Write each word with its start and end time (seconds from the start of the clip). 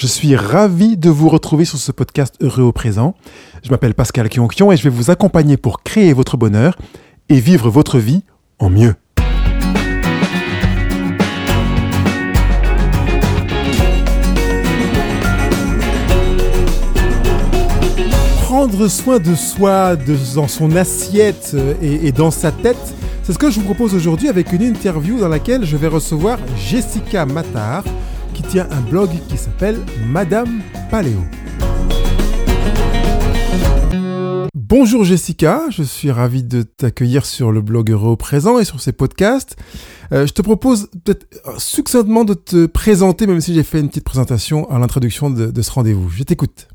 Je 0.00 0.06
suis 0.06 0.34
ravi 0.34 0.96
de 0.96 1.10
vous 1.10 1.28
retrouver 1.28 1.66
sur 1.66 1.76
ce 1.76 1.92
podcast 1.92 2.34
Heureux 2.40 2.62
au 2.62 2.72
présent. 2.72 3.14
Je 3.62 3.68
m'appelle 3.68 3.92
Pascal 3.92 4.30
Kionkion 4.30 4.72
et 4.72 4.78
je 4.78 4.82
vais 4.82 4.88
vous 4.88 5.10
accompagner 5.10 5.58
pour 5.58 5.82
créer 5.82 6.14
votre 6.14 6.38
bonheur 6.38 6.78
et 7.28 7.38
vivre 7.38 7.68
votre 7.68 7.98
vie 7.98 8.22
en 8.58 8.70
mieux. 8.70 8.94
Prendre 18.44 18.88
soin 18.88 19.18
de 19.18 19.34
soi, 19.34 19.96
dans 20.34 20.48
son 20.48 20.76
assiette 20.76 21.54
et, 21.82 22.06
et 22.06 22.12
dans 22.12 22.30
sa 22.30 22.52
tête, 22.52 22.94
c'est 23.22 23.34
ce 23.34 23.38
que 23.38 23.50
je 23.50 23.60
vous 23.60 23.66
propose 23.66 23.94
aujourd'hui 23.94 24.30
avec 24.30 24.50
une 24.54 24.62
interview 24.62 25.20
dans 25.20 25.28
laquelle 25.28 25.66
je 25.66 25.76
vais 25.76 25.88
recevoir 25.88 26.38
Jessica 26.56 27.26
Matar, 27.26 27.84
qui 28.40 28.48
tient 28.48 28.68
un 28.70 28.80
blog 28.80 29.10
qui 29.28 29.36
s'appelle 29.36 29.76
Madame 30.06 30.62
Paléo. 30.90 31.20
Bonjour 34.54 35.04
Jessica, 35.04 35.64
je 35.70 35.82
suis 35.82 36.10
ravi 36.10 36.42
de 36.42 36.62
t'accueillir 36.62 37.26
sur 37.26 37.52
le 37.52 37.60
blog 37.60 37.90
Heureux 37.90 38.16
présent 38.16 38.58
et 38.58 38.64
sur 38.64 38.80
ces 38.80 38.92
podcasts. 38.92 39.56
Euh, 40.12 40.26
je 40.26 40.32
te 40.32 40.42
propose 40.42 40.88
peut-être 41.04 41.26
succinctement 41.58 42.24
de 42.24 42.34
te 42.34 42.66
présenter, 42.66 43.26
même 43.26 43.40
si 43.40 43.52
j'ai 43.52 43.62
fait 43.62 43.80
une 43.80 43.88
petite 43.88 44.04
présentation 44.04 44.70
à 44.70 44.78
l'introduction 44.78 45.28
de, 45.28 45.60
ce 45.60 45.70
rendez-vous. 45.70 46.08
Je 46.08 46.22
t'écoute. 46.22 46.68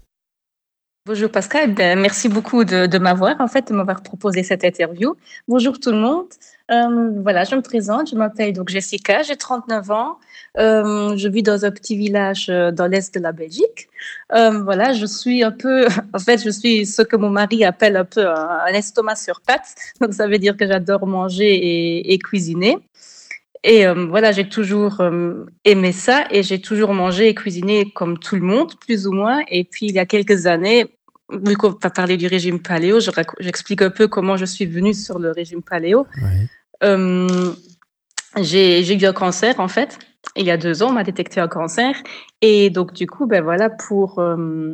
Bonjour 1.07 1.29
Pascal, 1.31 1.73
ben, 1.73 1.99
merci 1.99 2.29
beaucoup 2.29 2.63
de, 2.63 2.97
m'avoir 2.97 3.39
en 3.39 3.47
fait, 3.47 3.71
m'avoir 3.71 4.01
proposé 4.01 4.43
cette 4.43 4.63
interview. 4.63 5.15
Bonjour 5.47 5.79
tout 5.79 5.91
le 5.91 5.97
monde. 5.97 6.27
Euh, 6.71 7.11
voilà, 7.21 7.43
je 7.43 7.55
me 7.55 7.61
présente, 7.61 8.09
je 8.09 8.15
m'appelle 8.15 8.53
donc 8.53 8.69
Jessica, 8.69 9.21
j'ai 9.21 9.35
39 9.35 9.91
ans, 9.91 10.17
euh, 10.57 11.15
je 11.17 11.27
vis 11.27 11.43
dans 11.43 11.65
un 11.65 11.71
petit 11.71 11.95
village 11.95 12.47
euh, 12.49 12.71
dans 12.71 12.87
l'est 12.87 13.13
de 13.13 13.19
la 13.19 13.31
Belgique. 13.31 13.89
Euh, 14.33 14.63
voilà, 14.63 14.93
je 14.93 15.05
suis 15.05 15.43
un 15.43 15.51
peu, 15.51 15.87
en 16.13 16.19
fait, 16.19 16.43
je 16.43 16.49
suis 16.49 16.85
ce 16.85 17.01
que 17.01 17.15
mon 17.15 17.29
mari 17.29 17.63
appelle 17.65 17.97
un 17.97 18.05
peu 18.05 18.27
un, 18.27 18.59
un 18.67 18.73
estomac 18.73 19.15
sur 19.15 19.41
pattes. 19.41 19.75
Donc 20.01 20.13
ça 20.13 20.27
veut 20.27 20.37
dire 20.37 20.55
que 20.55 20.67
j'adore 20.67 21.05
manger 21.07 21.53
et, 21.53 22.13
et 22.13 22.17
cuisiner. 22.19 22.77
Et 23.63 23.85
euh, 23.87 24.05
voilà, 24.05 24.31
j'ai 24.31 24.47
toujours 24.47 25.01
aimé 25.63 25.91
ça 25.91 26.25
et 26.29 26.43
j'ai 26.43 26.61
toujours 26.61 26.93
mangé 26.93 27.29
et 27.29 27.33
cuisiné 27.33 27.91
comme 27.91 28.19
tout 28.19 28.35
le 28.35 28.43
monde, 28.43 28.73
plus 28.79 29.07
ou 29.07 29.11
moins. 29.11 29.41
Et 29.49 29.63
puis, 29.63 29.87
il 29.87 29.95
y 29.95 29.99
a 29.99 30.05
quelques 30.05 30.45
années, 30.45 30.85
vu 31.31 31.55
qu'on 31.55 31.69
va 31.69 31.89
parler 31.89 32.15
du 32.15 32.27
régime 32.27 32.59
paléo, 32.59 32.99
j'explique 33.39 33.81
un 33.81 33.89
peu 33.89 34.07
comment 34.07 34.37
je 34.37 34.45
suis 34.45 34.67
venue 34.67 34.93
sur 34.93 35.17
le 35.17 35.31
régime 35.31 35.63
paléo. 35.63 36.05
Oui. 36.21 36.47
Euh, 36.83 37.53
j'ai 38.41 38.93
eu 38.93 39.05
un 39.05 39.13
cancer, 39.13 39.59
en 39.59 39.67
fait. 39.67 39.97
Il 40.35 40.45
y 40.45 40.51
a 40.51 40.57
deux 40.57 40.83
ans, 40.83 40.89
on 40.89 40.93
m'a 40.93 41.03
détecté 41.03 41.39
un 41.39 41.47
cancer. 41.47 41.95
Et 42.41 42.69
donc, 42.69 42.93
du 42.93 43.07
coup, 43.07 43.25
ben 43.25 43.41
voilà, 43.41 43.69
pour, 43.69 44.19
euh, 44.19 44.73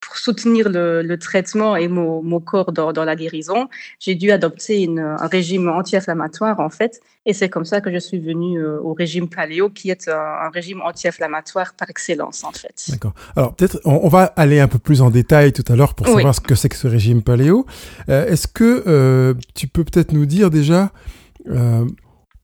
pour 0.00 0.16
soutenir 0.16 0.70
le, 0.70 1.02
le, 1.02 1.18
traitement 1.18 1.76
et 1.76 1.86
mon, 1.86 2.22
mon 2.22 2.40
corps 2.40 2.72
dans, 2.72 2.92
dans, 2.92 3.04
la 3.04 3.14
guérison, 3.14 3.68
j'ai 3.98 4.14
dû 4.14 4.30
adopter 4.30 4.82
une, 4.82 5.00
un 5.00 5.26
régime 5.26 5.68
anti-inflammatoire, 5.68 6.60
en 6.60 6.70
fait. 6.70 7.00
Et 7.26 7.34
c'est 7.34 7.50
comme 7.50 7.66
ça 7.66 7.82
que 7.82 7.92
je 7.92 7.98
suis 7.98 8.18
venue 8.18 8.58
euh, 8.58 8.80
au 8.80 8.94
régime 8.94 9.28
paléo, 9.28 9.68
qui 9.68 9.90
est 9.90 10.08
un, 10.08 10.16
un 10.16 10.48
régime 10.48 10.80
anti-inflammatoire 10.80 11.74
par 11.74 11.90
excellence, 11.90 12.42
en 12.42 12.52
fait. 12.52 12.86
D'accord. 12.88 13.12
Alors, 13.36 13.54
peut-être, 13.54 13.80
on, 13.84 14.00
on, 14.02 14.08
va 14.08 14.24
aller 14.24 14.60
un 14.60 14.68
peu 14.68 14.78
plus 14.78 15.02
en 15.02 15.10
détail 15.10 15.52
tout 15.52 15.70
à 15.70 15.76
l'heure 15.76 15.92
pour 15.94 16.06
savoir 16.06 16.24
oui. 16.24 16.34
ce 16.34 16.40
que 16.40 16.54
c'est 16.54 16.70
que 16.70 16.76
ce 16.76 16.88
régime 16.88 17.22
paléo. 17.22 17.66
Euh, 18.08 18.26
Est-ce 18.26 18.48
que 18.48 19.36
tu 19.54 19.68
peux 19.68 19.84
peut-être 19.84 20.12
nous 20.12 20.24
dire 20.24 20.48
déjà, 20.48 20.90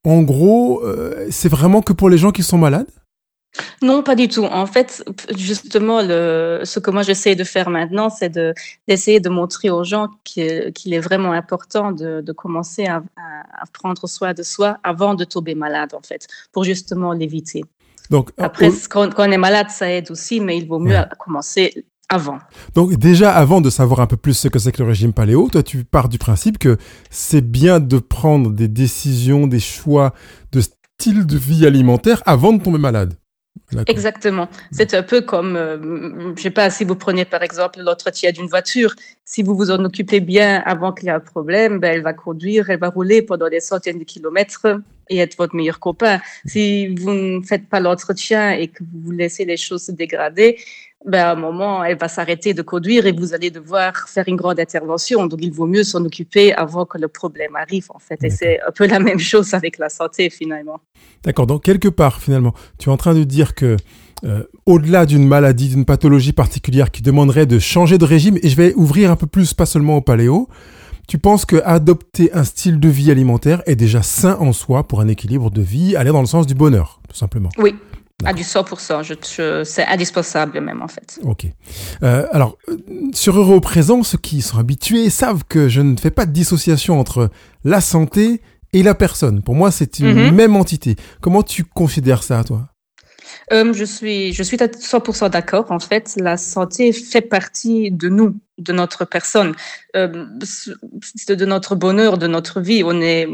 en 0.07 0.23
gros, 0.23 0.83
euh, 0.85 1.27
c'est 1.31 1.49
vraiment 1.49 1.83
que 1.83 1.93
pour 1.93 2.09
les 2.09 2.19
gens 2.19 2.31
qui 2.31 2.43
sont 2.43 2.59
malades? 2.59 2.87
Non, 3.83 4.03
pas 4.03 4.15
du 4.15 4.29
tout. 4.29 4.45
En 4.45 4.67
fait, 4.67 5.03
justement, 5.37 6.03
le, 6.03 6.61
ce 6.65 6.79
que 6.79 6.91
moi 6.91 7.03
j'essaie 7.03 7.35
de 7.35 7.45
faire 7.45 7.71
maintenant, 7.71 8.11
c'est 8.11 8.31
d'essayer 8.87 9.19
de, 9.19 9.29
de, 9.29 9.35
montrer 9.35 9.71
aux 9.71 9.85
gens 9.85 10.09
qu'il 10.25 10.73
qu 10.75 10.93
est 10.93 11.01
vraiment 11.01 11.33
important 11.33 11.93
de, 11.93 12.21
de 12.21 12.33
commencer 12.33 12.87
à, 12.87 13.03
prendre 13.73 14.07
soin 14.07 14.35
de 14.35 14.43
soi 14.43 14.79
avant 14.83 15.15
de 15.15 15.25
tomber 15.25 15.55
malade, 15.55 15.95
en 15.95 16.03
fait, 16.03 16.27
pour 16.53 16.65
justement 16.65 17.13
l'éviter. 17.13 17.65
Donc, 18.11 18.31
Après, 18.37 18.71
quand, 18.89 19.13
quand, 19.13 19.27
on 19.29 19.33
est 19.33 19.39
malade, 19.39 19.71
ça 19.71 19.91
aide 19.91 20.11
aussi, 20.11 20.41
mais 20.41 20.59
il 20.59 20.69
vaut 20.69 20.79
mieux 20.79 20.95
ouais. 20.95 21.09
commencer 21.19 21.85
avant. 22.09 22.39
Donc 22.75 22.95
déjà 22.95 23.33
avant 23.33 23.61
de 23.61 23.71
savoir 23.71 24.01
un 24.01 24.07
peu 24.07 24.17
plus 24.17 24.35
ce 24.35 24.49
que 24.49 24.59
c'est 24.59 24.73
que 24.73 24.83
le 24.83 24.89
régime 24.89 25.13
paléo, 25.13 25.49
toi 25.51 25.63
tu 25.63 25.85
pars 25.85 26.09
du 26.09 26.19
principe 26.19 26.59
que 26.59 26.77
c'est 27.11 27.41
bien 27.41 27.81
de 27.81 27.99
prendre 27.99 28.51
des 28.51 28.69
décisions, 28.69 29.47
des 29.47 29.61
choix 29.61 30.15
de 30.53 30.61
style 30.61 31.27
de 31.27 31.37
vie 31.37 31.67
alimentaire 31.67 32.23
avant 32.27 32.53
de 32.53 32.63
tomber 32.63 32.79
malade. 32.79 33.15
Exactement. 33.87 34.49
C'est 34.71 34.95
un 34.95 35.03
peu 35.03 35.23
comme, 35.23 35.57
euh, 35.57 36.35
je 36.37 36.43
sais 36.43 36.51
pas, 36.51 36.71
si 36.71 36.85
vous 36.85 36.95
prenez 36.95 37.25
par 37.25 37.43
exemple 37.43 37.81
l'entretien 37.81 38.31
d'une 38.31 38.47
voiture, 38.47 38.95
si 39.25 39.43
vous 39.43 39.57
vous 39.57 39.71
en 39.71 39.85
occupez 39.85 40.21
bien 40.21 40.63
avant 40.65 40.93
qu'il 40.93 41.07
y 41.07 41.09
ait 41.09 41.15
un 41.15 41.21
problème, 41.21 41.79
ben, 41.79 41.95
elle 41.95 42.03
va 42.03 42.13
conduire, 42.13 42.71
elle 42.71 42.79
va 42.79 42.89
rouler 42.89 43.23
pendant 43.23 43.49
des 43.49 43.61
centaines 43.61 43.99
de 43.99 44.05
kilomètres 44.05 44.67
et 45.09 45.19
être 45.19 45.37
votre 45.37 45.55
meilleur 45.55 45.81
copain. 45.81 46.21
Si 46.47 46.95
vous 46.95 47.13
ne 47.13 47.43
faites 47.43 47.69
pas 47.69 47.81
l'entretien 47.81 48.53
et 48.53 48.69
que 48.69 48.85
vous 49.03 49.11
laissez 49.11 49.45
les 49.45 49.57
choses 49.57 49.85
se 49.85 49.93
dégrader, 49.93 50.59
ben, 51.07 51.25
à 51.25 51.33
un 51.33 51.37
moment, 51.37 51.85
elle 51.85 51.97
va 51.97 52.09
s'arrêter 52.09 52.53
de 52.53 52.63
conduire 52.63 53.07
et 53.07 53.13
vous 53.13 53.33
allez 53.33 53.51
devoir 53.51 54.09
faire 54.09 54.25
une 54.27 54.35
grande 54.35 54.59
intervention. 54.59 55.27
Donc, 55.27 55.39
il 55.41 55.53
vaut 55.53 55.67
mieux 55.67 55.85
s'en 55.85 56.05
occuper 56.05 56.53
avant 56.53 56.85
que 56.85 56.99
le 56.99 57.07
problème 57.07 57.55
arrive, 57.55 57.87
en 57.91 58.01
fait. 58.01 58.23
Et 58.25 58.31
c'est 58.31 58.59
un 58.67 58.73
peu 58.73 58.87
la 58.87 58.99
même 58.99 59.21
chose 59.21 59.55
avec 59.55 59.79
la 59.79 59.89
santé, 59.89 60.31
finalement. 60.31 60.81
D'accord. 61.23 61.47
Donc, 61.47 61.63
quelque 61.63 61.89
part, 61.89 62.21
finalement, 62.21 62.55
tu 62.79 62.89
es 62.89 62.93
en 62.93 62.97
train 62.97 63.15
de 63.15 63.23
dire 63.23 63.55
que 63.55 63.77
euh, 64.25 64.43
au-delà 64.67 65.07
d'une 65.07 65.27
maladie, 65.27 65.69
d'une 65.69 65.85
pathologie 65.85 66.33
particulière 66.33 66.91
qui 66.91 67.03
demanderait 67.03 67.47
de 67.47 67.61
changer 67.61 67.99
de 67.99 68.05
régime, 68.05 68.39
et 68.43 68.49
je 68.49 68.57
vais 68.57 68.75
ouvrir 68.75 69.13
un 69.13 69.17
peu 69.17 69.27
plus, 69.27 69.55
pas 69.55 69.67
seulement 69.67 69.97
au 69.97 70.01
paléo, 70.01 70.49
tu 71.07 71.19
penses 71.19 71.45
que 71.45 71.63
adopter 71.65 72.33
un 72.33 72.43
style 72.43 72.81
de 72.81 72.89
vie 72.89 73.13
alimentaire 73.13 73.63
est 73.67 73.77
déjà 73.77 74.03
sain 74.03 74.37
en 74.41 74.53
soi 74.53 74.89
pour 74.89 75.01
un 75.01 75.07
équilibre 75.07 75.51
de 75.51 75.63
vie, 75.63 75.95
aller 75.95 76.11
dans 76.11 76.21
le 76.21 76.27
sens 76.27 76.49
du 76.49 76.55
bonheur, 76.55 77.01
tout 77.09 77.15
simplement? 77.15 77.51
Oui, 77.59 77.77
à 78.25 78.33
du 78.33 78.43
100%, 78.43 79.03
je, 79.03 79.15
je, 79.15 79.65
c'est 79.65 79.85
indispensable 79.85 80.61
même 80.61 80.81
en 80.81 80.89
fait. 80.89 81.19
Ok. 81.23 81.47
Euh, 82.03 82.27
alors, 82.33 82.57
sur 83.13 83.39
Euro 83.39 83.61
Présent, 83.61 84.03
ceux 84.03 84.19
qui 84.19 84.41
sont 84.41 84.59
habitués 84.59 85.11
savent 85.11 85.45
que 85.47 85.69
je 85.69 85.83
ne 85.83 85.97
fais 85.97 86.11
pas 86.11 86.25
de 86.25 86.33
dissociation 86.33 86.99
entre 86.99 87.31
la 87.65 87.81
santé 87.81 88.41
et 88.73 88.83
la 88.83 88.95
personne. 88.95 89.43
Pour 89.43 89.55
moi, 89.55 89.71
c'est 89.71 89.99
une 89.99 90.15
mm 90.15 90.19
-hmm. 90.19 90.35
même 90.35 90.57
entité. 90.57 90.97
Comment 91.21 91.43
tu 91.43 91.65
considères 91.65 92.23
ça, 92.23 92.43
toi? 92.43 92.69
Euh, 93.53 93.73
je 93.73 93.85
suis, 93.85 94.33
je 94.33 94.43
suis 94.43 94.61
à 94.63 94.67
100% 94.67 95.31
d'accord. 95.31 95.67
En 95.71 95.79
fait, 95.79 96.15
la 96.17 96.37
santé 96.37 96.93
fait 96.93 97.21
partie 97.21 97.91
de 97.91 98.09
nous, 98.09 98.35
de 98.59 98.73
notre 98.73 99.05
personne, 99.05 99.55
euh, 99.95 100.09
de 101.29 101.45
notre 101.45 101.75
bonheur, 101.77 102.19
de 102.19 102.27
notre 102.27 102.61
vie. 102.61 102.83
On 102.85 103.01
est, 103.01 103.29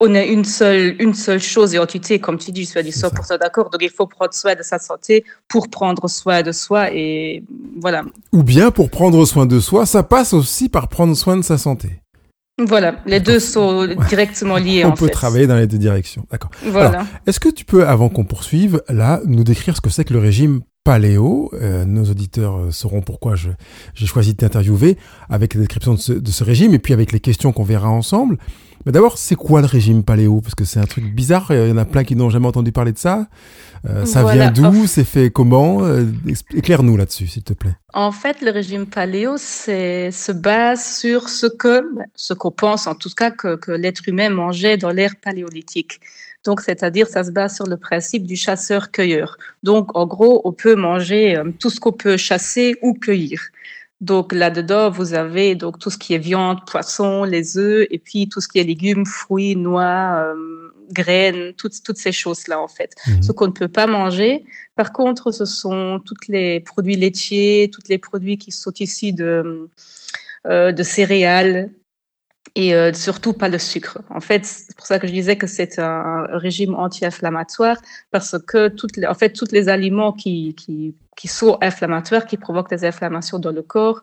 on 0.00 0.14
est 0.14 0.28
une 0.28 0.44
seule, 0.44 0.96
une 0.98 1.12
seule 1.12 1.40
chose 1.40 1.74
et 1.74 1.78
entité, 1.78 2.18
comme 2.18 2.38
tu 2.38 2.52
dis, 2.52 2.64
je 2.64 2.70
suis 2.70 2.78
à 2.78 2.82
100% 2.82 3.38
d'accord. 3.38 3.68
Donc, 3.68 3.82
il 3.82 3.90
faut 3.90 4.06
prendre 4.06 4.32
soin 4.32 4.54
de 4.54 4.62
sa 4.62 4.78
santé 4.78 5.24
pour 5.46 5.68
prendre 5.68 6.08
soin 6.08 6.42
de 6.42 6.52
soi 6.52 6.90
et 6.92 7.44
voilà. 7.80 8.02
Ou 8.32 8.42
bien, 8.42 8.70
pour 8.70 8.88
prendre 8.88 9.24
soin 9.26 9.44
de 9.44 9.60
soi, 9.60 9.84
ça 9.84 10.02
passe 10.02 10.32
aussi 10.32 10.70
par 10.70 10.88
prendre 10.88 11.14
soin 11.14 11.36
de 11.36 11.42
sa 11.42 11.58
santé. 11.58 12.00
Voilà, 12.66 12.96
les 13.06 13.20
deux 13.20 13.40
sont 13.40 13.86
directement 14.08 14.56
liés. 14.56 14.84
On 14.86 14.92
peut 14.92 15.06
fait. 15.06 15.12
travailler 15.12 15.46
dans 15.46 15.56
les 15.56 15.66
deux 15.66 15.78
directions. 15.78 16.26
D'accord. 16.30 16.50
Voilà. 16.66 17.06
Est-ce 17.26 17.40
que 17.40 17.48
tu 17.48 17.64
peux, 17.64 17.86
avant 17.86 18.08
qu'on 18.08 18.24
poursuive, 18.24 18.82
là, 18.88 19.20
nous 19.26 19.44
décrire 19.44 19.76
ce 19.76 19.80
que 19.80 19.90
c'est 19.90 20.04
que 20.04 20.12
le 20.12 20.18
régime 20.18 20.60
paléo? 20.84 21.50
Euh, 21.54 21.84
Nos 21.84 22.04
auditeurs 22.04 22.56
euh, 22.56 22.70
sauront 22.70 23.00
pourquoi 23.00 23.34
j'ai 23.36 24.06
choisi 24.06 24.32
de 24.32 24.38
t'interviewer 24.38 24.98
avec 25.28 25.54
la 25.54 25.60
description 25.60 25.94
de 25.94 25.98
ce, 25.98 26.12
de 26.12 26.30
ce, 26.30 26.44
régime 26.44 26.74
et 26.74 26.78
puis 26.78 26.92
avec 26.92 27.12
les 27.12 27.20
questions 27.20 27.52
qu'on 27.52 27.64
verra 27.64 27.88
ensemble. 27.88 28.38
Mais 28.86 28.92
d'abord, 28.92 29.18
c'est 29.18 29.34
quoi 29.34 29.60
le 29.60 29.66
régime 29.66 30.02
paléo? 30.02 30.40
Parce 30.40 30.54
que 30.54 30.64
c'est 30.64 30.80
un 30.80 30.86
truc 30.86 31.04
bizarre. 31.04 31.48
Il 31.50 31.68
y 31.68 31.72
en 31.72 31.76
a 31.76 31.84
plein 31.84 32.02
qui 32.02 32.16
n'ont 32.16 32.30
jamais 32.30 32.46
entendu 32.46 32.72
parler 32.72 32.92
de 32.92 32.98
ça. 32.98 33.28
Euh, 33.88 34.04
ça 34.04 34.22
voilà. 34.22 34.50
vient 34.50 34.70
d'où? 34.70 34.86
C'est 34.86 35.04
fait 35.04 35.30
comment? 35.30 35.84
Euh, 35.84 36.04
Éclaire-nous 36.54 36.96
là-dessus, 36.96 37.26
s'il 37.26 37.42
te 37.42 37.52
plaît. 37.52 37.74
En 37.92 38.12
fait, 38.12 38.40
le 38.40 38.50
régime 38.50 38.86
paléo 38.86 39.36
se 39.36 40.32
base 40.32 40.98
sur 40.98 41.28
ce 41.28 41.46
que, 41.46 41.82
ce 42.14 42.34
qu'on 42.34 42.50
pense, 42.50 42.86
en 42.86 42.94
tout 42.94 43.10
cas, 43.10 43.30
que, 43.30 43.56
que 43.56 43.72
l'être 43.72 44.02
humain 44.06 44.30
mangeait 44.30 44.76
dans 44.76 44.90
l'ère 44.90 45.16
paléolithique. 45.22 46.00
Donc, 46.44 46.62
c'est-à-dire, 46.62 47.06
ça 47.06 47.22
se 47.22 47.30
base 47.30 47.56
sur 47.56 47.66
le 47.66 47.76
principe 47.76 48.26
du 48.26 48.36
chasseur-cueilleur. 48.36 49.36
Donc, 49.62 49.94
en 49.94 50.06
gros, 50.06 50.40
on 50.44 50.52
peut 50.52 50.74
manger 50.74 51.36
euh, 51.36 51.50
tout 51.58 51.68
ce 51.68 51.80
qu'on 51.80 51.92
peut 51.92 52.16
chasser 52.16 52.76
ou 52.80 52.94
cueillir. 52.94 53.42
Donc 54.00 54.32
là-dedans, 54.32 54.90
vous 54.90 55.12
avez 55.12 55.54
donc 55.54 55.78
tout 55.78 55.90
ce 55.90 55.98
qui 55.98 56.14
est 56.14 56.18
viande, 56.18 56.64
poisson, 56.66 57.24
les 57.24 57.58
œufs, 57.58 57.86
et 57.90 57.98
puis 57.98 58.28
tout 58.28 58.40
ce 58.40 58.48
qui 58.48 58.58
est 58.58 58.64
légumes, 58.64 59.04
fruits, 59.04 59.56
noix, 59.56 60.24
euh, 60.24 60.70
graines, 60.90 61.52
toutes, 61.54 61.82
toutes 61.82 61.98
ces 61.98 62.12
choses-là 62.12 62.60
en 62.60 62.68
fait. 62.68 62.94
Mmh. 63.06 63.22
Ce 63.22 63.32
qu'on 63.32 63.48
ne 63.48 63.52
peut 63.52 63.68
pas 63.68 63.86
manger. 63.86 64.44
Par 64.74 64.92
contre, 64.92 65.32
ce 65.32 65.44
sont 65.44 66.00
tous 66.04 66.16
les 66.28 66.60
produits 66.60 66.96
laitiers, 66.96 67.70
tous 67.72 67.88
les 67.88 67.98
produits 67.98 68.38
qui 68.38 68.52
sont 68.52 68.72
issus 68.80 69.12
de, 69.12 69.68
euh, 70.46 70.72
de 70.72 70.82
céréales, 70.82 71.70
et 72.54 72.74
euh, 72.74 72.92
surtout 72.92 73.32
pas 73.32 73.48
le 73.48 73.58
sucre. 73.58 73.98
En 74.10 74.20
fait, 74.20 74.44
c'est 74.44 74.76
pour 74.76 74.86
ça 74.86 74.98
que 74.98 75.06
je 75.06 75.12
disais 75.12 75.36
que 75.36 75.46
c'est 75.46 75.78
un 75.78 76.26
régime 76.32 76.74
anti-inflammatoire 76.74 77.76
parce 78.10 78.36
que 78.46 78.68
toutes 78.68 78.96
les, 78.96 79.06
en 79.06 79.14
fait, 79.14 79.32
tous 79.32 79.52
les 79.52 79.68
aliments 79.68 80.12
qui, 80.12 80.54
qui, 80.54 80.94
qui 81.16 81.28
sont 81.28 81.58
inflammatoires, 81.60 82.26
qui 82.26 82.36
provoquent 82.36 82.70
des 82.70 82.84
inflammations 82.84 83.38
dans 83.38 83.52
le 83.52 83.62
corps, 83.62 84.02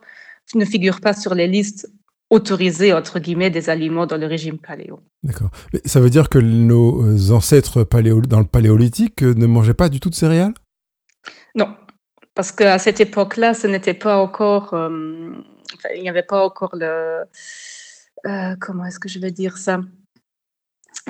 ne 0.54 0.64
figurent 0.64 1.00
pas 1.00 1.12
sur 1.12 1.34
les 1.34 1.46
listes 1.46 1.90
autorisées, 2.30 2.92
entre 2.92 3.18
guillemets, 3.18 3.50
des 3.50 3.70
aliments 3.70 4.06
dans 4.06 4.18
le 4.18 4.26
régime 4.26 4.58
paléo. 4.58 5.00
D'accord. 5.22 5.50
Mais 5.72 5.80
ça 5.84 6.00
veut 6.00 6.10
dire 6.10 6.28
que 6.28 6.38
nos 6.38 7.32
ancêtres 7.32 7.84
paléo, 7.84 8.20
dans 8.20 8.40
le 8.40 8.46
paléolithique 8.46 9.22
ne 9.22 9.46
mangeaient 9.46 9.74
pas 9.74 9.88
du 9.88 10.00
tout 10.00 10.10
de 10.10 10.14
céréales? 10.14 10.54
Non, 11.54 11.74
parce 12.34 12.52
qu'à 12.52 12.78
cette 12.78 13.00
époque-là, 13.00 13.54
ce 13.54 13.66
n'était 13.66 13.94
pas 13.94 14.18
encore... 14.18 14.74
Euh, 14.74 15.32
il 15.94 16.02
n'y 16.02 16.08
avait 16.08 16.22
pas 16.22 16.44
encore 16.44 16.74
le 16.74 17.24
euh, 18.26 18.56
comment 18.60 18.84
est-ce 18.84 18.98
que 18.98 19.08
je 19.08 19.18
vais 19.18 19.30
dire 19.30 19.56
ça? 19.56 19.80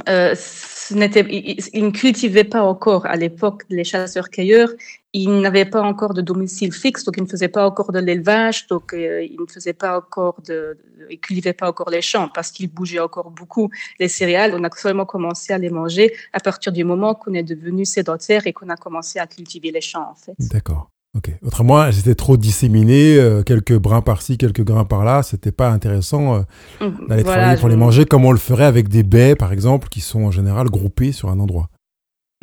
Euh, 0.08 0.34
ce 0.36 0.94
n'était, 0.94 1.26
ils, 1.72 1.84
ne 1.84 1.90
cultivaient 1.90 2.44
pas 2.44 2.62
encore 2.62 3.06
à 3.06 3.16
l'époque 3.16 3.64
les 3.68 3.84
chasseurs-cueilleurs. 3.84 4.70
Ils 5.12 5.40
n'avaient 5.40 5.64
pas 5.64 5.82
encore 5.82 6.14
de 6.14 6.20
domicile 6.20 6.72
fixe, 6.72 7.04
donc 7.04 7.16
ils 7.16 7.22
ne 7.22 7.28
faisaient 7.28 7.48
pas 7.48 7.66
encore 7.66 7.92
de 7.92 7.98
l'élevage, 7.98 8.66
donc 8.68 8.92
euh, 8.92 9.22
ils 9.22 9.40
ne 9.40 9.46
faisaient 9.46 9.72
pas 9.72 9.96
encore 9.96 10.40
de, 10.42 10.78
ils 11.10 11.18
cultivaient 11.18 11.54
pas 11.54 11.68
encore 11.68 11.90
les 11.90 12.02
champs 12.02 12.28
parce 12.28 12.52
qu'ils 12.52 12.70
bougeaient 12.72 13.00
encore 13.00 13.30
beaucoup 13.30 13.70
les 13.98 14.08
céréales. 14.08 14.54
On 14.54 14.62
a 14.64 14.70
seulement 14.76 15.06
commencé 15.06 15.52
à 15.52 15.58
les 15.58 15.70
manger 15.70 16.14
à 16.32 16.40
partir 16.40 16.72
du 16.72 16.84
moment 16.84 17.14
qu'on 17.14 17.34
est 17.34 17.42
devenu 17.42 17.84
sédentaire 17.84 18.46
et 18.46 18.52
qu'on 18.52 18.68
a 18.68 18.76
commencé 18.76 19.18
à 19.18 19.26
cultiver 19.26 19.70
les 19.70 19.80
champs, 19.80 20.10
en 20.10 20.14
fait. 20.14 20.34
D'accord. 20.38 20.90
Ok. 21.16 21.30
Autrement, 21.42 21.86
étaient 21.86 22.14
trop 22.14 22.36
disséminées, 22.36 23.16
euh, 23.16 23.42
quelques 23.42 23.76
brins 23.76 24.02
par-ci, 24.02 24.36
quelques 24.36 24.62
grains 24.62 24.84
par-là. 24.84 25.22
C'était 25.22 25.52
pas 25.52 25.70
intéressant 25.70 26.36
euh, 26.36 26.86
mm, 26.86 27.06
d'aller 27.08 27.24
travailler 27.24 27.58
pour 27.58 27.68
les 27.68 27.76
manger 27.76 28.04
comme 28.04 28.24
on 28.24 28.32
le 28.32 28.38
ferait 28.38 28.66
avec 28.66 28.88
des 28.88 29.02
baies, 29.02 29.34
par 29.34 29.52
exemple, 29.52 29.88
qui 29.88 30.00
sont 30.00 30.24
en 30.24 30.30
général 30.30 30.68
groupées 30.68 31.12
sur 31.12 31.30
un 31.30 31.40
endroit. 31.40 31.70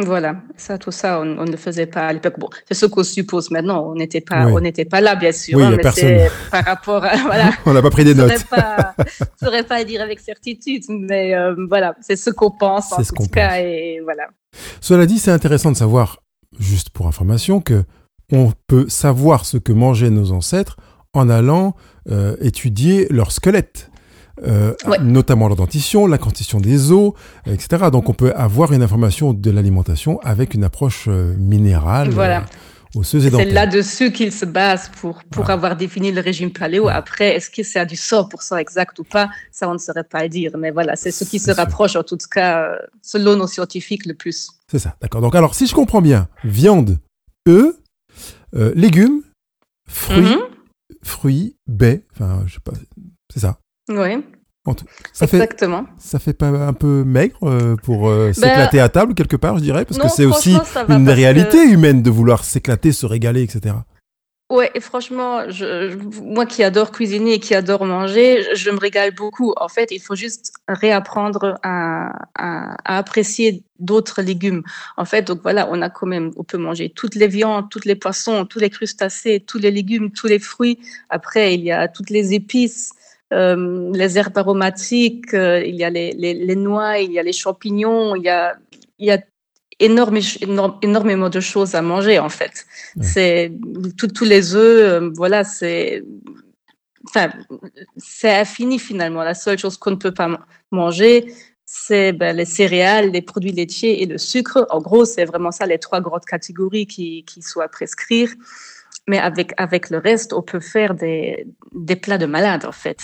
Voilà, 0.04 0.42
ça, 0.58 0.78
tout 0.78 0.92
ça, 0.92 1.22
on, 1.22 1.26
ne 1.26 1.52
le 1.52 1.56
faisait 1.56 1.86
pas 1.86 2.08
à 2.08 2.12
l'époque. 2.12 2.38
Bon, 2.38 2.50
c'est 2.68 2.74
ce 2.74 2.86
qu'on 2.86 3.04
suppose 3.04 3.50
maintenant. 3.50 3.88
On 3.90 3.96
n'était 3.96 4.20
pas, 4.20 4.48
on 4.48 4.60
n'était 4.60 4.84
pas 4.84 5.00
là, 5.00 5.16
bien 5.16 5.32
sûr. 5.32 5.58
Oui, 5.58 5.64
hein, 5.64 5.78
mais 5.78 5.92
c'est 5.92 6.30
par 6.52 6.66
rapport 6.66 7.06
à, 7.06 7.16
voilà. 7.16 7.52
on 7.66 7.72
n'a 7.72 7.82
pas 7.82 7.92
pris 7.92 8.04
des 8.04 8.14
notes. 8.14 8.34
Je 8.52 9.24
ne 9.24 9.26
saurais 9.42 9.64
pas 9.64 9.82
dire 9.86 10.02
avec 10.02 10.20
certitude, 10.20 10.84
mais 10.90 11.34
euh, 11.34 11.56
voilà, 11.70 11.96
c'est 12.02 12.18
ce 12.18 12.30
qu'on 12.30 12.52
pense 12.52 12.92
en 12.92 13.02
tout 13.04 13.30
cas, 13.32 13.62
et 13.62 14.02
voilà. 14.04 14.28
Cela 14.82 15.06
dit, 15.06 15.18
c'est 15.18 15.32
intéressant 15.32 15.72
de 15.72 15.78
savoir, 15.78 16.22
juste 16.60 16.90
pour 16.90 17.08
information, 17.08 17.62
que 17.62 17.86
on 18.32 18.52
peut 18.68 18.88
savoir 18.90 19.46
ce 19.46 19.58
que 19.58 19.72
mangeaient 19.72 20.10
nos 20.10 20.32
ancêtres 20.32 20.78
en 21.14 21.30
allant 21.30 21.76
euh, 22.10 22.36
étudier 22.42 23.08
leur 23.10 23.32
squelette. 23.32 23.90
Euh, 24.46 24.74
notamment 25.00 25.48
leur 25.48 25.56
dentition, 25.56 26.08
la 26.08 26.18
constitution 26.18 26.60
des 26.60 26.92
os, 26.92 27.14
etc. 27.46 27.86
Donc 27.90 28.10
on 28.10 28.14
peut 28.14 28.34
avoir 28.34 28.74
une 28.74 28.84
information 28.84 29.32
de 29.32 29.50
l'alimentation 29.50 30.20
avec 30.24 30.54
une 30.54 30.66
approche 30.66 31.06
euh, 31.08 31.34
minérale. 31.38 32.10
Voilà. 32.10 32.46
C'est 33.04 33.52
là-dessus 33.52 34.12
qu'il 34.12 34.32
se 34.32 34.46
base 34.46 34.90
pour, 35.00 35.22
pour 35.30 35.50
avoir 35.50 35.76
défini 35.76 36.12
le 36.12 36.22
régime 36.22 36.52
paléo. 36.52 36.88
Après, 36.88 37.36
est-ce 37.36 37.50
que 37.50 37.64
c'est 37.64 37.80
à 37.80 37.86
du 37.86 37.96
100% 37.96 38.58
exact 38.58 38.98
ou 39.00 39.04
pas 39.04 39.30
Ça, 39.52 39.70
on 39.70 39.74
ne 39.74 39.78
saurait 39.78 40.06
pas 40.06 40.28
dire. 40.30 40.52
Mais 40.58 40.72
voilà, 40.72 40.96
c'est 40.96 41.12
ce 41.12 41.26
qui 41.26 41.40
se 41.40 41.52
rapproche, 41.52 41.96
en 41.98 42.04
tout 42.04 42.18
cas, 42.32 42.72
selon 43.02 43.36
nos 43.36 43.48
scientifiques, 43.48 44.06
le 44.06 44.14
plus. 44.14 44.50
C'est 44.72 44.80
ça, 44.80 44.96
d'accord. 45.02 45.20
Donc, 45.20 45.36
alors, 45.36 45.56
si 45.56 45.68
je 45.68 45.76
comprends 45.76 46.02
bien, 46.02 46.30
viande, 46.46 47.00
œufs, 47.50 47.76
euh, 48.56 48.72
légumes, 48.76 49.22
fruits, 49.88 50.22
mhm. 50.22 50.40
fruits, 51.04 51.58
baies, 51.68 52.06
enfin, 52.14 52.44
je 52.46 52.56
sais 52.56 52.60
pas, 52.64 52.74
c'est 53.34 53.40
ça. 53.40 53.60
Oui. 53.90 54.24
Ça 55.14 55.26
Exactement. 55.26 55.84
Fait, 55.84 55.92
ça 56.00 56.20
fait 56.20 56.34
pas 56.34 56.48
un 56.48 56.74
peu 56.74 57.04
maigre 57.04 57.38
euh, 57.44 57.76
pour 57.76 58.10
euh, 58.10 58.28
ben, 58.28 58.34
s'éclater 58.34 58.80
à 58.80 58.90
table 58.90 59.14
quelque 59.14 59.36
part, 59.36 59.58
je 59.58 59.64
dirais, 59.64 59.86
parce 59.86 60.00
que 60.00 60.10
c'est 60.10 60.26
aussi 60.26 60.58
une 60.90 61.10
réalité 61.10 61.64
humaine 61.64 62.02
de 62.02 62.10
vouloir 62.10 62.44
s'éclater, 62.44 62.92
se 62.92 63.06
régaler, 63.06 63.44
etc. 63.44 63.76
Ouais, 64.52 64.70
et 64.76 64.80
franchement, 64.80 65.50
je, 65.50 65.96
moi 66.22 66.46
qui 66.46 66.64
adore 66.64 66.92
cuisiner 66.92 67.34
et 67.34 67.40
qui 67.40 67.56
adore 67.56 67.84
manger, 67.84 68.44
je, 68.54 68.70
me 68.70 68.78
régale 68.78 69.12
beaucoup. 69.16 69.54
En 69.58 69.68
fait, 69.68 69.90
il 69.90 70.00
faut 70.00 70.16
juste 70.16 70.54
réapprendre 70.68 71.58
à, 71.64 72.12
à, 72.36 72.98
apprécier 72.98 73.64
d'autres 73.80 74.22
légumes. 74.22 74.62
En 74.98 75.06
fait, 75.06 75.24
donc 75.24 75.42
voilà, 75.42 75.68
on 75.72 75.82
a 75.82 75.90
quand 75.90 76.06
même, 76.06 76.32
on 76.38 76.44
peut 76.44 76.60
manger 76.60 76.92
toutes 76.92 77.16
les 77.16 77.28
viandes, 77.28 77.72
toutes 77.72 77.86
les 77.86 77.96
poissons, 77.96 78.46
tous 78.46 78.60
les 78.60 78.70
crustacés, 78.70 79.40
tous 79.40 79.58
les 79.58 79.72
légumes, 79.72 80.12
tous 80.12 80.28
les 80.28 80.38
fruits. 80.38 80.78
Après, 81.10 81.56
il 81.56 81.62
y 81.62 81.72
a 81.72 81.88
toutes 81.88 82.12
les 82.12 82.36
épices. 82.36 82.92
Euh, 83.34 83.92
les 83.96 84.20
herbes 84.20 84.38
aromatiques, 84.38 85.34
euh, 85.34 85.64
il 85.66 85.76
y 85.76 85.84
a 85.84 85.90
les, 85.90 86.12
les, 86.12 86.36
les, 86.36 86.56
noix, 86.56 87.00
il 87.00 87.12
y 87.12 87.18
a 87.18 87.24
les 87.24 87.34
champignons, 87.34 88.16
il 88.16 88.22
y 88.22 88.30
a, 88.30 88.56
il 89.00 89.08
y 89.08 89.12
a 89.12 89.18
énorme, 89.80 90.20
énormément 90.82 91.30
de 91.30 91.40
choses 91.40 91.76
à 91.76 91.82
manger 91.82 92.20
en 92.20 92.30
fait. 92.30 92.66
C'est 93.02 93.52
tous 93.98 94.26
les 94.26 94.56
œufs, 94.56 95.04
euh, 95.04 95.12
voilà, 95.16 95.44
c'est 95.44 96.04
enfin, 97.08 97.30
c'est 97.98 98.34
infini 98.34 98.80
finalement. 98.80 99.24
La 99.24 99.34
seule 99.34 99.58
chose 99.58 99.78
qu'on 99.78 99.92
ne 99.92 99.96
peut 99.96 100.14
pas 100.14 100.40
manger, 100.72 101.34
c'est 101.66 102.14
ben, 102.14 102.36
les 102.36 102.46
céréales, 102.46 103.12
les 103.12 103.22
produits 103.22 103.52
laitiers 103.52 104.02
et 104.02 104.06
le 104.06 104.18
sucre. 104.18 104.66
En 104.70 104.80
gros, 104.80 105.06
c'est 105.06 105.26
vraiment 105.26 105.52
ça 105.52 105.66
les 105.66 105.80
trois 105.80 106.02
grandes 106.02 106.26
catégories 106.26 106.88
qui, 106.88 107.24
qui 107.26 107.42
sont 107.42 107.60
à 107.60 107.68
prescrire 107.68 108.30
mais 109.08 109.20
avec 109.20 109.54
avec 109.58 109.90
le 109.90 110.00
reste, 110.00 110.34
on 110.34 110.42
peut 110.42 110.60
faire 110.60 110.96
des, 110.96 111.48
des 111.74 111.96
plats 111.96 112.18
de 112.18 112.26
malade 112.26 112.66
en 112.66 112.72
fait. 112.72 113.00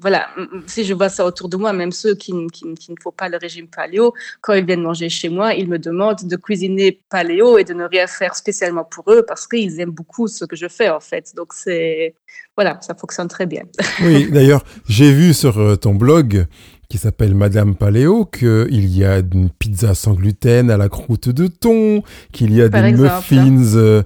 Voilà, 0.00 0.28
si 0.66 0.84
je 0.84 0.94
vois 0.94 1.08
ça 1.08 1.24
autour 1.26 1.48
de 1.48 1.56
moi, 1.56 1.72
même 1.72 1.92
ceux 1.92 2.14
qui, 2.14 2.32
qui, 2.52 2.72
qui, 2.74 2.90
ne 2.90 2.96
font 3.02 3.12
pas 3.12 3.28
le 3.28 3.36
régime 3.36 3.68
paléo, 3.68 4.14
quand 4.40 4.54
ils 4.54 4.64
viennent 4.64 4.82
manger 4.82 5.08
chez 5.08 5.28
moi, 5.28 5.54
ils 5.54 5.68
me 5.68 5.78
demandent 5.78 6.24
de 6.24 6.36
cuisiner 6.36 7.00
paléo 7.10 7.58
et 7.58 7.64
de 7.64 7.74
ne 7.74 7.84
rien 7.84 8.06
faire 8.06 8.34
spécialement 8.36 8.84
pour 8.84 9.10
eux 9.12 9.24
parce 9.26 9.46
qu'ils 9.46 9.80
aiment 9.80 9.90
beaucoup 9.90 10.28
ce 10.28 10.44
que 10.44 10.56
je 10.56 10.68
fais 10.68 10.88
en 10.88 11.00
fait. 11.00 11.34
Donc 11.34 11.52
c'est 11.52 12.14
voilà, 12.56 12.78
ça 12.80 12.94
fonctionne 12.94 13.28
très 13.28 13.46
bien. 13.46 13.64
Oui, 14.02 14.28
d'ailleurs, 14.32 14.64
j'ai 14.88 15.12
vu 15.12 15.34
sur 15.34 15.58
euh, 15.58 15.76
ton 15.76 15.94
blog 15.94 16.46
qui 16.94 16.98
s'appelle 16.98 17.34
Madame 17.34 17.74
Paléo, 17.74 18.24
qu'il 18.24 18.86
y 18.96 19.04
a 19.04 19.18
une 19.18 19.50
pizza 19.50 19.96
sans 19.96 20.12
gluten 20.12 20.70
à 20.70 20.76
la 20.76 20.88
croûte 20.88 21.28
de 21.28 21.48
thon, 21.48 22.04
qu'il 22.30 22.54
y 22.54 22.62
a 22.62 22.68
des 22.68 22.92
muffins 22.92 23.74
euh, 23.74 24.04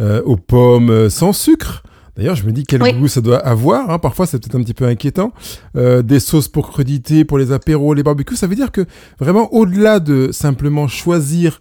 euh, 0.00 0.22
aux 0.24 0.38
pommes 0.38 0.88
euh, 0.88 1.10
sans 1.10 1.34
sucre. 1.34 1.82
D'ailleurs, 2.16 2.36
je 2.36 2.46
me 2.46 2.52
dis 2.52 2.64
quel 2.64 2.80
goût 2.98 3.08
ça 3.08 3.20
doit 3.20 3.40
avoir. 3.40 3.90
Hein. 3.90 3.98
Parfois, 3.98 4.24
c'est 4.24 4.38
peut-être 4.38 4.54
un 4.54 4.62
petit 4.62 4.72
peu 4.72 4.86
inquiétant. 4.86 5.34
des 5.74 6.18
sauces 6.18 6.48
pour 6.48 6.70
crudité, 6.70 7.26
pour 7.26 7.36
les 7.36 7.52
apéros, 7.52 7.92
les 7.92 8.02
barbecues. 8.02 8.36
Ça 8.36 8.46
veut 8.46 8.56
dire 8.56 8.72
que 8.72 8.86
vraiment, 9.18 9.52
au-delà 9.52 10.00
de 10.00 10.32
simplement 10.32 10.88
choisir 10.88 11.60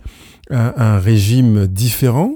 un, 0.50 0.74
un 0.78 0.98
régime 0.98 1.68
différent, 1.68 2.36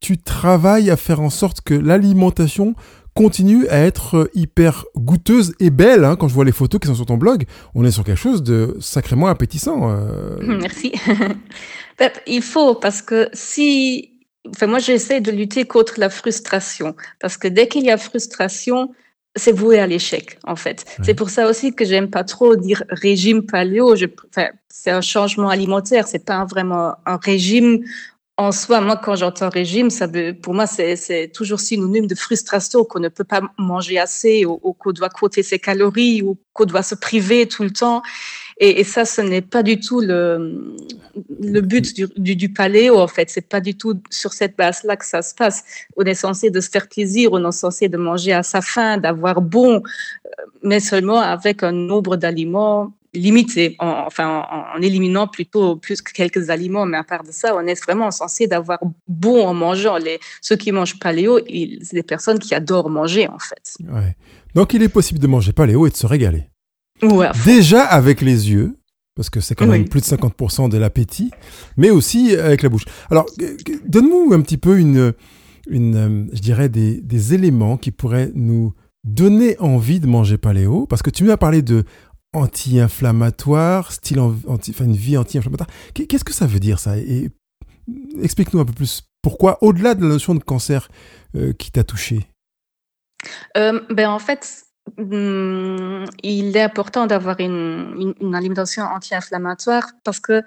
tu 0.00 0.18
travailles 0.18 0.90
à 0.90 0.96
faire 0.98 1.20
en 1.22 1.30
sorte 1.30 1.62
que 1.62 1.72
l'alimentation 1.72 2.74
continue 3.18 3.66
à 3.66 3.78
être 3.78 4.16
euh, 4.16 4.30
hyper 4.32 4.84
goûteuse 4.96 5.52
et 5.58 5.70
belle. 5.70 6.04
Hein. 6.04 6.14
Quand 6.14 6.28
je 6.28 6.34
vois 6.34 6.44
les 6.44 6.52
photos 6.52 6.80
qui 6.80 6.86
sont 6.86 6.94
sur 6.94 7.06
ton 7.06 7.16
blog, 7.16 7.46
on 7.74 7.84
est 7.84 7.90
sur 7.90 8.04
quelque 8.04 8.20
chose 8.20 8.44
de 8.44 8.76
sacrément 8.78 9.26
appétissant. 9.26 9.90
Euh. 9.90 10.36
Merci. 10.40 10.92
il 12.28 12.42
faut, 12.42 12.76
parce 12.76 13.02
que 13.02 13.28
si... 13.32 14.12
Enfin, 14.50 14.68
moi, 14.68 14.78
j'essaie 14.78 15.20
de 15.20 15.32
lutter 15.32 15.64
contre 15.64 15.94
la 15.98 16.10
frustration, 16.10 16.94
parce 17.18 17.36
que 17.36 17.48
dès 17.48 17.66
qu'il 17.66 17.84
y 17.84 17.90
a 17.90 17.96
frustration, 17.96 18.94
c'est 19.34 19.50
voué 19.50 19.80
à 19.80 19.88
l'échec, 19.88 20.38
en 20.44 20.54
fait. 20.54 20.84
C'est 21.02 21.14
pour 21.14 21.28
ça 21.28 21.48
aussi 21.50 21.74
que 21.74 21.84
j'aime 21.84 22.08
pas 22.08 22.22
trop 22.22 22.54
dire 22.54 22.84
régime 22.88 23.44
paléo. 23.44 23.96
Je, 23.96 24.06
enfin, 24.30 24.48
c'est 24.68 24.92
un 24.92 25.00
changement 25.00 25.48
alimentaire, 25.48 26.06
c'est 26.06 26.24
pas 26.24 26.44
vraiment 26.44 26.94
un 27.04 27.16
régime 27.16 27.80
en 28.38 28.52
soi, 28.52 28.80
moi, 28.80 28.96
quand 28.96 29.16
j'entends 29.16 29.48
régime, 29.48 29.90
ça 29.90 30.06
veut, 30.06 30.32
pour 30.32 30.54
moi, 30.54 30.68
c'est 30.68 31.32
toujours 31.34 31.58
synonyme 31.58 32.06
de 32.06 32.14
frustration 32.14 32.84
qu'on 32.84 33.00
ne 33.00 33.08
peut 33.08 33.24
pas 33.24 33.40
manger 33.58 33.98
assez 33.98 34.46
ou, 34.46 34.56
qu'on 34.78 34.92
doit 34.92 35.08
compter 35.08 35.42
ses 35.42 35.58
calories 35.58 36.22
ou 36.22 36.38
qu'on 36.52 36.64
doit 36.64 36.84
se 36.84 36.94
priver 36.94 37.48
tout 37.48 37.64
le 37.64 37.72
temps. 37.72 38.00
Et, 38.58 38.84
ça, 38.84 39.04
ce 39.04 39.20
n'est 39.22 39.42
pas 39.42 39.64
du 39.64 39.80
tout 39.80 40.00
le, 40.00 40.76
le 41.40 41.60
but 41.60 41.96
du, 41.96 42.06
du, 42.16 42.36
du, 42.36 42.52
paléo, 42.52 42.98
en 43.00 43.08
fait. 43.08 43.28
C'est 43.28 43.48
pas 43.48 43.60
du 43.60 43.76
tout 43.76 44.00
sur 44.08 44.32
cette 44.32 44.56
base-là 44.56 44.96
que 44.96 45.04
ça 45.04 45.22
se 45.22 45.34
passe. 45.34 45.64
On 45.96 46.04
est 46.04 46.14
censé 46.14 46.50
de 46.50 46.60
se 46.60 46.70
faire 46.70 46.88
plaisir, 46.88 47.30
on 47.32 47.48
est 47.48 47.52
censé 47.52 47.88
de 47.88 47.96
manger 47.96 48.32
à 48.32 48.44
sa 48.44 48.60
faim, 48.60 48.98
d'avoir 48.98 49.40
bon, 49.40 49.82
euh, 49.82 50.30
mais 50.62 50.78
seulement 50.78 51.18
avec 51.18 51.64
un 51.64 51.72
nombre 51.72 52.14
d'aliments 52.16 52.92
limité, 53.14 53.76
en, 53.78 54.04
enfin 54.06 54.44
en, 54.50 54.80
éliminant 54.80 55.26
plutôt 55.26 55.76
plus 55.76 56.02
que 56.02 56.12
quelques 56.12 56.50
aliments, 56.50 56.86
mais 56.86 56.98
à 56.98 57.04
part 57.04 57.24
de 57.24 57.32
ça, 57.32 57.54
on 57.56 57.66
est 57.66 57.80
vraiment 57.82 58.10
censé 58.10 58.46
d'avoir 58.46 58.78
bon 59.06 59.46
en 59.46 59.54
mangeant. 59.54 59.96
Les, 59.96 60.18
ceux 60.40 60.56
qui 60.56 60.72
mangent 60.72 60.98
paléo, 60.98 61.38
c'est 61.46 61.94
des 61.94 62.02
personnes 62.02 62.38
qui 62.38 62.54
adorent 62.54 62.90
manger 62.90 63.28
en 63.28 63.38
fait. 63.38 63.76
Ouais. 63.80 64.16
Donc 64.54 64.74
il 64.74 64.82
est 64.82 64.88
possible 64.88 65.18
de 65.18 65.26
manger 65.26 65.52
paléo 65.52 65.86
et 65.86 65.90
de 65.90 65.96
se 65.96 66.06
régaler. 66.06 66.48
Déjà 67.44 67.84
avec 67.84 68.20
les 68.20 68.50
yeux, 68.50 68.76
parce 69.14 69.30
que 69.30 69.40
c'est 69.40 69.54
quand 69.54 69.66
même 69.66 69.88
plus 69.88 70.00
de 70.00 70.06
50% 70.06 70.68
de 70.68 70.78
l'appétit, 70.78 71.30
mais 71.76 71.90
aussi 71.90 72.34
avec 72.36 72.62
la 72.62 72.68
bouche. 72.68 72.84
Alors, 73.10 73.26
donne-nous 73.86 74.32
un 74.32 74.40
petit 74.40 74.56
peu 74.58 74.78
une, 74.78 75.12
une 75.68 76.28
je 76.32 76.40
dirais, 76.40 76.68
des, 76.68 77.00
des 77.00 77.34
éléments 77.34 77.76
qui 77.76 77.90
pourraient 77.90 78.30
nous 78.34 78.74
donné 79.04 79.56
envie 79.58 80.00
de 80.00 80.06
manger 80.06 80.38
paléo 80.38 80.86
Parce 80.86 81.02
que 81.02 81.10
tu 81.10 81.24
m'as 81.24 81.36
parlé 81.36 81.62
de 81.62 81.84
anti-inflammatoire, 82.34 83.92
style 83.92 84.20
anti, 84.20 84.70
enfin 84.70 84.84
une 84.84 84.96
vie 84.96 85.16
anti-inflammatoire. 85.16 85.70
Qu'est-ce 85.94 86.24
que 86.24 86.32
ça 86.32 86.46
veut 86.46 86.60
dire 86.60 86.78
ça? 86.78 86.94
Explique-nous 88.20 88.60
un 88.60 88.64
peu 88.64 88.72
plus 88.72 89.02
pourquoi, 89.22 89.62
au-delà 89.62 89.94
de 89.94 90.02
la 90.02 90.08
notion 90.08 90.34
de 90.34 90.42
cancer 90.42 90.88
euh, 91.34 91.52
qui 91.52 91.70
t'a 91.70 91.84
touché? 91.84 92.26
Euh, 93.56 93.80
ben 93.90 94.10
en 94.10 94.18
fait, 94.18 94.64
il 94.96 96.56
est 96.56 96.60
important 96.60 97.06
d'avoir 97.06 97.38
une, 97.40 98.14
alimentation 98.34 98.84
anti-inflammatoire 98.84 99.84
parce 100.04 100.20
que, 100.20 100.42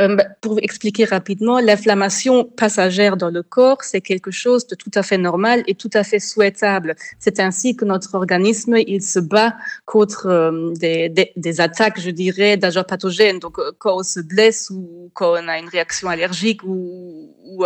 euh, 0.00 0.16
bah, 0.16 0.24
pour 0.40 0.58
expliquer 0.60 1.04
rapidement, 1.04 1.60
l'inflammation 1.60 2.44
passagère 2.44 3.16
dans 3.16 3.30
le 3.30 3.42
corps, 3.42 3.82
c'est 3.82 4.00
quelque 4.00 4.30
chose 4.30 4.66
de 4.66 4.74
tout 4.74 4.90
à 4.94 5.02
fait 5.02 5.18
normal 5.18 5.62
et 5.66 5.74
tout 5.74 5.90
à 5.94 6.02
fait 6.02 6.18
souhaitable. 6.18 6.96
C'est 7.18 7.40
ainsi 7.40 7.76
que 7.76 7.84
notre 7.84 8.14
organisme, 8.14 8.76
il 8.76 9.02
se 9.02 9.18
bat 9.18 9.56
contre 9.84 10.26
euh, 10.26 10.72
des, 10.74 11.60
attaques, 11.60 12.00
je 12.00 12.10
dirais, 12.10 12.56
d'agents 12.56 12.84
pathogènes. 12.84 13.38
Donc, 13.38 13.58
euh, 13.58 13.72
quand 13.78 13.98
on 13.98 14.02
se 14.02 14.20
blesse 14.20 14.70
ou 14.70 15.10
quand 15.14 15.32
on 15.32 15.48
a 15.48 15.58
une 15.58 15.68
réaction 15.68 16.08
allergique 16.08 16.62
ou, 16.64 17.34
ou 17.44 17.64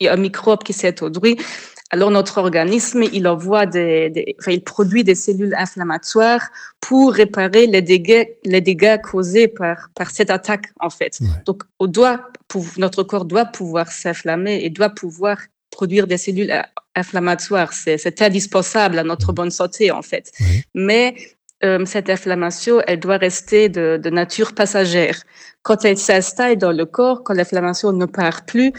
il 0.00 0.04
y 0.04 0.08
a 0.08 0.12
un 0.12 0.16
microbe 0.16 0.62
qui 0.62 0.72
s'est 0.72 0.88
introduit, 0.88 1.36
alors 1.90 2.10
notre 2.10 2.38
organisme, 2.38 3.04
il 3.12 3.26
envoie 3.26 3.64
des, 3.64 4.10
des 4.10 4.36
enfin, 4.38 4.52
il 4.52 4.62
produit 4.62 5.04
des 5.04 5.14
cellules 5.14 5.54
inflammatoires 5.54 6.48
pour 6.80 7.14
réparer 7.14 7.66
les 7.66 7.80
dégâts, 7.80 8.26
les 8.44 8.60
dégâts 8.60 9.00
causés 9.00 9.48
par, 9.48 9.88
par 9.94 10.10
cette 10.10 10.30
attaque, 10.30 10.66
en 10.80 10.90
fait. 10.90 11.18
Donc, 11.46 11.62
on 11.78 11.86
doit, 11.86 12.28
notre 12.76 13.02
corps 13.04 13.24
doit 13.24 13.46
pouvoir 13.46 13.90
s'inflammer 13.90 14.60
et 14.62 14.70
doit 14.70 14.90
pouvoir 14.90 15.38
produire 15.70 16.06
des 16.06 16.18
cellules 16.18 16.52
inflammatoires. 16.94 17.72
C'est 17.72 18.20
indispensable 18.20 18.98
à 18.98 19.04
notre 19.04 19.32
bonne 19.32 19.50
santé, 19.50 19.90
en 19.90 20.02
fait. 20.02 20.30
Mais 20.74 21.14
euh, 21.64 21.84
cette 21.86 22.10
inflammation, 22.10 22.82
elle 22.86 23.00
doit 23.00 23.16
rester 23.16 23.70
de, 23.70 23.98
de 24.02 24.10
nature 24.10 24.54
passagère. 24.54 25.22
Quand 25.62 25.84
elle 25.86 25.98
s'installe 25.98 26.56
dans 26.56 26.72
le 26.72 26.84
corps, 26.84 27.24
quand 27.24 27.34
l'inflammation 27.34 27.92
ne 27.92 28.06
part 28.06 28.44
plus, 28.44 28.72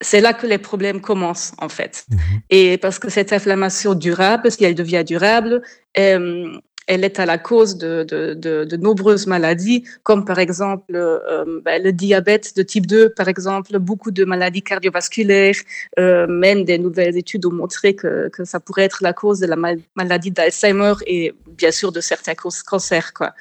c'est 0.00 0.20
là 0.20 0.32
que 0.32 0.46
les 0.46 0.58
problèmes 0.58 1.00
commencent 1.00 1.52
en 1.58 1.68
fait. 1.68 2.06
Mhm. 2.10 2.18
Et 2.50 2.78
parce 2.78 2.98
que 2.98 3.10
cette 3.10 3.32
inflammation 3.32 3.94
durable, 3.94 4.50
si 4.50 4.64
elle 4.64 4.74
devient 4.74 5.04
durable, 5.06 5.62
euh, 5.98 6.58
elle 6.90 7.04
est 7.04 7.20
à 7.20 7.26
la 7.26 7.38
cause 7.38 7.76
de, 7.76 8.02
de, 8.02 8.34
de, 8.34 8.64
de 8.64 8.76
nombreuses 8.76 9.28
maladies, 9.28 9.84
comme 10.02 10.24
par 10.24 10.40
exemple 10.40 10.92
euh, 10.94 11.60
ben, 11.64 11.80
le 11.80 11.92
diabète 11.92 12.56
de 12.56 12.62
type 12.62 12.86
2, 12.86 13.10
par 13.10 13.28
exemple, 13.28 13.78
beaucoup 13.78 14.10
de 14.10 14.24
maladies 14.24 14.62
cardiovasculaires, 14.62 15.54
euh, 16.00 16.26
même 16.26 16.64
des 16.64 16.78
nouvelles 16.78 17.16
études 17.16 17.46
ont 17.46 17.52
montré 17.52 17.94
que, 17.94 18.28
que 18.30 18.44
ça 18.44 18.58
pourrait 18.58 18.84
être 18.84 19.02
la 19.02 19.12
cause 19.12 19.38
de 19.38 19.46
la 19.46 19.56
maladie 19.94 20.32
d'Alzheimer 20.32 20.94
et 21.06 21.32
bien 21.46 21.70
sûr 21.70 21.92
de 21.92 22.00
certains 22.00 22.34
cancers. 22.34 23.12
Quoi. 23.14 23.34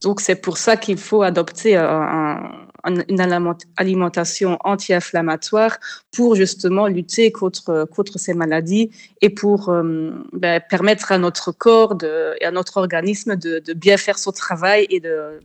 Donc 0.00 0.22
c'est 0.22 0.36
pour 0.36 0.56
ça 0.56 0.78
qu'il 0.78 0.96
faut 0.96 1.22
adopter 1.22 1.76
un, 1.76 2.50
une 2.84 3.20
alimentation 3.76 4.58
anti-inflammatoire 4.64 5.78
pour 6.12 6.34
justement 6.34 6.86
lutter 6.86 7.32
contre, 7.32 7.88
contre 7.90 8.18
ces 8.18 8.34
maladies 8.34 8.90
et 9.20 9.30
pour 9.30 9.68
euh, 9.68 10.10
ben, 10.32 10.60
permettre 10.68 11.12
à 11.12 11.18
notre 11.18 11.52
corps 11.52 11.94
de, 11.94 12.34
et 12.40 12.44
à 12.44 12.50
notre 12.50 12.76
organisme 12.76 13.36
de, 13.36 13.58
de, 13.58 13.72
bien 13.72 13.96
faire 13.96 14.18
son 14.18 14.32
travail 14.32 14.86
et 14.90 15.00
de, 15.00 15.40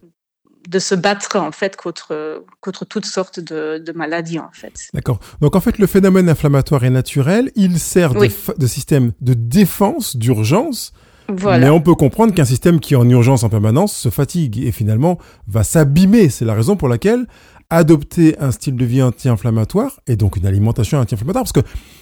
de 0.68 0.80
se 0.80 0.96
battre 0.96 1.38
en 1.38 1.52
fait 1.52 1.76
contre, 1.76 2.44
contre 2.60 2.86
toutes 2.86 3.06
sortes 3.06 3.40
de, 3.40 3.78
de 3.78 3.92
maladies 3.92 4.40
en 4.40 4.52
fait. 4.52 4.90
D'accord. 4.94 5.20
Donc 5.42 5.56
en 5.56 5.62
fait 5.62 5.78
le 5.78 5.88
phénomène 5.88 6.30
inflammatoire 6.30 6.84
est 6.84 6.90
naturel, 6.90 7.52
il 7.56 7.80
sert 7.80 8.14
de, 8.14 8.28
de 8.58 8.68
système 8.68 9.14
de 9.22 9.34
défense, 9.34 10.18
d'urgence 10.18 10.94
mais 11.30 11.70
on 11.70 11.82
peut 11.82 11.96
comprendre 11.96 12.34
qu'un 12.34 12.46
système 12.46 12.80
qui 12.80 12.94
est 12.94 12.98
en 12.98 13.10
urgence 13.10 13.44
en 13.44 13.50
permanence 13.50 13.96
se 13.96 14.10
fatigue 14.10 14.60
et 14.66 14.72
finalement 14.72 15.18
va 15.48 15.64
s'abîmer. 15.64 16.30
C'est 16.30 16.46
la 16.46 16.54
raison 16.54 16.76
pour 16.76 16.88
laquelle 16.90 17.26
adopter 17.70 18.36
un 18.40 18.52
style 18.52 18.76
de 18.76 18.86
vie 18.86 19.02
anti-inflammatoire 19.02 20.00
et 20.08 20.16
donc 20.16 20.38
une 20.38 20.48
alimentation 20.48 20.98
anti-inflammatoire. 20.98 21.44
Parce 21.44 21.52
que 21.52 21.60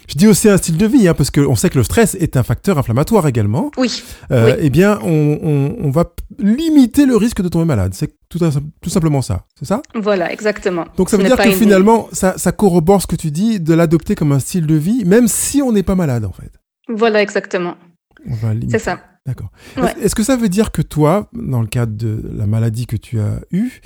je 0.08 0.16
dis 0.16 0.28
aussi 0.28 0.48
un 0.48 0.58
style 0.58 0.78
de 0.78 0.86
vie, 0.86 1.08
hein, 1.08 1.14
parce 1.14 1.30
qu'on 1.30 1.56
sait 1.56 1.70
que 1.70 1.78
le 1.78 1.84
stress 1.84 2.16
est 2.16 2.38
un 2.38 2.44
facteur 2.44 2.78
inflammatoire 2.78 3.28
également. 3.28 3.72
Oui. 3.78 4.02
Euh, 4.32 4.56
Eh 4.60 4.70
bien, 4.70 4.98
on, 5.04 5.40
on, 5.44 5.76
on, 5.84 5.90
va 5.90 6.06
limiter 6.40 7.06
le 7.06 7.18
risque 7.18 7.42
de 7.42 7.50
tomber 7.50 7.66
malade. 7.66 7.94
C'est 7.94 8.16
tout, 8.30 8.40
tout 8.82 8.90
simplement 8.90 9.22
ça. 9.22 9.46
C'est 9.60 9.66
ça? 9.66 9.82
Voilà, 9.94 10.32
exactement. 10.32 10.86
Donc 10.96 11.10
ça 11.10 11.18
veut 11.18 11.24
dire 11.24 11.36
que 11.38 11.52
finalement, 11.52 12.08
ça, 12.14 12.38
ça 12.38 12.54
corrobore 12.54 13.02
ce 13.02 13.08
que 13.08 13.18
tu 13.18 13.32
dis 13.32 13.60
de 13.60 13.74
l'adopter 13.74 14.16
comme 14.16 14.32
un 14.32 14.40
style 14.40 14.68
de 14.68 14.76
vie, 14.76 15.04
même 15.06 15.28
si 15.28 15.62
on 15.62 15.74
n'est 15.74 15.84
pas 15.84 15.96
malade 15.96 16.24
en 16.24 16.32
fait. 16.32 16.52
Voilà, 16.88 17.22
exactement. 17.22 17.76
C'est 18.70 18.80
ça. 18.80 19.00
D'accord. 19.28 19.52
Est-ce 20.02 20.16
que 20.16 20.24
ça 20.24 20.38
veut 20.38 20.48
dire 20.48 20.72
que 20.72 20.82
toi, 20.82 21.30
dans 21.34 21.60
le 21.60 21.68
cadre 21.68 21.92
de 21.98 22.32
la 22.34 22.48
maladie 22.48 22.88
que 22.88 22.96
tu 22.96 23.20
as 23.20 23.42
eue, 23.52 23.82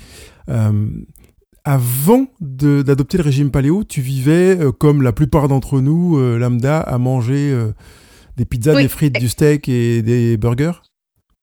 euh, 0.50 0.88
avant 1.64 2.28
d'adopter 2.40 3.18
le 3.18 3.24
régime 3.24 3.50
paléo, 3.50 3.84
tu 3.84 4.02
vivais 4.02 4.56
euh, 4.60 4.72
comme 4.72 5.02
la 5.02 5.14
plupart 5.14 5.48
d'entre 5.48 5.82
nous, 5.82 6.20
euh, 6.20 6.38
lambda, 6.38 6.80
à 6.80 7.00
manger 7.00 7.58
des 8.38 8.46
pizzas, 8.46 8.76
des 8.76 8.88
frites, 8.88 9.20
du 9.20 9.28
steak 9.28 9.68
et 9.68 10.04
des 10.04 10.38
burgers? 10.38 10.80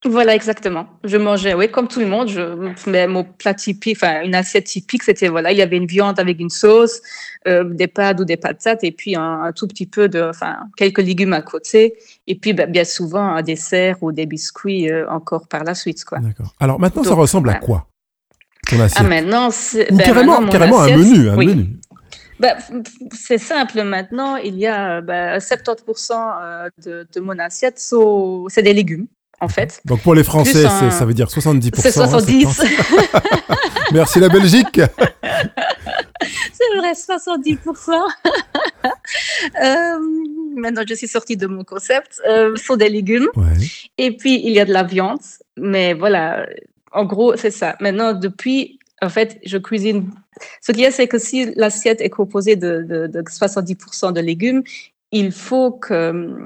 Voilà, 0.04 0.32
exactement. 0.34 0.86
Je 1.02 1.16
mangeais, 1.16 1.54
oui, 1.54 1.68
comme 1.68 1.88
tout 1.88 1.98
le 1.98 2.06
monde. 2.06 2.28
Je, 2.28 2.40
mais 2.88 3.08
mon 3.08 3.24
plat 3.24 3.52
typique, 3.52 3.96
enfin, 3.96 4.22
une 4.22 4.34
assiette 4.36 4.64
typique, 4.64 5.02
c'était, 5.02 5.26
voilà, 5.26 5.50
il 5.50 5.58
y 5.58 5.62
avait 5.62 5.76
une 5.76 5.86
viande 5.86 6.20
avec 6.20 6.38
une 6.38 6.50
sauce, 6.50 7.00
euh, 7.48 7.64
des 7.64 7.88
pâtes 7.88 8.20
ou 8.20 8.24
des 8.24 8.36
patates, 8.36 8.84
et 8.84 8.92
puis 8.92 9.16
un, 9.16 9.50
tout 9.54 9.66
petit 9.66 9.86
peu 9.86 10.08
de, 10.08 10.22
enfin, 10.22 10.58
quelques 10.76 11.00
légumes 11.00 11.32
à 11.32 11.42
côté, 11.42 11.94
et 12.28 12.36
puis 12.36 12.52
ben, 12.52 12.70
bien 12.70 12.84
souvent 12.84 13.24
un 13.24 13.42
dessert 13.42 13.96
ou 14.00 14.12
des 14.12 14.26
biscuits 14.26 14.88
euh, 14.88 15.08
encore 15.10 15.48
par 15.48 15.64
la 15.64 15.74
suite, 15.74 16.04
quoi. 16.04 16.18
D'accord. 16.20 16.54
Alors 16.60 16.78
maintenant, 16.78 17.02
ça 17.02 17.14
ressemble 17.14 17.50
à 17.50 17.54
quoi 17.54 17.88
ton 18.68 18.78
assiette? 18.78 19.02
Ah, 19.04 19.08
maintenant, 19.08 19.50
c'est. 19.50 19.90
Ben, 19.90 19.98
carrément, 19.98 20.46
carrément 20.46 20.80
un 20.80 20.96
menu, 20.96 21.28
un 21.28 21.36
menu. 21.36 21.76
Ben, 22.38 22.56
c'est 23.10 23.38
simple 23.38 23.82
maintenant, 23.82 24.36
il 24.36 24.56
y 24.58 24.66
a 24.68 25.00
ben, 25.00 25.38
70% 25.38 26.12
euh, 26.12 26.68
de, 26.84 27.08
de 27.12 27.20
mon 27.20 27.36
assiette, 27.40 27.82
c'est 28.48 28.62
des 28.62 28.74
légumes 28.74 29.08
en 29.40 29.48
fait. 29.48 29.80
Donc 29.84 30.02
pour 30.02 30.14
les 30.14 30.24
Français, 30.24 30.64
ça 30.64 31.04
veut 31.04 31.14
dire 31.14 31.28
70%. 31.28 31.80
C'est 31.80 31.92
70. 31.92 32.62
Merci 33.92 34.20
la 34.20 34.28
Belgique. 34.28 34.80
C'est 36.20 36.76
vrai, 36.78 36.92
70%. 36.92 37.58
euh, 39.62 39.98
maintenant, 40.56 40.82
je 40.86 40.94
suis 40.94 41.08
sortie 41.08 41.36
de 41.36 41.46
mon 41.46 41.64
concept. 41.64 42.20
Euh, 42.28 42.56
sont 42.56 42.76
des 42.76 42.88
légumes. 42.88 43.28
Et 43.96 44.16
puis, 44.16 44.42
il 44.44 44.52
y 44.52 44.60
a 44.60 44.64
de 44.64 44.72
la 44.72 44.82
viande. 44.82 45.20
Mais 45.56 45.94
voilà, 45.94 46.46
en 46.92 47.04
gros, 47.04 47.36
c'est 47.36 47.50
ça. 47.50 47.76
Maintenant, 47.80 48.12
depuis, 48.12 48.78
en 49.00 49.08
fait, 49.08 49.38
je 49.46 49.58
cuisine. 49.58 50.10
Ce 50.60 50.72
qu'il 50.72 50.82
y 50.82 50.86
a, 50.86 50.90
c'est 50.90 51.08
que 51.08 51.18
si 51.18 51.52
l'assiette 51.54 52.00
est 52.00 52.10
composée 52.10 52.56
de, 52.56 52.82
de, 52.82 53.06
de 53.06 53.22
70% 53.22 54.12
de 54.12 54.20
légumes, 54.20 54.62
il 55.12 55.32
faut 55.32 55.72
que, 55.72 56.36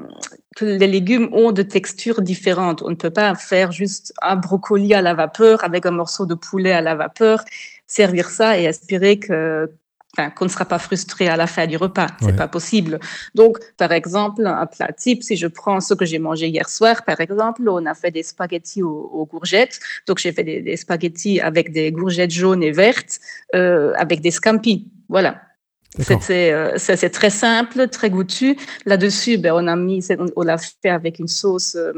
que, 0.56 0.64
les 0.64 0.86
légumes 0.86 1.28
ont 1.32 1.52
de 1.52 1.62
textures 1.62 2.22
différentes. 2.22 2.82
On 2.82 2.90
ne 2.90 2.94
peut 2.94 3.10
pas 3.10 3.34
faire 3.34 3.72
juste 3.72 4.12
un 4.22 4.36
brocoli 4.36 4.94
à 4.94 5.02
la 5.02 5.14
vapeur 5.14 5.64
avec 5.64 5.86
un 5.86 5.90
morceau 5.90 6.26
de 6.26 6.34
poulet 6.34 6.72
à 6.72 6.80
la 6.80 6.94
vapeur, 6.94 7.44
servir 7.86 8.30
ça 8.30 8.58
et 8.58 8.64
espérer 8.64 9.18
que 9.18 9.70
Enfin, 10.18 10.28
qu'on 10.28 10.44
ne 10.44 10.50
sera 10.50 10.66
pas 10.66 10.78
frustré 10.78 11.28
à 11.28 11.38
la 11.38 11.46
fin 11.46 11.66
du 11.66 11.78
repas. 11.78 12.08
C'est 12.20 12.36
pas 12.36 12.46
possible. 12.46 13.00
Donc, 13.34 13.58
par 13.78 13.92
exemple, 13.92 14.46
un 14.46 14.66
plat 14.66 14.92
type, 14.92 15.22
si 15.22 15.36
je 15.36 15.46
prends 15.46 15.80
ce 15.80 15.94
que 15.94 16.04
j'ai 16.04 16.18
mangé 16.18 16.48
hier 16.48 16.68
soir, 16.68 17.02
par 17.06 17.18
exemple, 17.22 17.66
on 17.66 17.86
a 17.86 17.94
fait 17.94 18.10
des 18.10 18.22
spaghettis 18.22 18.82
aux, 18.82 19.26
gourgettes. 19.30 19.80
Donc, 20.06 20.18
j'ai 20.18 20.32
fait 20.32 20.44
des, 20.44 20.60
des, 20.60 20.76
spaghettis 20.76 21.40
avec 21.40 21.72
des 21.72 21.90
gourgettes 21.92 22.30
jaunes 22.30 22.62
et 22.62 22.72
vertes, 22.72 23.20
euh, 23.54 23.94
avec 23.96 24.20
des 24.20 24.30
scampi. 24.30 24.90
Voilà. 25.08 25.40
C'était 25.98 26.52
euh, 26.52 26.78
c'est 26.78 27.10
très 27.10 27.30
simple, 27.30 27.88
très 27.88 28.08
goûtu. 28.08 28.56
Là-dessus, 28.86 29.36
ben, 29.36 29.52
on 29.54 29.66
a 29.66 29.76
mis, 29.76 30.02
on 30.36 30.42
l'a 30.42 30.56
fait 30.56 30.88
avec 30.88 31.18
une 31.18 31.28
sauce 31.28 31.74
euh, 31.74 31.92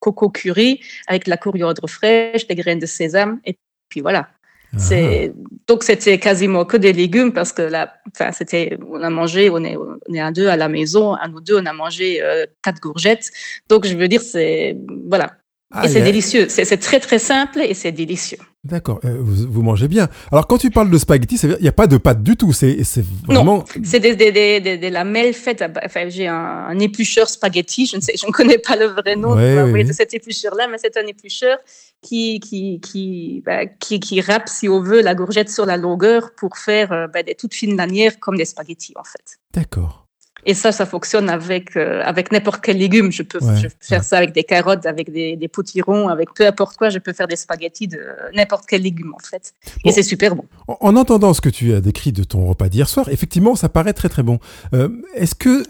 coco 0.00 0.30
curry, 0.30 0.80
avec 1.06 1.28
la 1.28 1.36
coriandre 1.36 1.88
fraîche, 1.88 2.46
des 2.48 2.56
graines 2.56 2.80
de 2.80 2.86
sésame, 2.86 3.40
et 3.44 3.56
puis 3.88 4.00
voilà. 4.00 4.28
Ah. 4.72 4.78
C'est 4.78 5.32
donc 5.68 5.84
c'était 5.84 6.18
quasiment 6.18 6.64
que 6.64 6.76
des 6.76 6.92
légumes 6.92 7.32
parce 7.32 7.52
que 7.52 7.62
là, 7.62 7.94
enfin 8.12 8.32
c'était, 8.32 8.76
on 8.90 9.00
a 9.00 9.10
mangé, 9.10 9.48
on 9.48 9.62
est 9.62 9.76
on 9.76 10.14
est 10.14 10.20
à 10.20 10.32
deux 10.32 10.48
à 10.48 10.56
la 10.56 10.68
maison, 10.68 11.14
à 11.14 11.28
nous 11.28 11.40
deux 11.40 11.56
on 11.56 11.66
a 11.66 11.72
mangé 11.72 12.20
euh, 12.22 12.46
quatre 12.62 12.80
gourgettes. 12.80 13.30
Donc 13.68 13.86
je 13.86 13.96
veux 13.96 14.08
dire 14.08 14.22
c'est 14.22 14.76
voilà, 15.08 15.36
ah, 15.72 15.84
et 15.84 15.88
c'est 15.88 16.02
délicieux. 16.02 16.46
C'est 16.48 16.76
très 16.76 17.00
très 17.00 17.18
simple 17.18 17.60
et 17.60 17.74
c'est 17.74 17.92
délicieux. 17.92 18.38
D'accord, 18.62 18.98
euh, 19.04 19.18
vous, 19.20 19.50
vous, 19.50 19.62
mangez 19.62 19.86
bien. 19.86 20.08
Alors 20.32 20.48
quand 20.48 20.58
tu 20.58 20.70
parles 20.70 20.90
de 20.90 20.98
spaghetti, 20.98 21.36
il 21.36 21.56
n'y 21.60 21.68
a 21.68 21.72
pas 21.72 21.86
de 21.86 21.98
pâte 21.98 22.22
du 22.22 22.36
tout, 22.36 22.52
c'est 22.52 22.76
vraiment... 23.24 23.58
Non, 23.58 23.64
c'est 23.84 24.00
des, 24.00 24.16
des, 24.16 24.32
des, 24.32 24.76
des, 24.76 24.90
lamelles 24.90 25.34
faites, 25.34 25.64
enfin, 25.84 26.08
j'ai 26.08 26.26
un, 26.26 26.34
un, 26.34 26.78
éplucheur 26.80 27.28
spaghetti, 27.28 27.86
je 27.86 27.96
ne 27.96 28.00
sais, 28.00 28.14
je 28.16 28.26
ne 28.26 28.32
connais 28.32 28.58
pas 28.58 28.74
le 28.74 28.86
vrai 28.86 29.14
nom 29.14 29.36
de 29.36 29.92
cet 29.92 30.14
éplucheur-là, 30.14 30.66
mais 30.68 30.78
c'est 30.78 30.96
un 30.96 31.06
éplucheur 31.06 31.58
qui, 32.02 32.40
qui, 32.40 32.80
qui, 32.80 33.42
bah, 33.44 33.66
qui, 33.66 34.00
qui 34.00 34.20
râpe, 34.20 34.48
si 34.48 34.68
on 34.68 34.80
veut, 34.80 35.00
la 35.00 35.14
gourgette 35.14 35.50
sur 35.50 35.64
la 35.64 35.76
longueur 35.76 36.32
pour 36.36 36.58
faire 36.58 36.92
euh, 36.92 37.06
bah, 37.06 37.22
des 37.22 37.36
toutes 37.36 37.54
fines 37.54 37.76
lanières 37.76 38.18
comme 38.18 38.36
des 38.36 38.44
spaghettis 38.44 38.94
en 38.96 39.04
fait. 39.04 39.38
D'accord. 39.54 40.05
Et 40.48 40.54
ça, 40.54 40.70
ça 40.70 40.86
fonctionne 40.86 41.28
avec 41.28 41.76
euh, 41.76 42.02
avec 42.04 42.30
n'importe 42.30 42.60
quel 42.62 42.78
légume. 42.78 43.10
Je 43.10 43.24
peux, 43.24 43.40
faire 43.80 44.04
ça 44.04 44.18
avec 44.18 44.32
des 44.32 44.44
carottes, 44.44 44.86
avec 44.86 45.12
des, 45.12 45.36
des 45.36 45.48
potirons, 45.48 46.08
avec 46.08 46.32
peu 46.34 46.46
importe 46.46 46.76
quoi. 46.76 46.88
Je 46.88 47.00
peux 47.00 47.12
faire 47.12 47.26
des 47.26 47.34
spaghettis 47.34 47.88
de 47.88 48.00
n'importe 48.32 48.64
quel 48.66 48.82
légume 48.82 49.12
en 49.12 49.18
fait. 49.18 49.52
Et 49.84 49.90
c'est 49.90 50.04
super 50.04 50.36
bon. 50.36 50.44
En, 50.68 50.94
entendant 50.94 51.34
ce 51.34 51.40
que 51.40 51.48
tu 51.48 51.74
as 51.74 51.80
décrit 51.80 52.12
de 52.12 52.22
ton 52.22 52.46
repas 52.46 52.68
d'hier 52.68 52.88
soir, 52.88 53.08
effectivement, 53.08 53.56
ça 53.56 53.68
paraît 53.68 53.92
très 53.92 54.08
très 54.08 54.22
bon. 54.22 54.38
Euh, 54.72 54.88
est-ce 55.14 55.34
que 55.34 55.64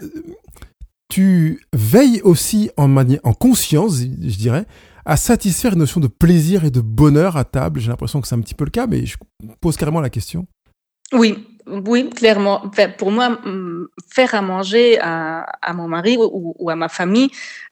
tu 1.09 1.59
veilles 1.73 2.21
aussi 2.23 2.69
en, 2.77 2.95
en 2.97 3.33
conscience, 3.33 3.99
je 3.99 4.37
dirais, 4.37 4.65
à 5.05 5.17
satisfaire 5.17 5.73
une 5.73 5.79
notion 5.79 5.99
de 5.99 6.07
plaisir 6.07 6.65
et 6.65 6.69
de 6.69 6.81
bonheur 6.81 7.35
à 7.35 7.45
table? 7.45 7.79
J'ai 7.79 7.89
l'impression 7.89 8.21
que 8.21 8.27
c'est 8.27 8.35
un 8.35 8.41
petit 8.41 8.53
peu 8.53 8.65
le 8.65 8.71
cas, 8.71 8.85
mais 8.85 9.07
je 9.07 9.17
pose 9.59 9.75
carrément 9.75 10.01
la 10.01 10.11
question. 10.11 10.45
Oui, 11.13 11.56
oui, 11.85 12.09
clairement. 12.09 12.71
Pour 12.97 13.11
moi, 13.11 13.39
faire 14.09 14.35
à 14.35 14.41
manger 14.41 14.99
à, 14.99 15.73
mon 15.73 15.87
mari 15.87 16.17
ou, 16.19 16.69
à 16.69 16.75
ma 16.75 16.89
famille, 16.89 17.29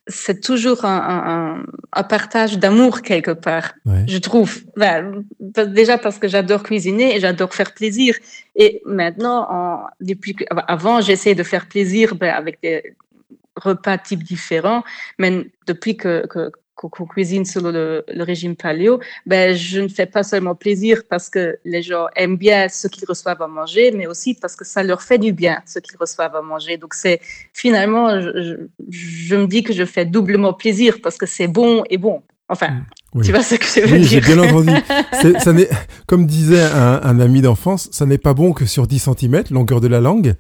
c'est 0.08 0.42
toujours 0.42 0.86
un, 0.86 1.64
partage 2.10 2.58
d'amour 2.60 3.02
quelque 3.02 3.32
part, 3.32 3.74
je 4.08 4.18
trouve. 4.18 4.64
déjà 5.40 5.98
parce 5.98 6.20
que 6.20 6.28
j'adore 6.28 6.64
cuisiner 6.64 7.16
et 7.16 7.20
j'adore 7.20 7.54
faire 7.54 7.74
plaisir. 7.74 8.16
Et 8.56 8.82
maintenant, 8.86 9.88
depuis 10.02 10.36
avant, 10.68 11.02
j'essayais 11.02 11.36
de 11.36 11.44
faire 11.44 11.68
plaisir 11.68 12.16
ben, 12.16 12.34
avec 12.34 12.60
des 12.62 12.96
repas 13.56 13.98
types 13.98 14.24
différents, 14.24 14.84
mais 15.18 15.48
depuis 15.66 15.96
que, 15.98 16.26
qu'on 16.76 17.06
cuisine 17.06 17.46
selon 17.46 17.72
le, 17.72 18.04
régime 18.20 18.56
paléo, 18.56 19.00
ben, 19.26 19.56
je 19.56 19.80
ne 19.80 19.88
fais 19.88 20.06
pas 20.06 20.24
seulement 20.24 20.56
plaisir 20.56 21.04
parce 21.10 21.30
que 21.30 21.58
les 21.64 21.82
gens 21.82 22.08
aiment 22.16 22.38
bien 22.38 22.68
ce 22.70 22.88
qu'ils 22.88 23.06
reçoivent 23.08 23.42
à 23.42 23.48
manger, 23.48 23.92
mais 23.92 24.08
aussi 24.08 24.34
parce 24.34 24.56
que 24.56 24.66
ça 24.66 24.84
leur 24.84 25.02
fait 25.02 25.18
du 25.18 25.32
bien 25.32 25.62
ce 25.66 25.80
qu'ils 25.80 25.98
reçoivent 25.98 26.36
à 26.36 26.42
manger. 26.42 26.78
Donc 26.78 26.94
c'est 26.94 27.22
finalement, 27.54 28.20
je, 28.20 29.36
me 29.36 29.48
dis 29.48 29.64
que 29.64 29.74
je 29.74 29.86
fais 29.86 30.06
doublement 30.06 30.54
plaisir 30.54 30.98
parce 31.02 31.18
que 31.18 31.26
c'est 31.26 31.48
bon 31.48 31.84
et 31.90 31.98
bon. 31.98 32.22
Enfin, 32.48 32.82
tu 33.24 33.32
vois 33.32 33.42
ce 33.42 33.56
que 33.56 33.66
je 33.66 33.88
veux 33.88 33.94
oui, 33.94 34.02
dire? 34.02 34.10
j'ai 34.10 34.22
bien 34.22 34.38
entendu. 34.38 34.72
ça 35.40 35.54
comme 36.06 36.28
disait 36.28 36.62
un, 36.62 37.02
un 37.02 37.20
ami 37.20 37.42
d'enfance, 37.42 37.90
ça 37.92 38.06
n'est 38.06 38.20
pas 38.20 38.36
bon 38.36 38.54
que 38.54 38.66
sur 38.66 38.86
10 38.86 39.10
cm, 39.18 39.44
longueur 39.50 39.82
de 39.82 39.88
la 39.88 40.00
langue, 40.00 40.36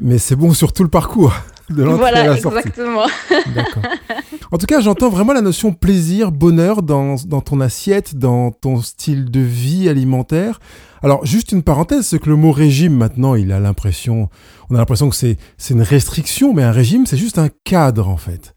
mais 0.00 0.18
c'est 0.18 0.34
bon 0.34 0.52
sur 0.52 0.72
tout 0.72 0.82
le 0.82 0.90
parcours 0.90 1.32
de 1.70 1.82
l'entrée 1.82 1.98
voilà, 1.98 2.20
à 2.20 2.26
la 2.26 2.36
sortie. 2.36 2.58
exactement. 2.58 3.06
D'accord. 3.54 3.82
En 4.50 4.58
tout 4.58 4.66
cas, 4.66 4.80
j'entends 4.80 5.10
vraiment 5.10 5.32
la 5.32 5.40
notion 5.40 5.72
plaisir, 5.72 6.32
bonheur 6.32 6.82
dans, 6.82 7.16
dans 7.26 7.40
ton 7.40 7.60
assiette, 7.60 8.16
dans 8.16 8.50
ton 8.50 8.80
style 8.80 9.30
de 9.30 9.40
vie 9.40 9.88
alimentaire. 9.88 10.60
Alors, 11.02 11.24
juste 11.24 11.52
une 11.52 11.62
parenthèse, 11.62 12.06
c'est 12.06 12.18
que 12.18 12.28
le 12.28 12.36
mot 12.36 12.50
régime, 12.50 12.94
maintenant, 12.94 13.34
il 13.34 13.52
a 13.52 13.60
l'impression, 13.60 14.28
on 14.70 14.74
a 14.74 14.78
l'impression 14.78 15.08
que 15.08 15.16
c'est, 15.16 15.36
c'est 15.56 15.74
une 15.74 15.82
restriction, 15.82 16.54
mais 16.54 16.62
un 16.62 16.72
régime, 16.72 17.06
c'est 17.06 17.16
juste 17.16 17.38
un 17.38 17.48
cadre, 17.64 18.08
en 18.08 18.16
fait. 18.16 18.54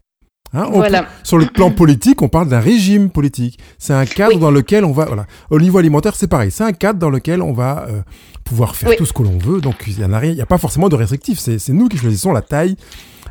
Hein, 0.54 0.66
voilà. 0.70 1.08
sur 1.22 1.38
le 1.38 1.46
plan 1.46 1.70
politique, 1.70 2.20
on 2.20 2.28
parle 2.28 2.48
d'un 2.48 2.60
régime 2.60 3.10
politique. 3.10 3.58
C'est 3.78 3.94
un 3.94 4.04
cadre 4.04 4.38
dans 4.38 4.50
lequel 4.50 4.84
on 4.84 4.92
va, 4.92 5.06
voilà. 5.06 5.26
Au 5.50 5.58
niveau 5.58 5.78
alimentaire, 5.78 6.14
c'est 6.14 6.26
pareil. 6.26 6.50
C'est 6.50 6.64
un 6.64 6.72
cadre 6.72 6.98
dans 6.98 7.10
lequel 7.10 7.40
on 7.40 7.52
va 7.52 7.86
euh, 7.88 8.02
pouvoir 8.44 8.76
faire 8.76 8.94
tout 8.96 9.06
ce 9.06 9.12
que 9.12 9.22
l'on 9.22 9.38
veut. 9.38 9.60
Donc, 9.60 9.76
il 9.86 9.96
n'y 9.96 10.40
a, 10.40 10.42
a, 10.42 10.46
pas 10.46 10.58
forcément 10.58 10.88
de 10.88 10.96
restrictif. 10.96 11.38
C'est 11.38 11.68
nous 11.70 11.88
qui 11.88 11.96
choisissons 11.96 12.32
la 12.32 12.42
taille 12.42 12.76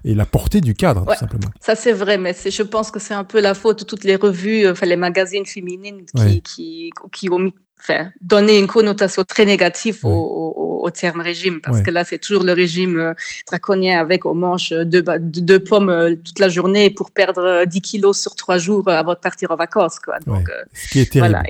et 0.04 0.16
la 0.16 0.25
portée 0.25 0.62
du 0.62 0.74
cadre, 0.74 1.06
tout 1.06 1.20
simplement. 1.20 1.50
Ça, 1.60 1.75
c'est 1.75 1.94
vrai, 1.94 2.18
mais 2.18 2.34
je 2.34 2.63
pense 2.63 2.90
que 2.90 3.00
c'est 3.00 3.13
un 3.13 3.24
peu 3.24 3.40
la 3.40 3.54
faute 3.54 3.80
de 3.80 3.84
toutes 3.84 4.04
les 4.04 4.16
revues, 4.16 4.68
enfin, 4.68 4.88
les 4.88 4.96
magazines 4.96 5.46
féminines 5.46 6.06
qui, 6.16 6.42
qui, 6.42 6.90
qui 7.12 7.30
ont 7.30 7.40
mis 7.40 7.54
enfin, 7.81 8.11
donner 8.21 8.57
une 8.57 8.67
connotation 8.67 9.23
très 9.23 9.45
négative 9.45 10.00
au, 10.03 10.81
au, 10.83 10.89
terme 10.89 11.21
régime, 11.21 11.61
parce 11.61 11.81
que 11.81 11.91
là, 11.91 12.03
c'est 12.03 12.17
toujours 12.17 12.43
le 12.43 12.53
régime 12.53 12.97
euh, 12.97 13.13
draconien 13.47 14.00
avec 14.00 14.25
on 14.25 14.33
mange 14.33 14.71
deux, 14.71 15.03
deux, 15.19 15.59
pommes 15.59 15.89
euh, 15.89 16.15
toute 16.15 16.39
la 16.39 16.50
journée 16.50 16.89
pour 16.89 17.11
perdre 17.11 17.65
10 17.65 17.81
kilos 17.81 18.19
sur 18.19 18.35
trois 18.35 18.57
jours 18.57 18.88
avant 18.89 19.13
de 19.13 19.19
partir 19.19 19.51
en 19.51 19.55
vacances. 19.55 20.00
Quoi. 20.00 20.15
Donc, 20.25 20.50
euh, 20.50 20.63
ce 20.73 20.89
qui 20.89 21.00
est 21.00 21.11
terrible. 21.11 21.35
Voilà. 21.35 21.43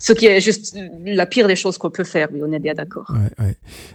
Ce 0.00 0.12
qui 0.12 0.26
est 0.26 0.40
juste 0.40 0.76
la 1.04 1.26
pire 1.26 1.48
des 1.48 1.56
choses 1.56 1.76
qu'on 1.76 1.90
peut 1.90 2.04
faire, 2.04 2.28
oui, 2.32 2.40
on 2.46 2.52
est 2.52 2.60
bien 2.60 2.74
d'accord. 2.74 3.10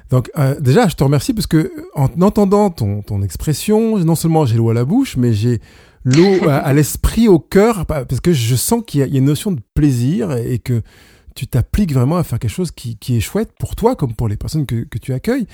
Donc, 0.10 0.30
déjà, 0.60 0.88
je 0.88 0.96
te 0.96 1.04
remercie 1.04 1.34
parce 1.34 1.48
que 1.48 1.72
en 1.96 2.10
entendant 2.22 2.70
ton, 2.70 3.02
ton 3.02 3.22
expression, 3.22 3.98
non 4.00 4.16
seulement 4.16 4.46
j'ai 4.46 4.58
l'eau 4.58 4.70
à 4.70 4.74
la 4.74 4.84
bouche, 4.84 5.16
mais 5.16 5.34
j'ai 5.34 5.62
l'eau 6.04 6.38
à, 6.50 6.74
l'esprit, 6.74 7.30
au 7.30 7.40
cœur, 7.40 7.86
parce 7.86 8.20
que 8.20 8.34
je 8.34 8.56
sens 8.56 8.84
qu'il 8.86 9.06
y, 9.06 9.10
y, 9.10 9.16
a 9.16 9.20
une 9.20 9.26
notion 9.26 9.52
de 9.52 9.62
plaisir 9.74 10.34
et 10.34 10.60
que 10.60 10.82
tu 11.36 11.48
t'appliques 11.48 11.94
vraiment 11.94 12.18
à 12.18 12.24
faire 12.24 12.40
quelque 12.40 12.52
chose 12.52 12.72
qui, 12.72 12.98
qui, 12.98 13.18
est 13.18 13.20
chouette 13.20 13.52
pour 13.60 13.76
toi 13.76 13.96
comme 13.96 14.14
pour 14.14 14.28
les 14.28 14.38
personnes 14.38 14.66
que, 14.66 14.84
que 14.84 14.98
tu 14.98 15.14
accueilles. 15.14 15.48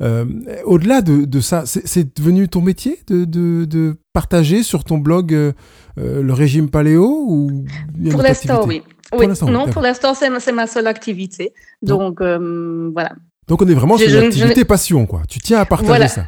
Euh, 0.00 0.24
Au-delà 0.64 1.02
de, 1.02 1.24
de 1.24 1.40
ça, 1.40 1.64
c'est 1.66 2.16
devenu 2.16 2.48
ton 2.48 2.60
métier 2.60 3.00
de, 3.06 3.24
de, 3.24 3.64
de, 3.64 3.96
partager 4.12 4.62
sur 4.62 4.84
ton 4.84 4.98
blog 4.98 5.34
euh, 5.34 5.52
euh 5.98 6.22
le 6.22 6.32
régime 6.32 6.70
paléo 6.70 7.24
ou 7.26 7.64
Pour 8.10 8.22
l'instant, 8.22 8.64
oui. 8.66 8.82
oui. 9.12 9.26
non, 9.48 9.66
pour 9.68 9.82
l'instant, 9.82 10.14
c'est 10.14 10.52
ma 10.52 10.66
seule 10.66 10.86
activité. 10.86 11.52
Donc, 11.82 12.20
euh, 12.20 12.90
voilà. 12.92 13.12
Donc, 13.48 13.60
on 13.60 13.68
est 13.68 13.74
vraiment 13.74 13.98
sur 13.98 14.08
une 14.08 14.26
activité 14.26 14.64
passion, 14.64 15.06
quoi. 15.06 15.22
Tu 15.28 15.38
tiens 15.40 15.58
à 15.58 15.66
partager 15.66 16.08
ça. 16.08 16.26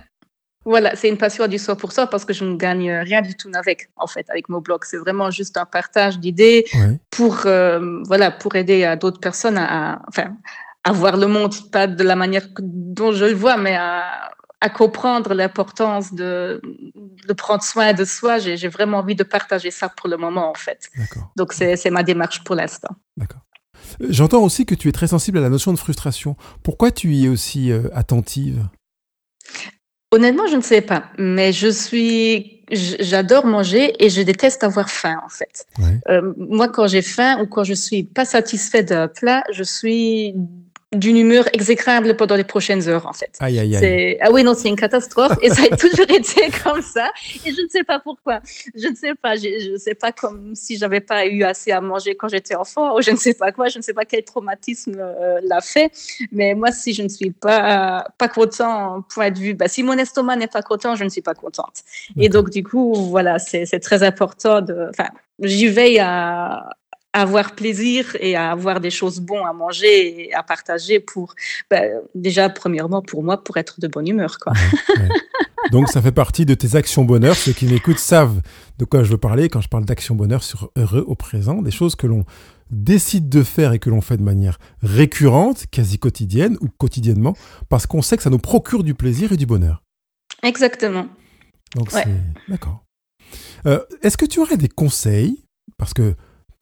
Voilà, 0.66 0.96
c'est 0.96 1.08
une 1.08 1.16
passion 1.16 1.46
du 1.46 1.58
soi 1.58 1.76
pour 1.76 1.92
soi 1.92 2.08
parce 2.08 2.24
que 2.24 2.34
je 2.34 2.44
ne 2.44 2.56
gagne 2.56 2.90
rien 2.90 3.22
du 3.22 3.34
tout 3.36 3.48
avec, 3.54 3.88
en 3.96 4.08
fait, 4.08 4.28
avec 4.28 4.48
mon 4.48 4.60
blog. 4.60 4.80
C'est 4.84 4.96
vraiment 4.98 5.30
juste 5.30 5.56
un 5.56 5.64
partage 5.64 6.18
d'idées 6.18 6.66
pour, 7.10 7.46
euh, 7.46 8.02
voilà, 8.04 8.32
pour 8.32 8.56
aider 8.56 8.82
à 8.84 8.96
d'autres 8.96 9.20
personnes 9.20 9.58
à, 9.58 10.02
enfin, 10.08 10.36
à 10.82 10.90
voir 10.90 11.16
le 11.16 11.28
monde, 11.28 11.54
pas 11.70 11.86
de 11.86 12.02
la 12.02 12.16
manière 12.16 12.48
dont 12.58 13.12
je 13.12 13.26
le 13.26 13.34
vois, 13.34 13.56
mais 13.56 13.76
à, 13.76 14.32
à 14.60 14.68
comprendre 14.68 15.34
l'importance 15.34 16.12
de, 16.12 16.60
de 17.28 17.32
prendre 17.32 17.62
soin 17.62 17.92
de 17.92 18.04
soi. 18.04 18.38
J'ai 18.38 18.68
vraiment 18.68 18.98
envie 18.98 19.14
de 19.14 19.22
partager 19.24 19.70
ça 19.70 19.88
pour 19.88 20.08
le 20.08 20.16
moment, 20.16 20.50
en 20.50 20.54
fait. 20.54 20.90
Donc, 21.36 21.52
c'est 21.52 21.90
ma 21.90 22.02
démarche 22.02 22.42
pour 22.42 22.56
l'instant. 22.56 22.94
D'accord. 23.16 23.42
J'entends 24.00 24.42
aussi 24.42 24.66
que 24.66 24.74
tu 24.74 24.88
es 24.88 24.92
très 24.92 25.06
sensible 25.06 25.38
à 25.38 25.42
la 25.42 25.48
notion 25.48 25.72
de 25.72 25.78
frustration. 25.78 26.36
Pourquoi 26.64 26.90
tu 26.90 27.14
y 27.14 27.26
es 27.26 27.28
aussi 27.28 27.70
euh, 27.70 27.88
attentive? 27.94 28.66
Honnêtement, 30.12 30.46
je 30.46 30.56
ne 30.56 30.62
sais 30.62 30.80
pas, 30.80 31.04
mais 31.18 31.52
je 31.52 31.68
suis, 31.68 32.62
j'adore 32.70 33.44
manger 33.44 33.92
et 34.04 34.08
je 34.08 34.22
déteste 34.22 34.62
avoir 34.62 34.88
faim 34.88 35.20
en 35.24 35.28
fait. 35.28 35.66
Euh, 36.08 36.32
moi, 36.36 36.68
quand 36.68 36.86
j'ai 36.86 37.02
faim 37.02 37.40
ou 37.42 37.46
quand 37.46 37.64
je 37.64 37.74
suis 37.74 38.04
pas 38.04 38.24
satisfait 38.24 38.84
d'un 38.84 39.08
plat, 39.08 39.42
je 39.52 39.64
suis 39.64 40.34
d'une 40.98 41.16
humeur 41.16 41.46
exécrable 41.52 42.16
pendant 42.16 42.36
les 42.36 42.44
prochaines 42.44 42.88
heures, 42.88 43.06
en 43.06 43.12
fait. 43.12 43.32
Aïe, 43.40 43.58
aïe, 43.58 43.76
aïe. 43.76 44.18
Ah 44.20 44.30
oui, 44.32 44.42
non, 44.42 44.54
c'est 44.54 44.68
une 44.68 44.76
catastrophe. 44.76 45.36
et 45.42 45.50
ça 45.50 45.62
a 45.70 45.76
toujours 45.76 46.10
été 46.10 46.50
comme 46.62 46.82
ça. 46.82 47.10
Et 47.44 47.52
je 47.52 47.62
ne 47.62 47.68
sais 47.68 47.84
pas 47.84 47.98
pourquoi. 48.00 48.40
Je 48.74 48.88
ne 48.88 48.94
sais 48.94 49.14
pas. 49.14 49.36
Je 49.36 49.72
ne 49.72 49.78
sais 49.78 49.94
pas 49.94 50.12
comme 50.12 50.54
si 50.54 50.76
j'avais 50.76 51.00
pas 51.00 51.26
eu 51.26 51.42
assez 51.42 51.72
à 51.72 51.80
manger 51.80 52.14
quand 52.14 52.28
j'étais 52.28 52.54
enfant 52.54 52.96
ou 52.96 53.02
je 53.02 53.10
ne 53.10 53.16
sais 53.16 53.34
pas 53.34 53.52
quoi. 53.52 53.68
Je 53.68 53.78
ne 53.78 53.82
sais 53.82 53.94
pas 53.94 54.04
quel 54.04 54.24
traumatisme 54.24 54.96
euh, 54.98 55.40
l'a 55.42 55.60
fait. 55.60 55.90
Mais 56.32 56.54
moi, 56.54 56.72
si 56.72 56.94
je 56.94 57.02
ne 57.02 57.08
suis 57.08 57.30
pas, 57.30 58.06
pas 58.18 58.28
content, 58.28 59.02
point 59.14 59.30
de 59.30 59.38
vue, 59.38 59.54
bah, 59.54 59.68
si 59.68 59.82
mon 59.82 59.94
estomac 59.94 60.36
n'est 60.36 60.46
pas 60.46 60.62
content, 60.62 60.96
je 60.96 61.04
ne 61.04 61.08
suis 61.08 61.22
pas 61.22 61.34
contente. 61.34 61.84
Et 62.18 62.28
donc, 62.28 62.50
du 62.50 62.62
coup, 62.62 62.94
voilà, 62.94 63.38
c'est 63.38 63.80
très 63.80 64.02
important 64.02 64.60
de, 64.60 64.88
enfin, 64.90 65.08
j'y 65.40 65.68
veille 65.68 65.98
à, 65.98 66.70
avoir 67.20 67.54
plaisir 67.54 68.14
et 68.20 68.36
à 68.36 68.50
avoir 68.50 68.80
des 68.80 68.90
choses 68.90 69.20
bonnes 69.20 69.46
à 69.48 69.52
manger 69.54 70.26
et 70.26 70.34
à 70.34 70.42
partager 70.42 71.00
pour, 71.00 71.34
ben, 71.70 72.00
déjà, 72.14 72.50
premièrement, 72.50 73.00
pour 73.00 73.22
moi, 73.22 73.42
pour 73.42 73.56
être 73.56 73.80
de 73.80 73.88
bonne 73.88 74.06
humeur. 74.06 74.38
Quoi. 74.38 74.52
Donc, 75.72 75.88
ça 75.88 76.02
fait 76.02 76.12
partie 76.12 76.44
de 76.44 76.52
tes 76.52 76.76
actions 76.76 77.04
bonheur. 77.04 77.34
Ceux 77.34 77.52
qui 77.52 77.66
m'écoutent 77.66 77.98
savent 77.98 78.42
de 78.78 78.84
quoi 78.84 79.02
je 79.02 79.10
veux 79.10 79.18
parler 79.18 79.48
quand 79.48 79.62
je 79.62 79.68
parle 79.68 79.86
d'action 79.86 80.14
bonheur 80.14 80.42
sur 80.42 80.70
heureux 80.76 81.04
au 81.06 81.14
présent, 81.14 81.62
des 81.62 81.70
choses 81.70 81.96
que 81.96 82.06
l'on 82.06 82.24
décide 82.70 83.30
de 83.30 83.42
faire 83.42 83.72
et 83.72 83.78
que 83.78 83.88
l'on 83.88 84.02
fait 84.02 84.18
de 84.18 84.22
manière 84.22 84.58
récurrente, 84.82 85.66
quasi 85.70 85.98
quotidienne 85.98 86.58
ou 86.60 86.68
quotidiennement, 86.68 87.34
parce 87.70 87.86
qu'on 87.86 88.02
sait 88.02 88.16
que 88.16 88.22
ça 88.22 88.30
nous 88.30 88.38
procure 88.38 88.84
du 88.84 88.94
plaisir 88.94 89.32
et 89.32 89.36
du 89.36 89.46
bonheur. 89.46 89.82
Exactement. 90.42 91.08
Donc, 91.74 91.90
c'est... 91.90 92.06
D'accord. 92.48 92.84
Euh, 93.66 93.80
est-ce 94.02 94.18
que 94.18 94.26
tu 94.26 94.38
aurais 94.40 94.58
des 94.58 94.68
conseils? 94.68 95.42
Parce 95.78 95.94
que 95.94 96.14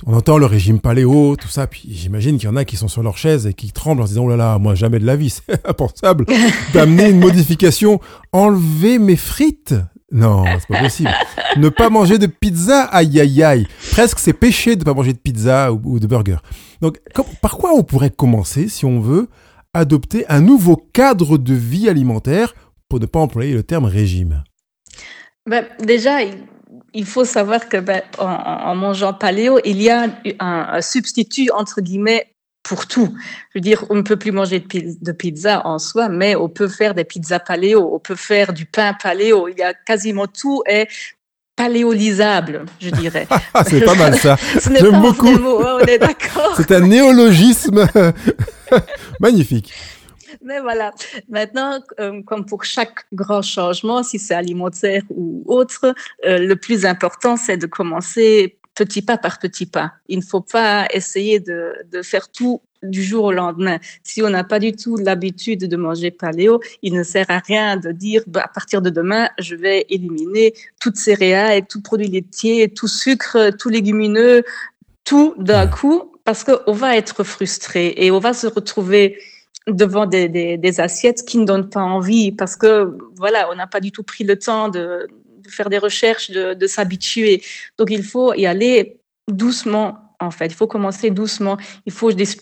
on 0.06 0.14
entend 0.14 0.38
le 0.38 0.46
régime 0.46 0.80
paléo, 0.80 1.36
tout 1.36 1.48
ça, 1.48 1.66
puis 1.66 1.82
j'imagine 1.88 2.36
qu'il 2.36 2.48
y 2.48 2.52
en 2.52 2.56
a 2.56 2.64
qui 2.64 2.76
sont 2.76 2.88
sur 2.88 3.02
leur 3.02 3.16
chaise 3.16 3.46
et 3.46 3.54
qui 3.54 3.72
tremblent 3.72 4.02
en 4.02 4.06
se 4.06 4.10
disant, 4.10 4.24
oh 4.24 4.28
là 4.28 4.36
là, 4.36 4.58
moi 4.58 4.74
jamais 4.74 4.98
de 4.98 5.06
la 5.06 5.16
vie, 5.16 5.30
c'est 5.46 5.66
impensable 5.66 6.26
d'amener 6.72 7.10
une 7.10 7.20
modification, 7.20 8.00
enlever 8.32 8.98
mes 8.98 9.16
frites? 9.16 9.74
Non, 10.10 10.44
c'est 10.58 10.68
pas 10.68 10.80
possible. 10.80 11.10
ne 11.56 11.68
pas 11.68 11.90
manger 11.90 12.18
de 12.18 12.26
pizza, 12.26 12.82
aïe 12.84 13.18
aïe 13.20 13.42
aïe. 13.42 13.66
Presque 13.90 14.18
c'est 14.18 14.32
péché 14.32 14.76
de 14.76 14.80
ne 14.80 14.84
pas 14.84 14.94
manger 14.94 15.12
de 15.12 15.18
pizza 15.18 15.72
ou, 15.72 15.98
de 15.98 16.06
burger. 16.06 16.36
Donc, 16.80 17.00
par 17.40 17.56
quoi 17.56 17.72
on 17.74 17.82
pourrait 17.82 18.10
commencer 18.10 18.68
si 18.68 18.84
on 18.84 19.00
veut 19.00 19.28
adopter 19.72 20.24
un 20.28 20.40
nouveau 20.40 20.76
cadre 20.76 21.36
de 21.36 21.54
vie 21.54 21.88
alimentaire 21.88 22.54
pour 22.88 23.00
ne 23.00 23.06
pas 23.06 23.18
employer 23.18 23.54
le 23.54 23.64
terme 23.64 23.86
régime? 23.86 24.44
Ben, 25.48 25.64
Déjà, 25.82 26.18
il 26.94 27.04
faut 27.04 27.24
savoir 27.24 27.68
que 27.68 27.76
ben, 27.76 28.02
en, 28.18 28.74
mangeant 28.76 29.12
paléo, 29.12 29.58
il 29.64 29.82
y 29.82 29.90
a 29.90 30.06
un, 30.38 30.80
substitut 30.80 31.50
entre 31.52 31.80
guillemets 31.80 32.28
pour 32.62 32.86
tout. 32.86 33.14
Je 33.50 33.58
veux 33.58 33.60
dire, 33.60 33.84
on 33.90 33.96
ne 33.96 34.02
peut 34.02 34.16
plus 34.16 34.32
manger 34.32 34.60
de 34.60 35.12
pizza 35.12 35.66
en 35.66 35.78
soi, 35.78 36.08
mais 36.08 36.34
on 36.36 36.48
peut 36.48 36.68
faire 36.68 36.94
des 36.94 37.04
pizzas 37.04 37.40
paléo, 37.40 37.90
on 37.92 37.98
peut 37.98 38.14
faire 38.14 38.52
du 38.52 38.64
pain 38.64 38.94
paléo. 38.94 39.48
Il 39.48 39.58
y 39.58 39.62
a 39.62 39.74
quasiment 39.74 40.26
tout 40.26 40.62
est 40.66 40.88
paléolisable, 41.56 42.64
je 42.80 42.90
dirais. 42.90 43.26
c'est 43.66 43.84
pas 43.84 43.94
mal 43.94 44.16
ça. 44.18 44.36
J'aime 44.64 45.00
beaucoup. 45.00 45.28
on 45.28 45.80
est 45.80 45.98
d'accord. 45.98 46.54
c'est 46.56 46.72
un 46.72 46.80
néologisme 46.80 47.86
magnifique. 49.20 49.72
Mais 50.44 50.60
voilà. 50.60 50.92
Maintenant, 51.28 51.80
euh, 51.98 52.22
comme 52.22 52.44
pour 52.44 52.64
chaque 52.64 53.06
grand 53.12 53.42
changement, 53.42 54.02
si 54.02 54.18
c'est 54.18 54.34
alimentaire 54.34 55.02
ou 55.08 55.42
autre, 55.46 55.94
euh, 56.26 56.38
le 56.38 56.56
plus 56.56 56.84
important, 56.84 57.36
c'est 57.36 57.56
de 57.56 57.66
commencer 57.66 58.58
petit 58.74 59.02
pas 59.02 59.16
par 59.16 59.38
petit 59.38 59.66
pas. 59.66 59.92
Il 60.08 60.18
ne 60.18 60.24
faut 60.24 60.42
pas 60.42 60.86
essayer 60.92 61.40
de, 61.40 61.72
de 61.90 62.02
faire 62.02 62.30
tout 62.30 62.60
du 62.82 63.02
jour 63.02 63.24
au 63.24 63.32
lendemain. 63.32 63.78
Si 64.02 64.22
on 64.22 64.28
n'a 64.28 64.44
pas 64.44 64.58
du 64.58 64.72
tout 64.72 64.96
l'habitude 64.96 65.66
de 65.66 65.76
manger 65.76 66.10
paléo, 66.10 66.60
il 66.82 66.92
ne 66.92 67.02
sert 67.02 67.30
à 67.30 67.38
rien 67.38 67.78
de 67.78 67.90
dire 67.92 68.22
bah, 68.26 68.42
à 68.44 68.48
partir 68.48 68.82
de 68.82 68.90
demain, 68.90 69.30
je 69.38 69.54
vais 69.54 69.86
éliminer 69.88 70.52
toutes 70.80 70.96
céréales, 70.96 71.66
tout 71.66 71.80
produit 71.80 72.08
laitier, 72.08 72.68
tout 72.68 72.88
sucre, 72.88 73.50
tout 73.58 73.70
légumineux, 73.70 74.42
tout 75.04 75.34
d'un 75.38 75.66
coup, 75.66 76.12
parce 76.24 76.44
qu'on 76.44 76.72
va 76.72 76.96
être 76.96 77.24
frustré 77.24 77.94
et 77.96 78.10
on 78.10 78.18
va 78.18 78.32
se 78.34 78.46
retrouver 78.46 79.18
devant 79.66 80.06
des, 80.06 80.28
des, 80.28 80.58
des, 80.58 80.80
assiettes 80.80 81.24
qui 81.24 81.38
ne 81.38 81.44
donnent 81.44 81.70
pas 81.70 81.82
envie 81.82 82.32
parce 82.32 82.56
que 82.56 82.96
voilà, 83.16 83.48
on 83.50 83.54
n'a 83.54 83.66
pas 83.66 83.80
du 83.80 83.92
tout 83.92 84.02
pris 84.02 84.24
le 84.24 84.38
temps 84.38 84.68
de, 84.68 85.08
de 85.38 85.50
faire 85.50 85.70
des 85.70 85.78
recherches, 85.78 86.30
de, 86.30 86.54
de 86.54 86.66
s'habituer. 86.66 87.42
Donc 87.78 87.90
il 87.90 88.02
faut 88.02 88.34
y 88.34 88.46
aller 88.46 88.98
doucement 89.28 90.04
en 90.20 90.30
fait. 90.30 90.46
Il 90.46 90.54
faut 90.54 90.66
commencer 90.66 91.10
doucement. 91.10 91.56
Il 91.86 91.92
faut, 91.92 92.10
je 92.10 92.24
sais 92.24 92.36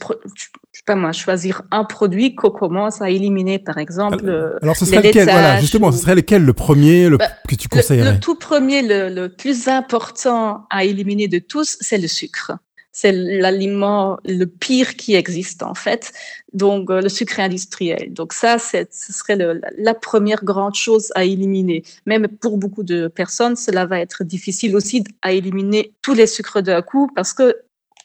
pas 0.87 0.95
moi, 0.95 1.13
choisir 1.13 1.63
un 1.71 1.85
produit 1.85 2.35
qu'on 2.35 2.51
commence 2.51 3.03
à 3.03 3.11
éliminer, 3.11 3.59
par 3.59 3.79
exemple. 3.79 4.57
Alors, 4.63 4.77
ce 4.77 4.85
serait 4.85 5.03
lequel? 5.03 5.25
Voilà, 5.25 5.61
justement, 5.61 5.93
ce 5.93 5.99
serait 5.99 6.15
lequel? 6.15 6.45
Le 6.45 6.53
premier 6.53 7.09
le, 7.09 7.19
bah, 7.19 7.29
que 7.49 7.55
tu 7.55 7.69
conseillerais? 7.69 8.15
le, 8.15 8.21
tout 8.21 8.37
premier, 8.37 8.83
le, 8.83 9.09
le, 9.09 9.29
plus 9.29 9.69
important 9.69 10.67
à 10.71 10.85
éliminer 10.85 11.29
de 11.29 11.39
tous, 11.39 11.77
c'est 11.81 11.99
le 11.99 12.09
sucre 12.09 12.53
c'est 12.93 13.13
l'aliment 13.13 14.19
le 14.25 14.45
pire 14.45 14.97
qui 14.97 15.15
existe 15.15 15.63
en 15.63 15.75
fait. 15.75 16.13
Donc 16.53 16.91
euh, 16.91 17.01
le 17.01 17.09
sucre 17.09 17.41
industriel. 17.41 18.13
Donc 18.13 18.33
ça, 18.33 18.59
ce 18.59 18.85
serait 18.91 19.37
le, 19.37 19.61
la 19.79 19.95
première 19.95 20.45
grande 20.45 20.75
chose 20.75 21.11
à 21.15 21.25
éliminer. 21.25 21.83
Même 22.07 22.29
pour 22.29 22.59
beaucoup 22.59 22.83
de 22.83 23.09
personnes, 23.09 23.57
cela 23.57 23.87
va 23.87 23.99
être 23.99 24.23
difficile 24.25 24.77
aussi 24.77 25.05
à 25.23 25.33
éliminer 25.33 25.93
tous 26.03 26.15
les 26.15 26.27
sucres 26.27 26.63
d'un 26.63 26.83
coup 26.83 27.11
parce 27.15 27.33
que 27.33 27.57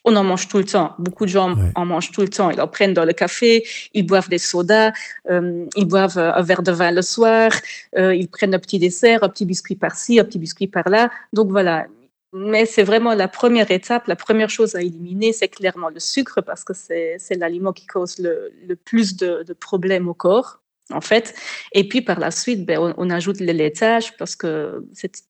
on 0.05 0.15
en 0.15 0.23
mange 0.23 0.47
tout 0.47 0.57
le 0.57 0.63
temps. 0.63 0.95
Beaucoup 0.99 1.25
de 1.25 1.29
gens 1.29 1.53
en 1.75 1.85
mangent 1.85 2.11
tout 2.11 2.21
le 2.21 2.29
temps. 2.29 2.49
Ils 2.49 2.61
en 2.61 2.67
prennent 2.67 2.93
dans 2.93 3.03
le 3.03 3.11
café, 3.11 3.65
ils 3.93 4.05
boivent 4.05 4.29
des 4.29 4.37
sodas, 4.37 4.93
euh, 5.29 5.65
ils 5.75 5.85
boivent 5.85 6.17
un 6.17 6.41
verre 6.41 6.63
de 6.63 6.71
vin 6.71 6.91
le 6.91 7.01
soir, 7.01 7.51
euh, 7.97 8.15
ils 8.15 8.29
prennent 8.29 8.55
un 8.55 8.59
petit 8.59 8.79
dessert, 8.79 9.25
un 9.25 9.29
petit 9.29 9.45
biscuit 9.45 9.75
par-ci, 9.75 10.17
un 10.17 10.23
petit 10.23 10.39
biscuit 10.39 10.67
par-là. 10.67 11.11
Donc 11.33 11.49
voilà, 11.49 11.87
mais 12.33 12.65
c'est 12.65 12.83
vraiment 12.83 13.13
la 13.13 13.27
première 13.27 13.71
étape, 13.71 14.07
la 14.07 14.15
première 14.15 14.49
chose 14.49 14.75
à 14.75 14.81
éliminer, 14.81 15.33
c'est 15.33 15.47
clairement 15.47 15.89
le 15.89 15.99
sucre 15.99 16.41
parce 16.41 16.63
que 16.63 16.73
c'est 16.73 17.17
l'aliment 17.35 17.73
qui 17.73 17.85
cause 17.85 18.19
le, 18.19 18.51
le 18.67 18.75
plus 18.75 19.15
de, 19.15 19.43
de, 19.47 19.53
problèmes 19.53 20.07
au 20.09 20.13
corps, 20.13 20.61
en 20.91 21.01
fait. 21.01 21.33
Et 21.71 21.87
puis 21.87 22.01
par 22.01 22.19
la 22.19 22.31
suite, 22.31 22.65
ben, 22.65 22.79
on, 22.79 22.93
on 22.97 23.09
ajoute 23.09 23.39
le 23.39 23.53
laitage 23.53 24.15
parce 24.17 24.35
que 24.35 24.85
c'est 24.95 25.23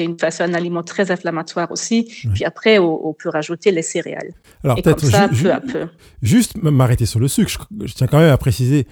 une 0.00 0.18
façon 0.18 0.42
un 0.42 0.54
aliment 0.54 0.82
très 0.82 1.12
inflammatoire 1.12 1.70
aussi. 1.70 2.12
Puis 2.34 2.44
après, 2.44 2.78
on, 2.78 3.06
on, 3.06 3.12
peut 3.12 3.28
rajouter 3.28 3.70
les 3.70 3.82
céréales. 3.82 4.34
Alors 4.64 4.76
peut-être 4.82 5.06
ça, 5.06 5.28
peu 5.28 5.52
à 5.52 5.60
peu. 5.60 5.86
Juste 6.22 6.56
m'arrêter 6.60 7.06
sur 7.06 7.20
le 7.20 7.28
sucre. 7.28 7.68
Je, 7.80 7.86
je, 7.86 7.94
tiens 7.94 8.08
quand 8.08 8.18
même 8.18 8.32
à 8.32 8.36
préciser 8.36 8.88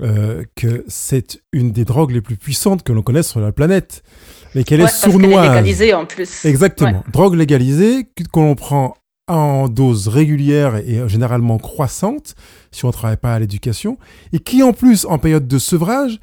euh, 0.00 0.44
que 0.54 0.84
c'est 0.88 1.42
une 1.52 1.70
des 1.70 1.84
drogues 1.84 2.12
les 2.12 2.22
plus 2.22 2.36
puissantes 2.36 2.82
que 2.82 2.92
l'on 2.92 3.02
connaisse 3.02 3.28
sur 3.28 3.40
la 3.40 3.52
planète 3.52 4.02
mais 4.54 4.64
qu'elle 4.64 4.80
est 4.80 4.88
sournoise. 4.88 5.48
légalisée 5.48 5.94
en 5.94 6.04
plus. 6.04 6.44
Exactement. 6.44 7.04
Drogue 7.12 7.34
légalisée 7.34 8.08
qu'on 8.32 8.54
prend 8.54 8.94
en 9.28 9.68
dose 9.68 10.08
régulière 10.08 10.76
et 10.76 11.08
généralement 11.08 11.58
croissante, 11.58 12.34
si 12.70 12.84
on 12.84 12.88
ne 12.88 12.92
travaille 12.92 13.16
pas 13.16 13.34
à 13.34 13.38
l'éducation, 13.38 13.98
et 14.32 14.38
qui 14.38 14.62
en 14.62 14.72
plus, 14.72 15.06
en 15.06 15.18
période 15.18 15.46
de 15.46 15.58
sevrage, 15.58 16.18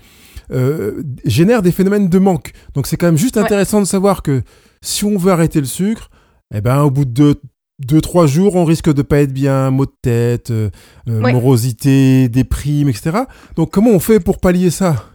euh, 0.52 1.04
génère 1.26 1.62
des 1.62 1.72
phénomènes 1.72 2.10
de 2.10 2.20
manque. 2.20 2.52
Donc 2.74 2.88
c'est 2.88 2.98
quand 2.98 3.08
même 3.08 3.18
juste 3.18 3.38
intéressant 3.38 3.80
de 3.80 3.86
savoir 3.86 4.22
que 4.22 4.42
si 4.82 5.06
on 5.06 5.18
veut 5.18 5.32
arrêter 5.32 5.60
le 5.60 5.65
sucre, 5.65 6.10
eh 6.54 6.62
ben 6.62 6.82
au 6.82 6.89
bout 6.89 7.06
de 7.06 7.12
deux, 7.12 7.36
deux 7.80 8.02
trois 8.02 8.26
jours, 8.26 8.56
on 8.56 8.65
risque 8.65 8.92
de 8.92 9.02
pas 9.02 9.20
être 9.20 9.34
bien, 9.34 9.70
maux 9.70 9.86
de 9.86 9.96
tête, 10.02 10.52
euh, 10.52 10.70
euh 11.08 11.20
morosité, 11.32 12.30
déprime, 12.30 12.89
etc. 12.89 13.20
Donc 13.56 13.72
comment 13.72 13.92
on 13.92 14.00
fait 14.00 14.20
pour 14.20 14.39
pallier 14.39 14.72
ça? 14.72 15.06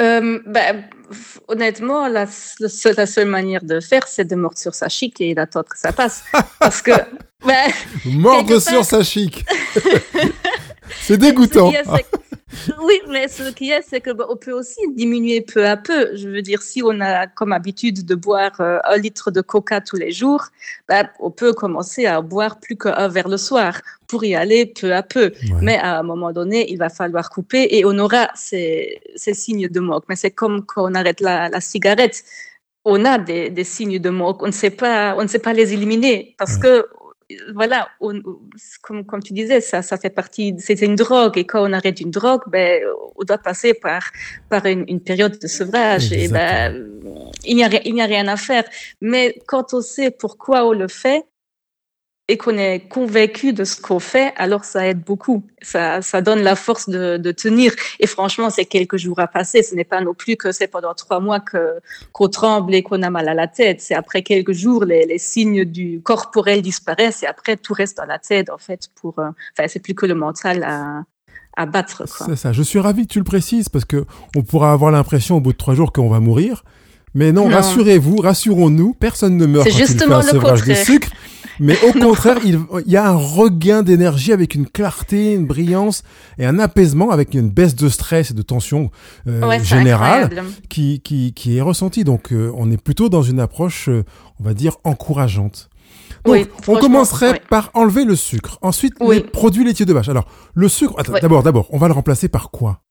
Euh, 0.00 0.38
ben, 0.46 0.84
honnêtement, 1.48 2.08
la, 2.08 2.26
la, 2.60 2.68
seule, 2.68 2.94
la, 2.96 3.06
seule, 3.06 3.28
manière 3.28 3.62
de 3.62 3.80
faire, 3.80 4.06
c'est 4.06 4.24
de 4.24 4.36
mordre 4.36 4.58
sur 4.58 4.74
sa 4.74 4.88
chic 4.88 5.20
et 5.20 5.34
d'attendre 5.34 5.68
que 5.68 5.78
ça 5.78 5.92
passe. 5.92 6.24
Parce 6.58 6.82
que. 6.82 6.92
Ben, 7.46 7.70
mordre 8.04 8.58
sur 8.58 8.84
sa 8.84 9.04
chic 9.04 9.46
C'est 11.02 11.16
dégoûtant. 11.16 11.72
oui, 12.82 13.00
mais 13.08 13.28
ce 13.28 13.50
qui 13.50 13.70
est, 13.70 13.82
c'est 13.82 14.00
que 14.00 14.10
on 14.28 14.36
peut 14.36 14.52
aussi 14.52 14.80
diminuer 14.94 15.42
peu 15.42 15.66
à 15.66 15.76
peu. 15.76 16.16
Je 16.16 16.28
veux 16.28 16.42
dire, 16.42 16.62
si 16.62 16.82
on 16.82 17.00
a 17.00 17.26
comme 17.26 17.52
habitude 17.52 18.06
de 18.06 18.14
boire 18.14 18.58
euh, 18.60 18.78
un 18.84 18.96
litre 18.96 19.30
de 19.30 19.40
coca 19.40 19.80
tous 19.80 19.96
les 19.96 20.12
jours, 20.12 20.46
ben, 20.88 21.08
on 21.20 21.30
peut 21.30 21.52
commencer 21.52 22.06
à 22.06 22.20
boire 22.22 22.58
plus 22.58 22.76
qu'un 22.76 23.08
verre 23.08 23.28
le 23.28 23.36
soir 23.36 23.80
pour 24.06 24.24
y 24.24 24.34
aller 24.34 24.64
peu 24.64 24.94
à 24.94 25.02
peu. 25.02 25.24
Ouais. 25.24 25.58
Mais 25.60 25.78
à 25.78 25.98
un 25.98 26.02
moment 26.02 26.32
donné, 26.32 26.70
il 26.70 26.78
va 26.78 26.88
falloir 26.88 27.28
couper 27.28 27.68
et 27.70 27.84
on 27.84 27.98
aura 27.98 28.28
ces, 28.34 29.00
ces 29.14 29.34
signes 29.34 29.68
de 29.68 29.80
manque. 29.80 30.04
Mais 30.08 30.16
c'est 30.16 30.30
comme 30.30 30.64
quand 30.64 30.90
on 30.90 30.94
arrête 30.94 31.20
la, 31.20 31.48
la 31.50 31.60
cigarette 31.60 32.24
on 32.84 33.04
a 33.04 33.18
des, 33.18 33.50
des, 33.50 33.64
signes 33.64 33.98
de 33.98 34.08
manque, 34.08 34.42
on 34.42 34.46
ne 34.46 34.52
sait 34.52 34.70
pas, 34.70 35.14
on 35.18 35.22
ne 35.22 35.26
sait 35.28 35.40
pas 35.40 35.52
les 35.52 35.74
éliminer 35.74 36.34
parce 36.38 36.54
ouais. 36.54 36.60
que 36.60 36.86
voilà, 37.54 37.88
on, 38.00 38.20
comme, 38.82 39.04
comme 39.04 39.22
tu 39.22 39.32
disais, 39.32 39.60
ça, 39.60 39.82
ça 39.82 39.98
fait 39.98 40.10
partie, 40.10 40.54
c'est 40.58 40.80
une 40.80 40.94
drogue. 40.94 41.36
Et 41.36 41.44
quand 41.44 41.68
on 41.68 41.72
arrête 41.72 42.00
une 42.00 42.10
drogue, 42.10 42.42
ben, 42.46 42.82
on 43.16 43.24
doit 43.24 43.38
passer 43.38 43.74
par, 43.74 44.02
par 44.48 44.64
une, 44.66 44.84
une 44.88 45.00
période 45.00 45.38
de 45.38 45.46
sevrage. 45.46 46.12
Et 46.12 46.28
ben, 46.28 46.86
il 47.44 47.56
n'y 47.56 47.64
a, 47.64 47.68
il 47.84 47.94
n'y 47.94 48.02
a 48.02 48.06
rien 48.06 48.28
à 48.28 48.36
faire. 48.36 48.64
Mais 49.00 49.38
quand 49.46 49.74
on 49.74 49.82
sait 49.82 50.10
pourquoi 50.10 50.64
on 50.66 50.72
le 50.72 50.88
fait, 50.88 51.24
et 52.30 52.36
qu'on 52.36 52.58
est 52.58 52.80
convaincu 52.80 53.54
de 53.54 53.64
ce 53.64 53.80
qu'on 53.80 53.98
fait, 53.98 54.34
alors 54.36 54.64
ça 54.64 54.86
aide 54.86 55.02
beaucoup. 55.02 55.42
Ça, 55.62 56.02
ça 56.02 56.20
donne 56.20 56.40
la 56.40 56.56
force 56.56 56.90
de, 56.90 57.16
de 57.16 57.32
tenir. 57.32 57.72
Et 58.00 58.06
franchement, 58.06 58.50
c'est 58.50 58.66
quelques 58.66 58.98
jours 58.98 59.18
à 59.18 59.26
passer. 59.26 59.62
Ce 59.62 59.74
n'est 59.74 59.84
pas 59.84 60.02
non 60.02 60.12
plus 60.12 60.36
que 60.36 60.52
c'est 60.52 60.68
pendant 60.68 60.92
trois 60.92 61.20
mois 61.20 61.40
que 61.40 61.80
qu'on 62.12 62.28
tremble 62.28 62.74
et 62.74 62.82
qu'on 62.82 63.02
a 63.02 63.08
mal 63.08 63.28
à 63.28 63.34
la 63.34 63.48
tête. 63.48 63.80
C'est 63.80 63.94
après 63.94 64.22
quelques 64.22 64.52
jours, 64.52 64.84
les, 64.84 65.06
les, 65.06 65.18
signes 65.18 65.64
du 65.64 66.02
corporel 66.02 66.60
disparaissent 66.60 67.22
et 67.22 67.26
après 67.26 67.56
tout 67.56 67.72
reste 67.72 67.96
dans 67.96 68.04
la 68.04 68.18
tête 68.18 68.50
en 68.50 68.58
fait. 68.58 68.88
Pour, 69.00 69.18
euh, 69.18 69.30
enfin, 69.56 69.66
c'est 69.66 69.80
plus 69.80 69.94
que 69.94 70.04
le 70.04 70.14
mental 70.14 70.62
à, 70.64 71.04
à 71.56 71.64
battre. 71.64 72.04
C'est 72.06 72.36
ça. 72.36 72.52
Je 72.52 72.62
suis 72.62 72.78
ravi 72.78 73.06
que 73.06 73.12
tu 73.12 73.18
le 73.18 73.24
précises 73.24 73.70
parce 73.70 73.86
que 73.86 74.04
on 74.36 74.42
pourra 74.42 74.72
avoir 74.72 74.90
l'impression 74.92 75.38
au 75.38 75.40
bout 75.40 75.52
de 75.52 75.58
trois 75.58 75.74
jours 75.74 75.94
qu'on 75.94 76.10
va 76.10 76.20
mourir. 76.20 76.62
Mais 77.14 77.32
non, 77.32 77.48
non. 77.48 77.56
rassurez-vous, 77.56 78.18
rassurons-nous, 78.18 78.92
personne 78.92 79.38
ne 79.38 79.46
meurt 79.46 79.66
quand 79.66 79.78
il 79.78 79.86
fait 79.86 80.12
un 80.12 80.22
sevrage 80.22 80.62
de 80.64 80.74
sucre. 80.74 81.08
Mais 81.60 81.76
au 81.84 81.92
contraire, 81.98 82.38
il, 82.44 82.60
il, 82.86 82.92
y 82.92 82.96
a 82.96 83.08
un 83.08 83.14
regain 83.14 83.82
d'énergie 83.82 84.32
avec 84.32 84.54
une 84.54 84.66
clarté, 84.66 85.34
une 85.34 85.46
brillance 85.46 86.02
et 86.38 86.46
un 86.46 86.58
apaisement 86.58 87.10
avec 87.10 87.34
une 87.34 87.50
baisse 87.50 87.74
de 87.74 87.88
stress 87.88 88.30
et 88.30 88.34
de 88.34 88.42
tension 88.42 88.90
euh, 89.26 89.46
ouais, 89.46 89.62
générale 89.62 90.44
qui, 90.68 91.00
qui, 91.00 91.32
qui, 91.34 91.58
est 91.58 91.60
ressentie. 91.60 92.04
Donc, 92.04 92.32
euh, 92.32 92.52
on 92.54 92.70
est 92.70 92.82
plutôt 92.82 93.08
dans 93.08 93.22
une 93.22 93.40
approche, 93.40 93.88
euh, 93.88 94.04
on 94.40 94.44
va 94.44 94.54
dire, 94.54 94.76
encourageante. 94.84 95.68
Donc, 96.24 96.34
oui, 96.34 96.46
on 96.66 96.76
commencerait 96.76 97.32
oui. 97.32 97.38
par 97.48 97.70
enlever 97.74 98.04
le 98.04 98.16
sucre. 98.16 98.58
Ensuite, 98.62 98.94
oui. 99.00 99.16
les 99.16 99.22
produits 99.22 99.64
laitiers 99.64 99.86
de 99.86 99.92
vache. 99.92 100.08
Alors, 100.08 100.26
le 100.54 100.68
sucre, 100.68 100.94
d'abord, 101.20 101.42
d'abord, 101.42 101.66
on 101.70 101.78
va 101.78 101.88
le 101.88 101.94
remplacer 101.94 102.28
par 102.28 102.50
quoi? 102.50 102.82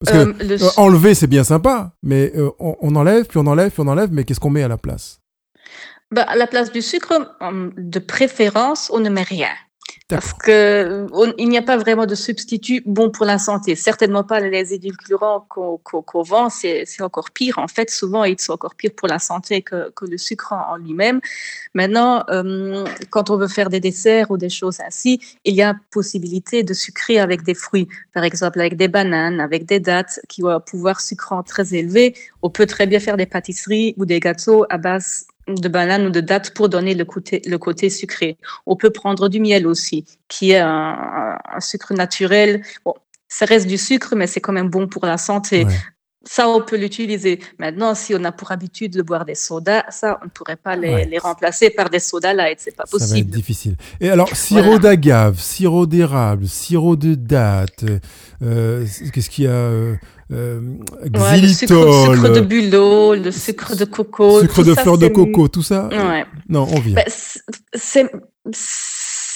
Parce 0.00 0.24
que 0.24 0.44
le... 0.44 0.78
enlever, 0.78 1.14
c'est 1.14 1.28
bien 1.28 1.44
sympa, 1.44 1.94
mais 2.02 2.32
on, 2.58 2.76
on 2.80 2.96
enlève, 2.96 3.26
puis 3.26 3.38
on 3.38 3.46
enlève, 3.46 3.70
puis 3.70 3.82
on 3.82 3.88
enlève, 3.88 4.10
mais 4.12 4.24
qu'est-ce 4.24 4.40
qu'on 4.40 4.50
met 4.50 4.62
à 4.62 4.68
la 4.68 4.76
place? 4.76 5.23
Bah, 6.14 6.22
à 6.22 6.36
la 6.36 6.46
place 6.46 6.70
du 6.70 6.80
sucre, 6.80 7.36
de 7.76 7.98
préférence, 7.98 8.90
on 8.92 9.00
ne 9.00 9.10
met 9.10 9.22
rien. 9.22 9.50
Parce 10.06 10.34
que 10.34 11.06
on, 11.12 11.32
il 11.38 11.48
n'y 11.48 11.56
a 11.56 11.62
pas 11.62 11.78
vraiment 11.78 12.04
de 12.04 12.14
substitut 12.14 12.82
bon 12.84 13.10
pour 13.10 13.24
la 13.24 13.38
santé. 13.38 13.74
Certainement 13.74 14.22
pas 14.22 14.38
les 14.38 14.74
édulcorants 14.74 15.46
qu'on 15.48 15.78
qu 15.78 15.96
qu 16.06 16.28
vend, 16.28 16.50
c'est 16.50 16.84
encore 17.00 17.30
pire. 17.30 17.56
En 17.58 17.68
fait, 17.68 17.90
souvent, 17.90 18.22
ils 18.24 18.38
sont 18.38 18.52
encore 18.52 18.74
pires 18.74 18.92
pour 18.94 19.08
la 19.08 19.18
santé 19.18 19.62
que, 19.62 19.90
que 19.92 20.04
le 20.04 20.18
sucre 20.18 20.52
en, 20.52 20.76
lui-même. 20.76 21.20
Maintenant, 21.72 22.22
euh, 22.28 22.84
quand 23.08 23.30
on 23.30 23.38
veut 23.38 23.48
faire 23.48 23.70
des 23.70 23.80
desserts 23.80 24.30
ou 24.30 24.36
des 24.36 24.50
choses 24.50 24.78
ainsi, 24.86 25.20
il 25.46 25.54
y 25.54 25.62
a 25.62 25.74
possibilité 25.90 26.62
de 26.62 26.74
sucrer 26.74 27.18
avec 27.18 27.42
des 27.42 27.54
fruits. 27.54 27.88
Par 28.12 28.24
exemple, 28.24 28.60
avec 28.60 28.76
des 28.76 28.88
bananes, 28.88 29.40
avec 29.40 29.64
des 29.64 29.80
dattes 29.80 30.20
qui 30.28 30.44
ont 30.44 30.48
un 30.48 30.60
pouvoir 30.60 31.00
sucrant 31.00 31.42
très 31.42 31.74
élevé. 31.74 32.14
On 32.42 32.50
peut 32.50 32.66
très 32.66 32.86
bien 32.86 33.00
faire 33.00 33.16
des 33.16 33.26
pâtisseries 33.26 33.94
ou 33.96 34.04
des 34.04 34.20
gâteaux 34.20 34.66
à 34.68 34.76
base 34.76 35.26
de 35.48 35.68
banane 35.68 36.06
ou 36.06 36.10
de 36.10 36.20
date 36.20 36.54
pour 36.54 36.68
donner 36.68 36.94
le 36.94 37.04
côté, 37.04 37.42
le 37.46 37.58
côté 37.58 37.90
sucré. 37.90 38.36
On 38.66 38.76
peut 38.76 38.90
prendre 38.90 39.28
du 39.28 39.40
miel 39.40 39.66
aussi, 39.66 40.04
qui 40.28 40.52
est 40.52 40.60
un, 40.60 41.38
sucre 41.60 41.94
naturel. 41.94 42.62
Bon, 42.84 42.94
ça 43.28 43.44
reste 43.44 43.66
du 43.66 43.78
sucre, 43.78 44.14
mais 44.16 44.26
c'est 44.26 44.40
quand 44.40 44.52
même 44.52 44.68
bon 44.68 44.86
pour 44.86 45.06
la 45.06 45.18
santé. 45.18 45.66
Ça, 46.26 46.48
on 46.48 46.60
peut 46.60 46.76
l'utiliser. 46.76 47.38
Maintenant, 47.58 47.94
si 47.94 48.14
on 48.14 48.24
a 48.24 48.32
pour 48.32 48.52
habitude 48.52 48.92
de 48.92 49.02
boire 49.02 49.24
des 49.24 49.34
sodas, 49.34 49.84
ça, 49.90 50.18
on 50.22 50.26
ne 50.26 50.30
pourrait 50.30 50.56
pas 50.56 50.76
les, 50.76 51.04
les 51.04 51.18
remplacer 51.18 51.70
par 51.70 51.90
des 51.90 51.98
sodas 51.98 52.32
light. 52.32 52.58
C'est 52.60 52.74
pas 52.74 52.84
possible. 52.84 53.08
Ça 53.08 53.14
va 53.14 53.20
être 53.20 53.30
difficile. 53.30 53.76
Et 54.00 54.10
alors, 54.10 54.34
sirop 54.34 54.78
d'agave, 54.78 55.38
sirop 55.38 55.86
d'érable, 55.86 56.48
sirop 56.48 56.96
de 56.96 57.14
date, 57.14 57.84
euh, 58.42 58.84
qu'est-ce 59.12 59.30
qu'il 59.30 59.44
y 59.44 59.48
a 59.48 59.50
euh, 59.50 59.94
euh 60.32 60.60
le 61.02 61.48
sucre, 61.48 62.32
de 62.32 62.40
bulot, 62.40 63.14
le 63.14 63.30
sucre 63.30 63.76
de 63.76 63.84
coco. 63.84 64.40
Sucre 64.40 64.64
de 64.64 64.74
fleur 64.74 64.98
de 64.98 65.08
coco, 65.08 65.48
tout 65.48 65.62
ça 65.62 65.88
ouais. 65.88 66.24
Non, 66.48 66.66
on 66.70 66.80
vient. 66.80 66.94
Ben, 66.94 67.04
c'est 67.74 68.10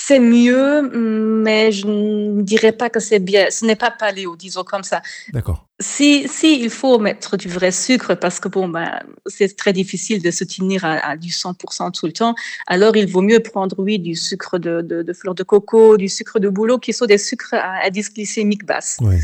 c'est 0.09 0.21
mieux, 0.21 0.81
mais 0.91 1.71
je 1.71 1.87
ne 1.87 2.41
dirais 2.41 2.73
pas 2.73 2.89
que 2.89 2.99
c'est 2.99 3.19
bien. 3.19 3.49
Ce 3.51 3.67
n'est 3.67 3.77
pas 3.77 3.91
paléo, 3.91 4.37
disons 4.37 4.65
comme 4.65 4.83
ça. 4.83 5.03
D'accord. 5.35 5.67
Si, 5.81 6.27
si 6.29 6.61
il 6.61 6.71
faut 6.71 6.99
mettre 6.99 7.37
du 7.37 7.49
vrai 7.49 7.71
sucre, 7.73 8.15
parce 8.15 8.41
que 8.41 8.49
bon, 8.49 8.69
ben, 8.69 9.01
c'est 9.27 9.55
très 9.55 9.75
difficile 9.75 10.23
de 10.23 10.31
se 10.31 10.45
tenir 10.45 10.87
à, 10.87 11.15
du 11.19 11.29
100% 11.29 11.93
tout 11.93 12.07
le 12.07 12.13
temps, 12.13 12.35
alors 12.67 12.97
il 12.97 13.07
vaut 13.07 13.21
mieux 13.21 13.41
prendre, 13.41 13.77
oui, 13.79 13.99
du 13.99 14.15
sucre 14.15 14.57
de, 14.57 14.81
de, 14.81 15.03
de 15.03 15.13
fleur 15.13 15.35
de 15.35 15.43
coco, 15.43 15.99
du 15.99 16.09
sucre 16.09 16.39
de 16.39 16.49
bouleau, 16.49 16.79
qui 16.79 16.95
sont 16.95 17.05
des 17.05 17.19
sucres 17.19 17.53
à 17.53 17.85
indice 17.85 18.11
glycémique 18.11 18.65
basse. 18.65 18.97
Oui. 19.03 19.17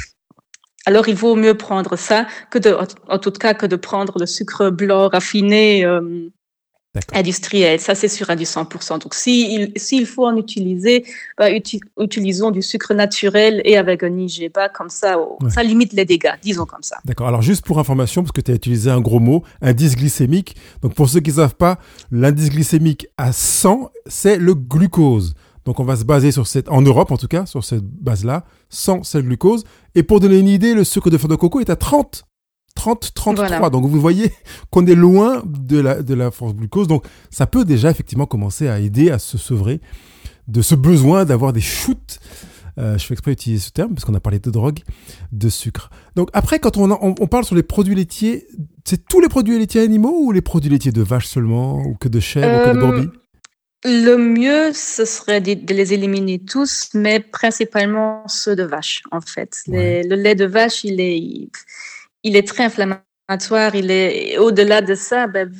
Alors, 0.86 1.08
il 1.08 1.14
vaut 1.14 1.34
mieux 1.34 1.54
prendre 1.54 1.96
ça 1.96 2.26
que 2.50 2.58
de, 2.58 2.76
en 3.08 3.18
tout 3.18 3.30
cas, 3.30 3.54
que 3.54 3.64
de 3.64 3.76
prendre 3.76 4.18
le 4.18 4.26
sucre 4.26 4.68
blanc 4.68 5.08
raffiné 5.08 5.82
euh, 5.86 6.28
industriel. 7.12 7.80
Ça, 7.80 7.94
c'est 7.94 8.08
sûr 8.08 8.30
à 8.30 8.36
du 8.36 8.44
100%. 8.44 9.00
Donc, 9.00 9.14
s'il 9.14 9.72
si, 9.76 9.98
il 9.98 10.06
faut 10.06 10.26
en 10.26 10.36
utiliser, 10.36 11.04
bah, 11.38 11.46
utilisons 11.98 12.50
du 12.50 12.62
sucre 12.62 12.94
naturel 12.94 13.60
et 13.64 13.76
avec 13.76 14.02
un 14.02 14.16
IGBA, 14.16 14.68
comme 14.70 14.90
ça, 14.90 15.16
ça 15.48 15.62
limite 15.62 15.92
les 15.92 16.04
dégâts, 16.04 16.34
disons 16.42 16.66
comme 16.66 16.82
ça. 16.82 16.96
D'accord. 17.04 17.28
Alors, 17.28 17.42
juste 17.42 17.64
pour 17.64 17.78
information, 17.78 18.22
parce 18.22 18.32
que 18.32 18.40
tu 18.40 18.52
as 18.52 18.54
utilisé 18.54 18.90
un 18.90 19.00
gros 19.00 19.20
mot, 19.20 19.42
indice 19.60 19.96
glycémique. 19.96 20.56
Donc, 20.82 20.94
pour 20.94 21.08
ceux 21.08 21.20
qui 21.20 21.30
ne 21.30 21.36
savent 21.36 21.56
pas, 21.56 21.78
l'indice 22.10 22.50
glycémique 22.50 23.08
à 23.16 23.32
100, 23.32 23.90
c'est 24.06 24.38
le 24.38 24.54
glucose. 24.54 25.34
Donc, 25.64 25.80
on 25.80 25.84
va 25.84 25.96
se 25.96 26.04
baser 26.04 26.30
sur 26.30 26.46
cette, 26.46 26.68
en 26.68 26.82
Europe 26.82 27.10
en 27.10 27.16
tout 27.16 27.28
cas, 27.28 27.46
sur 27.46 27.64
cette 27.64 27.84
base-là, 27.84 28.44
100, 28.68 29.02
c'est 29.02 29.18
le 29.18 29.24
glucose. 29.24 29.64
Et 29.94 30.02
pour 30.02 30.20
donner 30.20 30.38
une 30.38 30.48
idée, 30.48 30.74
le 30.74 30.84
sucre 30.84 31.10
de 31.10 31.16
fleur 31.16 31.30
de 31.30 31.36
coco 31.36 31.60
est 31.60 31.70
à 31.70 31.76
30. 31.76 32.24
30, 32.74 33.12
33. 33.14 33.70
Donc 33.70 33.86
vous 33.86 34.00
voyez 34.00 34.32
qu'on 34.70 34.86
est 34.86 34.94
loin 34.94 35.42
de 35.46 35.78
la, 35.78 36.02
de 36.02 36.14
la 36.14 36.30
force 36.30 36.54
glucose. 36.54 36.88
Donc 36.88 37.04
ça 37.30 37.46
peut 37.46 37.64
déjà 37.64 37.90
effectivement 37.90 38.26
commencer 38.26 38.68
à 38.68 38.80
aider 38.80 39.10
à 39.10 39.18
se 39.18 39.38
sevrer 39.38 39.80
de 40.48 40.62
ce 40.62 40.74
besoin 40.74 41.24
d'avoir 41.24 41.52
des 41.52 41.60
shoots. 41.60 42.20
Euh, 42.76 42.98
je 42.98 43.06
fais 43.06 43.14
exprès 43.14 43.32
d'utiliser 43.32 43.66
ce 43.66 43.70
terme 43.70 43.94
parce 43.94 44.04
qu'on 44.04 44.14
a 44.14 44.20
parlé 44.20 44.40
de 44.40 44.50
drogue, 44.50 44.80
de 45.30 45.48
sucre. 45.48 45.90
Donc 46.16 46.28
après, 46.32 46.58
quand 46.58 46.76
on, 46.76 46.90
on, 46.90 47.26
parle 47.28 47.44
sur 47.44 47.54
les 47.54 47.62
produits 47.62 47.94
laitiers, 47.94 48.48
c'est 48.84 49.06
tous 49.06 49.20
les 49.20 49.28
produits 49.28 49.56
laitiers 49.58 49.80
animaux 49.80 50.18
ou 50.22 50.32
les 50.32 50.40
produits 50.40 50.70
laitiers 50.70 50.90
de 50.90 51.02
vache 51.02 51.26
seulement 51.26 51.78
ou 51.78 51.94
que 51.94 52.08
de 52.08 52.18
chèvre 52.18 52.48
ou 52.48 52.64
que 52.64 52.76
de 52.76 52.82
euh, 52.82 52.90
brebis? 52.90 53.08
le 53.84 54.16
mieux, 54.16 54.72
ce 54.72 55.04
serait 55.04 55.40
de, 55.40 55.72
les 55.72 55.92
éliminer 55.92 56.38
tous, 56.38 56.88
mais 56.94 57.20
principalement 57.20 58.26
ceux 58.28 58.56
de 58.56 58.62
vache, 58.62 59.02
en 59.12 59.20
fait. 59.20 59.62
le 59.66 60.14
lait 60.14 60.34
de 60.34 60.46
vache, 60.46 60.84
il 60.84 61.00
est, 61.00 61.18
il 61.18 61.50
est 62.24 62.46
très 62.46 62.64
inflammatoire. 62.64 63.74
Il 63.74 63.90
est 63.90 64.38
au-delà 64.38 64.82
de 64.82 64.94
ça, 64.94 65.26
ben, 65.26 65.50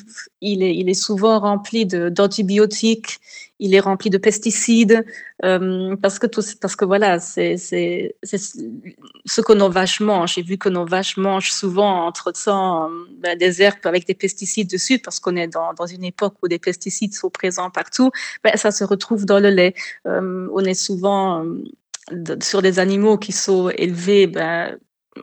il, 0.40 0.62
est, 0.62 0.74
il 0.76 0.88
est 0.88 0.94
souvent 0.94 1.38
rempli 1.38 1.86
d'antibiotiques. 1.86 3.18
Il 3.60 3.74
est 3.74 3.80
rempli 3.80 4.10
de 4.10 4.18
pesticides 4.18 5.06
euh, 5.44 5.94
parce 6.02 6.18
que 6.18 6.26
tout, 6.26 6.42
parce 6.60 6.74
que 6.74 6.84
voilà, 6.84 7.20
c'est 7.20 7.56
ce 7.56 9.40
que 9.40 9.52
nos 9.52 9.70
vaches 9.70 10.00
mangent. 10.00 10.34
J'ai 10.34 10.42
vu 10.42 10.58
que 10.58 10.68
nos 10.68 10.84
vaches 10.84 11.16
mangent 11.16 11.52
souvent 11.52 12.04
entre 12.04 12.32
temps 12.32 12.90
ben, 13.18 13.38
des 13.38 13.62
herbes 13.62 13.78
avec 13.84 14.06
des 14.06 14.14
pesticides 14.14 14.68
dessus 14.68 14.98
parce 14.98 15.20
qu'on 15.20 15.36
est 15.36 15.46
dans, 15.46 15.72
dans, 15.72 15.86
une 15.86 16.04
époque 16.04 16.34
où 16.42 16.48
des 16.48 16.58
pesticides 16.58 17.14
sont 17.14 17.30
présents 17.30 17.70
partout. 17.70 18.10
Ben, 18.42 18.56
ça 18.56 18.72
se 18.72 18.82
retrouve 18.82 19.24
dans 19.24 19.38
le 19.38 19.50
lait. 19.50 19.74
Euh, 20.06 20.48
on 20.52 20.64
est 20.64 20.74
souvent 20.74 21.44
euh, 21.44 22.36
sur 22.42 22.60
des 22.60 22.80
animaux 22.80 23.18
qui 23.18 23.32
sont 23.32 23.70
élevés 23.70 24.26
ben, 24.26 24.76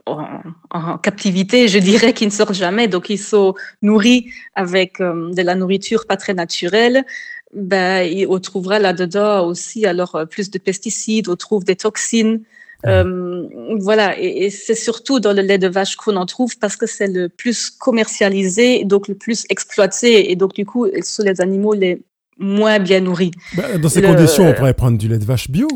en, 0.06 0.98
captivité, 0.98 1.68
je 1.68 1.80
dirais 1.80 2.14
qu'ils 2.14 2.28
ne 2.28 2.34
sortent 2.34 2.54
jamais, 2.54 2.88
donc 2.88 3.10
ils 3.10 3.20
sont 3.20 3.56
nourris 3.82 4.32
avec 4.56 5.02
euh, 5.02 5.34
de 5.34 5.42
la 5.42 5.56
nourriture 5.56 6.06
pas 6.08 6.18
très 6.18 6.34
naturelle. 6.34 7.04
Ben, 7.54 8.26
on 8.30 8.40
trouvera 8.40 8.80
là-dedans 8.80 9.46
aussi 9.46 9.86
alors 9.86 10.16
euh, 10.16 10.26
plus 10.26 10.50
de 10.50 10.58
pesticides, 10.58 11.28
on 11.30 11.36
trouve 11.36 11.64
des 11.64 11.76
toxines. 11.76 12.42
Euh, 12.88 13.48
voilà, 13.80 14.20
et, 14.20 14.50
c'est 14.50 14.76
surtout 14.76 15.20
dans 15.20 15.34
le 15.34 15.44
lait 15.44 15.60
de 15.60 15.68
vache 15.68 15.96
qu'on 15.96 16.16
en 16.16 16.26
trouve 16.26 16.58
parce 16.58 16.76
que 16.76 16.88
c'est 16.88 17.08
le 17.08 17.30
plus 17.30 17.70
commercialisé, 17.70 18.86
donc 18.86 19.08
le 19.08 19.14
plus 19.14 19.46
exploité, 19.50 20.32
et 20.32 20.36
donc 20.36 20.54
du 20.54 20.66
coup, 20.66 20.88
ce 20.88 21.02
sont 21.04 21.24
les 21.24 21.42
animaux 21.42 21.74
les 21.74 22.02
moins 22.40 22.80
bien 22.80 23.02
nourris. 23.02 23.32
Ben, 23.56 23.80
dans 23.80 23.90
ces 23.90 24.02
conditions, 24.02 24.48
on 24.48 24.54
pourrait 24.54 24.74
prendre 24.74 24.98
du 24.98 25.08
lait 25.08 25.20
de 25.20 25.26
vache 25.26 25.52
bio. 25.52 25.68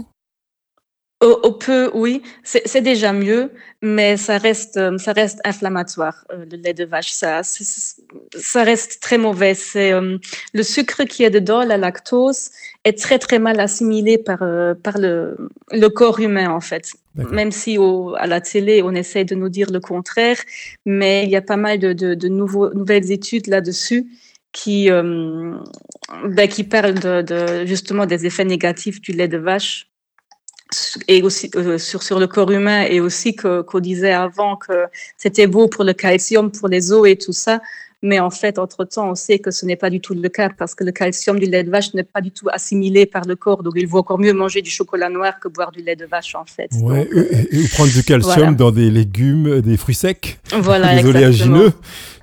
Au, 1.21 1.53
peu, 1.53 1.89
oui, 1.93 2.21
c'est 2.43 2.81
déjà 2.81 3.13
mieux, 3.13 3.49
mais 3.81 4.17
ça 4.17 4.37
reste, 4.37 4.75
euh, 4.75 4.97
ça 4.97 5.13
reste 5.13 5.39
inflammatoire, 5.45 6.25
euh, 6.31 6.43
le 6.51 6.57
lait 6.57 6.73
de 6.73 6.83
vache. 6.83 7.09
Ça, 7.09 7.41
ça 7.41 8.63
reste 8.63 9.01
très 9.01 9.17
mauvais. 9.17 9.53
C'est 9.53 9.93
euh, 9.93 10.17
le 10.53 10.63
sucre 10.63 11.05
qui 11.05 11.23
est 11.23 11.29
dedans, 11.29 11.63
la 11.63 11.77
lactose, 11.77 12.51
est 12.83 12.99
très 12.99 13.17
très 13.17 13.39
mal 13.39 13.61
assimilé 13.61 14.17
par 14.17 14.39
par 14.83 14.97
le, 14.97 15.37
le 15.71 15.87
corps 15.87 16.19
humain 16.19 16.49
en 16.49 16.59
fait. 16.59 16.91
Même 17.15 17.51
si 17.51 17.77
au, 17.77 18.13
à 18.15 18.27
la 18.27 18.41
télé 18.41 18.81
on 18.83 18.93
essaie 18.93 19.23
de 19.23 19.35
nous 19.35 19.49
dire 19.49 19.71
le 19.71 19.79
contraire, 19.79 20.37
mais 20.85 21.23
il 21.23 21.29
y 21.29 21.37
a 21.37 21.41
pas 21.41 21.57
mal 21.57 21.79
de, 21.79 21.93
de, 21.93 22.13
de 22.13 22.27
nouveaux, 22.27 22.73
nouvelles 22.73 23.09
études 23.11 23.47
là-dessus 23.47 24.05
qui 24.51 24.89
ben, 24.89 26.47
qui 26.49 26.63
parlent 26.65 26.99
de, 26.99 27.21
de 27.21 27.65
justement 27.65 28.05
des 28.05 28.25
effets 28.25 28.45
négatifs 28.45 28.99
du 28.99 29.13
lait 29.13 29.29
de 29.29 29.37
vache 29.37 29.87
et 31.07 31.21
aussi 31.21 31.51
euh, 31.55 31.77
sur, 31.77 32.01
sur 32.03 32.19
le 32.19 32.27
corps 32.27 32.51
humain 32.51 32.83
et 32.83 32.99
aussi 32.99 33.35
qu'on 33.35 33.79
disait 33.79 34.13
avant 34.13 34.55
que 34.55 34.85
c'était 35.17 35.47
beau 35.47 35.67
pour 35.67 35.83
le 35.83 35.93
calcium, 35.93 36.51
pour 36.51 36.67
les 36.67 36.91
os 36.91 37.07
et 37.07 37.17
tout 37.17 37.33
ça. 37.33 37.61
Mais 38.01 38.19
en 38.19 38.29
fait, 38.29 38.59
entre-temps, 38.59 39.09
on 39.09 39.15
sait 39.15 39.39
que 39.39 39.49
ce 39.49 39.65
n'est 39.65 39.75
pas 39.75 39.89
du 39.89 39.99
tout 39.99 40.13
le 40.13 40.29
cas 40.29 40.49
parce 40.55 40.75
que 40.75 40.83
le 40.83 40.91
calcium 40.91 41.39
du 41.39 41.47
lait 41.47 41.63
de 41.63 41.71
vache 41.71 41.93
n'est 41.95 42.03
pas 42.03 42.21
du 42.21 42.29
tout 42.29 42.47
assimilé 42.51 43.07
par 43.07 43.25
le 43.25 43.35
corps. 43.35 43.63
Donc, 43.63 43.73
il 43.77 43.87
vaut 43.87 43.97
encore 43.97 44.19
mieux 44.19 44.33
manger 44.33 44.61
du 44.61 44.69
chocolat 44.69 45.09
noir 45.09 45.39
que 45.39 45.47
boire 45.47 45.71
du 45.71 45.81
lait 45.81 45.95
de 45.95 46.05
vache, 46.05 46.35
en 46.35 46.45
fait. 46.45 46.69
Ouais, 46.81 47.07
et, 47.51 47.67
prendre 47.69 47.91
du 47.91 48.03
calcium 48.03 48.55
dans 48.55 48.71
des 48.71 48.91
légumes, 48.91 49.61
des 49.61 49.75
fruits 49.75 49.95
secs, 49.95 50.37
voilà, 50.51 51.01
des 51.01 51.07
oléagineux, 51.07 51.71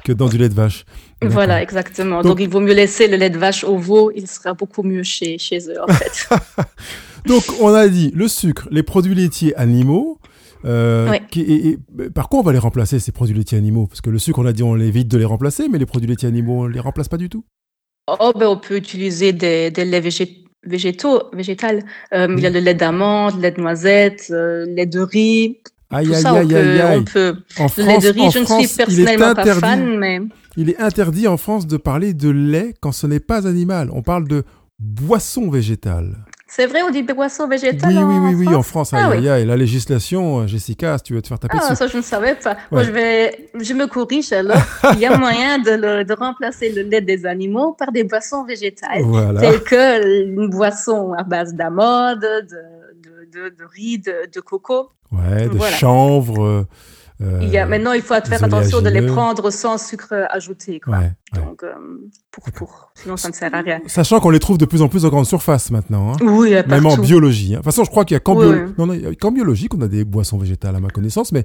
que 0.05 0.13
dans 0.13 0.29
du 0.29 0.39
lait 0.39 0.49
de 0.49 0.55
vache. 0.55 0.85
Voilà, 1.21 1.63
exactement. 1.63 2.23
Donc, 2.23 2.39
il 2.39 2.49
vaut 2.49 2.61
mieux 2.61 2.75
laisser 2.75 3.09
le 3.09 3.17
lait 3.17 3.31
de 3.31 3.39
vache 3.39 3.65
au 3.65 3.77
veau. 3.77 4.13
Il 4.15 4.29
sera 4.29 4.55
beaucoup 4.55 4.85
mieux 4.85 5.03
chez, 5.03 5.39
chez 5.39 5.59
eux, 5.69 5.83
en 5.83 5.93
fait. 5.93 6.29
Donc, 7.27 7.43
on 7.61 7.73
a 7.73 7.89
dit 7.89 8.13
le 8.15 8.29
sucre, 8.29 8.69
les 8.71 8.83
produits 8.83 9.15
laitiers 9.15 9.55
animaux. 9.57 10.19
Euh, 10.65 11.13
et, 11.37 11.77
par 12.15 12.29
quoi 12.29 12.41
on 12.41 12.43
va 12.43 12.53
les 12.53 12.59
remplacer, 12.59 13.01
ces 13.01 13.13
produits 13.13 13.37
laitiers 13.37 13.59
animaux? 13.59 13.87
Parce 13.87 14.01
que 14.01 14.11
le 14.11 14.19
sucre, 14.19 14.39
on 14.39 14.47
a 14.47 14.53
dit, 14.53 14.63
on 14.63 14.77
évite 14.77 15.09
de 15.09 15.19
les 15.19 15.25
remplacer, 15.25 15.69
mais 15.69 15.79
les 15.79 15.87
produits 15.87 16.09
laitiers 16.09 16.29
animaux, 16.29 16.63
on 16.63 16.67
les 16.67 16.81
remplace 16.81 17.09
pas 17.09 17.17
du 17.17 17.29
tout 17.29 17.45
Oh, 18.09 18.33
ben, 18.37 18.47
on 18.47 18.57
peut 18.57 18.77
utiliser 18.77 19.33
des, 19.33 19.71
des 19.71 19.85
laits 19.85 20.05
végétaux, 20.65 21.23
végétales. 21.33 21.85
Euh, 22.13 22.27
il 22.37 22.43
y 22.43 22.47
a 22.47 22.51
le 22.51 22.61
lait 22.61 22.75
d'amande, 22.75 23.37
le 23.37 23.43
lait 23.43 23.51
de 23.53 23.61
noisette, 23.61 24.29
le 24.29 24.65
lait 24.65 24.87
de 24.87 25.01
riz. 25.01 25.59
Aïe, 25.91 26.13
aïe, 26.15 26.27
aïe, 26.27 26.55
aïe, 26.55 26.99
on 26.99 27.05
peut. 27.05 27.37
En 27.59 27.67
le 27.77 27.85
lait 27.85 27.99
de 27.99 28.09
riz, 28.09 28.31
je 28.31 28.39
ne 28.41 28.45
suis 28.45 28.77
personnellement 28.77 29.35
pas 29.35 29.55
fan, 29.55 29.99
mais. 29.99 30.21
Il 30.57 30.69
est 30.69 30.79
interdit 30.81 31.29
en 31.29 31.37
France 31.37 31.67
de 31.67 31.77
parler 31.77 32.13
de 32.13 32.29
lait 32.29 32.75
quand 32.81 32.93
ce 32.93 33.07
n'est 33.07 33.21
pas 33.21 33.47
animal. 33.47 33.89
On 33.93 34.03
parle 34.03 34.27
de 34.29 34.45
boisson 34.79 35.49
végétale. 35.49 36.25
C'est 36.55 36.67
vrai, 36.67 36.83
on 36.83 36.91
dit 36.91 37.03
boisson 37.03 37.49
végétale 37.49 37.95
Oui, 37.97 38.05
oui, 38.05 38.35
oui, 38.35 38.47
oui, 38.47 38.55
en 38.55 38.63
France. 38.63 38.93
Ah, 38.93 39.09
oui. 39.11 39.23
la 39.23 39.57
législation, 39.57 40.41
euh, 40.41 40.47
Jessica, 40.47 40.99
si 40.99 41.05
tu 41.05 41.15
veux 41.15 41.23
te 41.23 41.29
faire 41.29 41.39
taper 41.39 41.57
ah, 41.59 41.75
ça, 41.75 41.87
je 41.87 41.97
ne 41.97 42.03
savais 42.03 42.35
pas. 42.35 42.59
Moi, 42.71 42.83
je, 42.83 42.91
vais, 42.91 43.49
je 43.59 43.73
me 43.73 43.87
corrige 43.87 44.35
alors. 44.35 44.59
Il 44.93 44.99
y 44.99 45.07
a 45.07 45.17
moyen 45.17 45.61
de, 45.61 46.03
de, 46.03 46.13
remplacer 46.13 46.71
le 46.71 46.83
lait 46.83 47.01
des 47.01 47.25
animaux 47.25 47.73
par 47.73 47.91
des 47.91 48.05
boissons 48.05 48.45
végétales. 48.45 49.01
Voilà. 49.03 49.41
Telles 49.41 49.63
que 49.63 50.25
une 50.27 50.51
boisson 50.51 51.15
à 51.17 51.23
base 51.23 51.55
d'amande, 51.55 52.21
de, 52.21 52.43
de, 53.33 53.49
de, 53.49 53.65
riz, 53.75 54.01
de, 54.01 54.41
coco. 54.41 54.91
Ouais, 55.11 55.49
de 55.49 55.59
chanvre. 55.59 56.67
Euh, 57.23 57.39
il 57.43 57.49
y 57.51 57.59
a, 57.59 57.67
maintenant, 57.67 57.93
il 57.93 58.03
faut 58.03 58.15
faire 58.15 58.45
attention 58.45 58.81
de 58.81 58.89
les 58.89 59.03
prendre 59.07 59.51
sans 59.51 59.79
sucre 59.79 60.27
ajouté. 60.31 60.81
Quoi. 60.81 60.99
Donc, 61.35 61.63
euh, 61.63 61.73
pour, 62.31 62.45
pour, 62.53 62.93
sinon, 62.95 63.17
ça 63.17 63.29
ne 63.29 63.35
sert 63.35 63.55
à 63.55 63.61
rien. 63.61 63.81
Sachant 63.87 64.21
qu'on 64.21 64.31
les 64.31 64.41
trouve 64.41 64.59
de 64.59 64.65
plus 64.65 64.83
en 64.83 64.89
plus 64.89 65.05
en 65.05 65.09
grande 65.09 65.27
surface 65.27 65.71
maintenant. 65.71 66.13
Hein. 66.13 66.17
Oui, 66.23 66.55
Même 66.67 66.87
en 66.87 66.97
biologie. 66.97 67.49
Hein. 67.49 67.51
De 67.51 67.57
toute 67.57 67.65
façon, 67.67 67.85
je 67.85 67.91
crois 67.91 68.05
qu'il 68.05 68.15
y 68.15 68.17
a 68.17 68.21
qu'en, 68.21 69.31
biologie 69.33 69.69
qu'on 69.69 69.81
a 69.81 69.89
des 69.89 70.05
boissons 70.05 70.39
végétales 70.39 70.77
à 70.77 70.81
ma 70.81 70.89
connaissance, 70.89 71.33
mais 71.33 71.45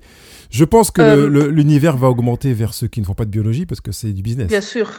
je 0.50 0.66
pense 0.66 0.92
que 0.92 1.02
euh, 1.02 1.52
l'univers 1.52 1.96
va 1.96 2.10
augmenter 2.10 2.54
vers 2.54 2.74
ceux 2.74 2.88
qui 2.88 3.00
ne 3.02 3.06
font 3.06 3.14
pas 3.14 3.26
de 3.26 3.30
biologie 3.30 3.66
parce 3.66 3.82
que 3.82 3.92
c'est 3.92 4.14
du 4.14 4.22
business. 4.22 4.48
Bien 4.48 4.62
sûr. 4.62 4.90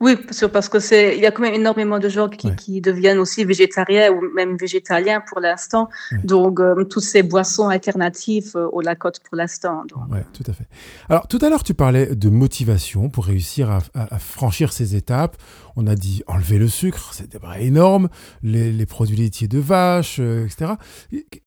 Oui, 0.00 0.16
parce 0.52 0.68
que 0.68 0.80
c'est, 0.80 1.16
il 1.16 1.22
y 1.22 1.26
a 1.26 1.30
quand 1.30 1.42
même 1.42 1.54
énormément 1.54 1.98
de 1.98 2.08
gens 2.08 2.28
qui, 2.28 2.54
qui 2.56 2.80
deviennent 2.80 3.18
aussi 3.18 3.44
végétariens 3.44 4.10
ou 4.10 4.20
même 4.34 4.56
végétaliens 4.56 5.20
pour 5.20 5.40
l'instant. 5.40 5.88
Donc, 6.24 6.60
euh, 6.60 6.84
toutes 6.84 7.04
ces 7.04 7.22
boissons 7.22 7.68
alternatives 7.68 8.52
euh, 8.56 8.68
au 8.72 8.80
Lacote 8.80 9.20
pour 9.20 9.36
l'instant. 9.36 9.84
Oui, 10.10 10.18
tout 10.32 10.42
à 10.48 10.52
fait. 10.52 10.66
Alors, 11.08 11.28
tout 11.28 11.38
à 11.40 11.48
l'heure, 11.48 11.62
tu 11.62 11.74
parlais 11.74 12.14
de 12.14 12.28
motivation 12.28 13.10
pour 13.10 13.26
réussir 13.26 13.70
à, 13.70 13.78
à, 13.94 14.18
franchir 14.18 14.72
ces 14.72 14.96
étapes. 14.96 15.36
On 15.76 15.86
a 15.86 15.94
dit 15.94 16.22
enlever 16.26 16.58
le 16.58 16.68
sucre, 16.68 17.14
c'était 17.14 17.38
énorme, 17.60 18.08
les, 18.42 18.72
les, 18.72 18.86
produits 18.86 19.16
laitiers 19.16 19.48
de 19.48 19.58
vache, 19.58 20.16
euh, 20.20 20.46
etc. 20.46 20.72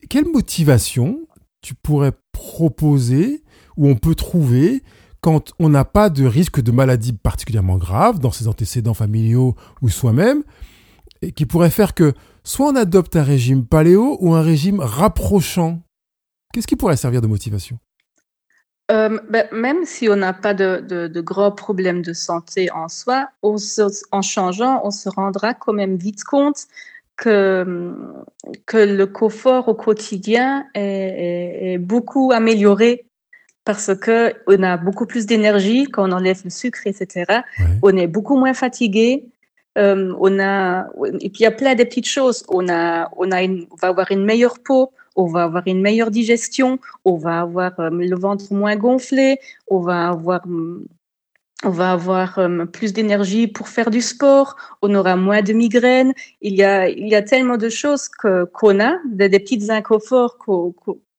Quelle 0.10 0.26
motivation 0.26 1.20
tu 1.62 1.74
pourrais 1.74 2.14
proposer 2.32 3.44
ou 3.78 3.90
on 3.90 3.96
peut 3.96 4.16
trouver 4.16 4.84
quand 5.26 5.54
on 5.58 5.70
n'a 5.70 5.86
pas 5.86 6.12
de 6.12 6.24
risque 6.24 6.62
de 6.62 6.72
maladie 6.72 7.12
particulièrement 7.12 7.78
grave 7.78 8.20
dans 8.20 8.30
ses 8.30 8.48
antécédents 8.48 8.94
familiaux 8.94 9.56
ou 9.82 9.90
soi-même, 9.90 10.44
et 11.24 11.32
qui 11.32 11.48
pourrait 11.48 11.72
faire 11.72 11.96
que 11.96 12.14
soit 12.44 12.68
on 12.68 12.76
adopte 12.76 13.16
un 13.16 13.24
régime 13.24 13.66
paléo 13.66 14.18
ou 14.20 14.36
un 14.36 14.44
régime 14.44 14.80
rapprochant. 14.80 15.82
Qu'est-ce 16.54 16.68
qui 16.68 16.76
pourrait 16.76 16.96
servir 16.96 17.22
de 17.22 17.28
motivation? 17.28 17.80
Euh, 18.92 19.20
ben, 19.28 19.48
même 19.52 19.84
si 19.86 20.08
on 20.10 20.16
n'a 20.16 20.32
pas 20.32 20.54
de, 20.54 21.20
gros 21.22 21.50
problèmes 21.50 22.04
de 22.04 22.14
santé 22.14 22.70
en 22.70 22.88
soi, 22.88 23.28
en 23.42 24.22
changeant, 24.22 24.82
on 24.84 24.92
se 24.92 25.10
rendra 25.10 25.56
quand 25.56 25.74
même 25.74 25.96
vite 25.96 26.24
compte 26.24 26.68
que, 27.16 27.96
que 28.68 28.78
le 28.78 29.08
confort 29.08 29.70
au 29.70 29.74
quotidien 29.74 30.68
est 30.76 31.80
beaucoup 31.80 32.32
amélioré 32.32 33.08
parce 33.66 33.94
que 33.96 34.34
on 34.48 34.62
a 34.64 34.78
beaucoup 34.78 35.08
plus 35.08 35.26
d'énergie 35.26 35.86
quand 35.86 36.08
on 36.08 36.12
enlève 36.12 36.42
le 36.44 36.52
sucre, 36.52 36.82
etc. 36.86 37.42
On 37.82 37.98
est 37.98 38.08
beaucoup 38.08 38.38
moins 38.38 38.54
fatigué. 38.54 39.26
Euh, 39.78 40.14
on 40.20 40.40
a 40.40 40.88
et 41.20 41.30
puis 41.30 41.40
il 41.42 41.44
y 41.44 41.48
a 41.48 41.52
plein 41.52 41.76
de 41.76 41.84
petites 41.84 42.08
choses. 42.08 42.46
On 42.48 42.70
a 42.70 43.10
on 43.18 43.32
a 43.32 43.42
une, 43.44 43.68
on 43.72 43.76
va 43.76 43.90
avoir 43.90 44.12
une 44.12 44.24
meilleure 44.24 44.60
peau, 44.60 44.94
on 45.16 45.26
va 45.26 45.44
avoir 45.44 45.64
une 45.66 45.82
meilleure 45.82 46.12
digestion, 46.12 46.80
on 47.04 47.18
va 47.18 47.42
avoir 47.42 47.78
euh, 47.80 47.90
le 47.90 48.16
ventre 48.16 48.54
moins 48.54 48.76
gonflé, 48.76 49.40
on 49.68 49.80
va 49.80 50.10
avoir 50.10 50.44
on 51.64 51.70
va 51.70 51.92
avoir 51.94 52.38
euh, 52.38 52.66
plus 52.66 52.94
d'énergie 52.94 53.48
pour 53.48 53.68
faire 53.70 53.90
du 53.90 54.02
sport, 54.02 54.56
on 54.82 54.94
aura 54.94 55.16
moins 55.16 55.42
de 55.42 55.54
migraines. 55.54 56.14
Il 56.42 56.54
y 56.54 56.64
a, 56.64 56.88
il 56.90 57.08
y 57.08 57.16
a 57.16 57.24
tellement 57.24 57.58
de 57.58 57.70
choses 57.70 58.08
que, 58.08 58.44
qu'on 58.46 58.80
a, 58.80 58.98
des, 59.10 59.30
des 59.30 59.40
petites 59.40 59.70
inconforts 59.70 60.38
qu'on, 60.38 60.76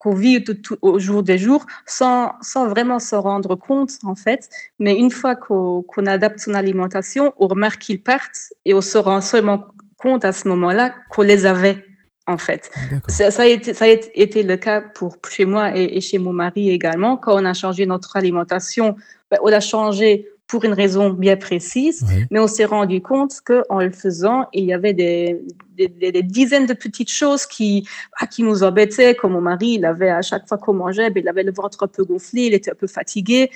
qu'on 0.06 0.14
vit 0.14 0.44
au 0.82 1.00
jour 1.00 1.24
des 1.24 1.36
jours 1.36 1.66
sans, 1.84 2.30
sans 2.40 2.68
vraiment 2.68 3.00
s'en 3.00 3.22
rendre 3.22 3.56
compte, 3.56 3.90
en 4.04 4.14
fait. 4.14 4.48
Mais 4.78 4.94
une 4.96 5.10
fois 5.10 5.34
qu'on 5.34 6.06
adapte 6.06 6.38
son 6.38 6.54
alimentation, 6.54 7.34
on 7.38 7.48
remarque 7.48 7.80
qu'ils 7.80 8.00
partent 8.00 8.52
et 8.64 8.72
on 8.72 8.80
se 8.80 8.98
rend 8.98 9.20
seulement 9.20 9.66
compte 9.96 10.24
à 10.24 10.30
ce 10.30 10.46
moment-là 10.46 10.94
qu'on 11.10 11.22
les 11.22 11.44
avait, 11.44 11.84
en 12.28 12.38
fait. 12.38 12.70
Ça, 13.08 13.32
ça, 13.32 13.42
a 13.42 13.46
été, 13.46 13.74
ça 13.74 13.86
a 13.86 13.88
été 13.88 14.44
le 14.44 14.56
cas 14.56 14.80
pour 14.80 15.16
chez 15.28 15.44
moi 15.44 15.76
et, 15.76 16.00
chez 16.00 16.18
mon 16.18 16.32
mari 16.32 16.70
également. 16.70 17.16
Quand 17.16 17.34
on 17.34 17.44
a 17.44 17.52
changé 17.52 17.84
notre 17.84 18.16
alimentation, 18.16 18.94
ben, 19.32 19.38
on 19.42 19.52
a 19.52 19.58
changé 19.58 20.28
pour 20.46 20.64
une 20.64 20.74
raison 20.74 21.10
bien 21.10 21.36
précise, 21.36 22.04
mais 22.30 22.38
on 22.38 22.46
s'est 22.46 22.64
rendu 22.64 23.02
compte 23.02 23.40
qu'en 23.44 23.80
le 23.80 23.90
faisant, 23.90 24.48
il 24.52 24.64
y 24.64 24.72
avait 24.72 24.94
des, 24.94 25.42
des, 25.76 25.88
des, 25.88 26.22
dizaines 26.22 26.66
de 26.66 26.74
petites 26.74 27.10
choses 27.10 27.46
qui, 27.46 27.88
ah, 28.20 28.26
qui 28.26 28.42
nous 28.44 28.62
embêtaient, 28.62 29.14
comme 29.16 29.32
mon 29.32 29.40
mari, 29.40 29.74
il 29.74 29.84
avait 29.84 30.10
à 30.10 30.22
chaque 30.22 30.46
fois 30.46 30.58
qu'on 30.58 30.74
mangeait, 30.74 31.10
ben, 31.10 31.22
il 31.22 31.28
avait 31.28 31.42
le 31.42 31.52
ventre 31.52 31.82
un 31.82 31.88
peu 31.88 32.04
gonflé, 32.04 32.42
il 32.42 32.54
était 32.54 32.70
un 32.70 32.76
peu 32.76 32.86
fatigué. 32.86 33.50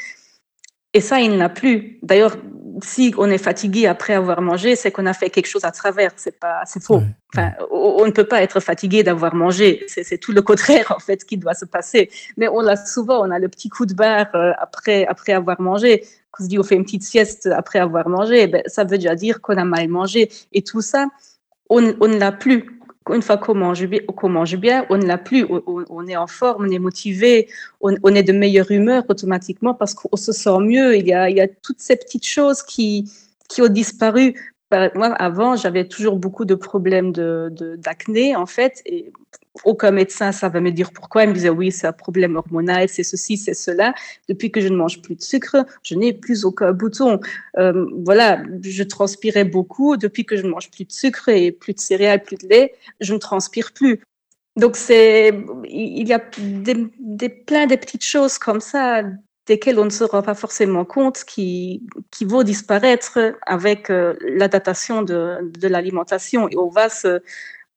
Et 0.92 1.00
ça, 1.00 1.20
il 1.20 1.36
n'a 1.36 1.48
plus. 1.48 1.98
D'ailleurs, 2.02 2.36
si 2.82 3.14
on 3.16 3.30
est 3.30 3.38
fatigué 3.38 3.86
après 3.86 4.14
avoir 4.14 4.40
mangé, 4.42 4.74
c'est 4.74 4.90
qu'on 4.90 5.06
a 5.06 5.12
fait 5.12 5.30
quelque 5.30 5.46
chose 5.46 5.64
à 5.64 5.70
travers. 5.70 6.10
C'est 6.16 6.38
pas, 6.38 6.62
c'est 6.64 6.82
faux. 6.82 7.00
Enfin, 7.32 7.52
on 7.70 8.04
ne 8.06 8.10
peut 8.10 8.24
pas 8.24 8.42
être 8.42 8.58
fatigué 8.58 9.04
d'avoir 9.04 9.34
mangé. 9.34 9.84
C'est 9.86 10.18
tout 10.18 10.32
le 10.32 10.42
contraire 10.42 10.92
en 10.96 10.98
fait 10.98 11.24
qui 11.24 11.36
doit 11.36 11.54
se 11.54 11.64
passer. 11.64 12.10
Mais 12.36 12.48
on 12.48 12.60
l'a 12.60 12.76
souvent. 12.76 13.24
On 13.24 13.30
a 13.30 13.38
le 13.38 13.48
petit 13.48 13.68
coup 13.68 13.86
de 13.86 13.94
barre 13.94 14.34
euh, 14.34 14.52
après 14.58 15.06
après 15.06 15.32
avoir 15.32 15.60
mangé. 15.60 16.04
Quand 16.30 16.42
on 16.42 16.44
se 16.44 16.48
dit 16.48 16.58
on 16.58 16.62
fait 16.62 16.76
une 16.76 16.84
petite 16.84 17.02
sieste 17.02 17.46
après 17.46 17.78
avoir 17.78 18.08
mangé, 18.08 18.46
ben, 18.46 18.62
ça 18.66 18.84
veut 18.84 18.98
déjà 18.98 19.14
dire 19.14 19.40
qu'on 19.40 19.56
a 19.56 19.64
mal 19.64 19.88
mangé. 19.88 20.30
Et 20.52 20.62
tout 20.62 20.80
ça, 20.80 21.08
on, 21.68 21.94
on 22.00 22.08
ne 22.08 22.18
l'a 22.18 22.32
plus 22.32 22.80
une 23.14 23.22
fois 23.22 23.38
qu'on 23.38 23.54
mange, 23.54 23.86
bien, 24.56 24.86
on 24.90 24.98
ne 24.98 25.06
l'a 25.06 25.18
plus, 25.18 25.46
on, 25.48 26.06
est 26.06 26.16
en 26.16 26.26
forme, 26.26 26.66
on 26.66 26.70
est 26.70 26.78
motivé, 26.78 27.48
on, 27.80 28.14
est 28.14 28.22
de 28.22 28.32
meilleure 28.32 28.70
humeur 28.70 29.04
automatiquement 29.08 29.74
parce 29.74 29.94
qu'on 29.94 30.16
se 30.16 30.32
sent 30.32 30.58
mieux. 30.60 30.96
Il 30.96 31.06
y, 31.06 31.12
a, 31.12 31.28
il 31.30 31.36
y 31.36 31.40
a 31.40 31.48
toutes 31.48 31.80
ces 31.80 31.96
petites 31.96 32.26
choses 32.26 32.62
qui, 32.62 33.10
qui 33.48 33.62
ont 33.62 33.68
disparu 33.68 34.34
moi, 34.94 35.08
avant, 35.14 35.56
j'avais 35.56 35.88
toujours 35.88 36.16
beaucoup 36.16 36.44
de 36.44 36.54
problèmes 36.54 37.12
d'acné, 37.12 37.50
de, 37.50 37.76
d'acné 37.76 38.36
en 38.36 38.46
fait, 38.46 38.82
aucun 39.64 39.90
médecin 39.90 40.32
savait 40.32 40.60
me 40.60 40.70
dire 40.70 40.92
pourquoi. 40.92 41.24
Il 41.24 41.30
me 41.30 41.34
disait, 41.34 41.50
oui, 41.50 41.72
c'est 41.72 41.86
un 41.86 41.92
problème 41.92 42.36
hormonal, 42.36 42.88
c'est 42.88 43.02
ceci, 43.02 43.36
c'est 43.36 43.54
cela. 43.54 43.94
Depuis 44.28 44.50
que 44.50 44.60
je 44.60 44.68
ne 44.68 44.76
mange 44.76 45.02
plus 45.02 45.14
de 45.14 45.22
sucre, 45.22 45.56
je 45.82 45.94
n'ai 45.94 46.12
plus 46.12 46.44
aucun 46.44 46.72
bouton. 46.72 47.20
Euh, 47.58 47.86
voilà, 48.04 48.42
je 48.62 48.82
transpirais 48.82 49.44
beaucoup. 49.44 49.96
Depuis 49.96 50.24
que 50.24 50.36
je 50.36 50.42
ne 50.42 50.50
mange 50.50 50.70
plus 50.70 50.84
de 50.84 50.92
sucre 50.92 51.28
et 51.28 51.52
plus 51.52 51.74
de 51.74 51.80
céréales, 51.80 52.22
plus 52.22 52.36
de 52.36 52.48
lait, 52.48 52.74
je 53.00 53.14
ne 53.14 53.18
transpire 53.18 53.72
plus. 53.72 54.00
Donc, 54.56 54.76
il 54.88 56.08
y 56.08 56.12
a 56.12 56.18
plein 56.18 57.66
de 57.66 57.76
petites 57.76 58.04
choses 58.04 58.38
comme 58.38 58.60
ça 58.60 59.02
desquels 59.50 59.80
on 59.80 59.84
ne 59.84 59.90
se 59.90 60.04
rend 60.04 60.22
pas 60.22 60.34
forcément 60.34 60.84
compte, 60.84 61.24
qui, 61.24 61.82
qui 62.12 62.24
vont 62.24 62.44
disparaître 62.44 63.18
avec 63.46 63.90
euh, 63.90 64.14
l'adaptation 64.20 65.02
de, 65.02 65.50
de 65.58 65.68
l'alimentation. 65.68 66.48
Et 66.48 66.56
on 66.56 66.68
va 66.68 66.88
se, 66.88 67.20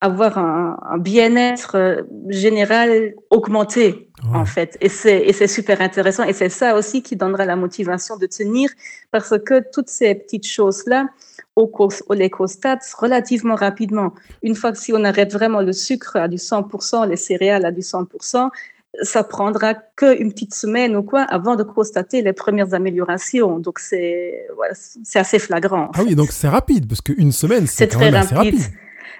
avoir 0.04 0.38
un, 0.38 0.78
un 0.82 0.98
bien-être 0.98 1.76
euh, 1.76 2.02
général 2.28 3.13
augmenté, 3.30 4.10
en 4.34 4.44
fait. 4.44 4.78
Et 4.82 4.89
c'est 4.89 5.48
super 5.48 5.80
intéressant. 5.80 6.24
Et 6.26 6.34
c'est 6.34 6.50
ça 6.50 6.76
aussi 6.76 7.02
qui 7.02 7.16
donnera 7.16 7.46
la 7.46 7.56
motivation 7.56 8.18
de 8.18 8.26
tenir, 8.26 8.70
parce 9.12 9.34
que 9.48 9.63
toutes 9.74 9.88
ces 9.88 10.13
petites 10.13 10.46
choses-là, 10.46 11.08
on, 11.56 11.70
les 12.13 12.30
constate 12.30 12.84
relativement 12.98 13.56
rapidement. 13.56 14.13
Une 14.42 14.56
fois 14.56 14.74
que 14.74 14.78
si 14.78 14.92
on 14.92 15.04
arrête 15.06 15.32
vraiment 15.32 15.62
le 15.62 15.72
sucre 15.72 16.18
à 16.18 16.28
du 16.28 16.38
100%, 16.38 17.08
les 17.08 17.16
céréales 17.16 17.66
à 17.66 17.72
du 17.72 17.82
100%, 17.82 18.50
ça 19.02 19.24
prendra 19.24 19.74
qu'une 19.74 20.34
petite 20.34 20.54
semaine 20.54 20.96
ou 20.98 21.04
quoi 21.04 21.22
avant 21.22 21.56
de 21.56 21.63
constater 21.63 22.22
les 22.22 22.34
premières 22.34 22.74
améliorations. 22.74 23.60
Donc 23.60 23.80
c'est 23.80 24.48
assez 25.16 25.39
flagrant. 25.39 25.89
Ah 25.94 26.02
oui, 26.06 26.16
donc 26.16 26.32
c'est 26.32 26.50
rapide 26.50 26.88
parce 26.89 27.02
qu'une 27.02 27.32
semaine 27.32 27.68
c'est 27.68 27.88
très 27.88 28.10
rapide. 28.10 28.38
rapide. 28.38 28.62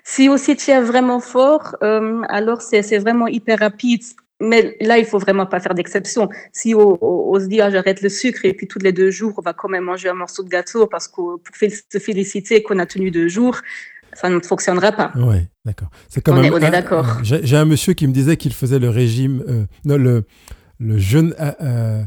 Si 0.04 0.28
aussi 0.28 0.56
tu 0.56 0.72
es 0.72 0.82
vraiment 0.82 1.20
fort, 1.20 1.76
euh, 1.82 2.22
alors 2.28 2.62
c'est 2.62 2.98
vraiment 2.98 3.28
hyper 3.28 3.60
rapide. 3.60 4.04
Mais 4.42 4.76
là, 4.82 4.98
il 4.98 5.06
faut 5.06 5.20
vraiment 5.20 5.46
pas 5.46 5.62
faire 5.62 5.74
d'exception. 5.74 6.28
Si 6.52 6.76
on, 6.76 6.98
on, 7.02 7.40
se 7.40 7.46
dit 7.46 7.62
ah, 7.62 7.70
j'arrête 7.70 8.02
le 8.02 8.10
sucre 8.10 8.44
et 8.44 8.54
puis 8.54 8.68
tous 8.68 8.80
les 8.80 8.92
deux 8.92 9.10
jours 9.10 9.34
on 9.38 9.42
va 9.42 9.54
quand 9.54 9.70
même 9.70 9.86
manger 9.86 10.10
un 10.10 10.14
morceau 10.14 10.44
de 10.44 10.50
gâteau 10.50 10.88
parce 10.88 11.08
qu'on 11.08 11.38
pour 11.38 11.56
se 11.56 12.00
féliciter 12.00 12.62
qu'on 12.62 12.80
a 12.80 12.86
tenu 12.86 13.12
deux 13.12 13.30
jours, 13.30 13.62
ça 14.14 14.30
ne 14.30 14.40
fonctionnera 14.40 14.92
pas. 14.92 15.14
Oui, 15.16 15.48
d'accord. 15.64 15.90
C'est 16.10 16.22
comme 16.22 16.38
on, 16.38 16.44
est, 16.44 16.72
d'accord. 16.72 17.20
J'ai 17.24 17.58
un 17.58 17.66
monsieur 17.66 17.94
qui 17.94 18.06
me 18.08 18.14
disait 18.14 18.36
qu'il 18.36 18.54
faisait 18.54 18.80
le 18.80 18.90
régime, 18.90 19.44
euh, 19.48 19.66
non, 19.86 19.98
le, 19.98 20.26
le 20.80 20.98
jeûne 20.98 21.34
euh, 21.40 21.52
euh 21.62 22.04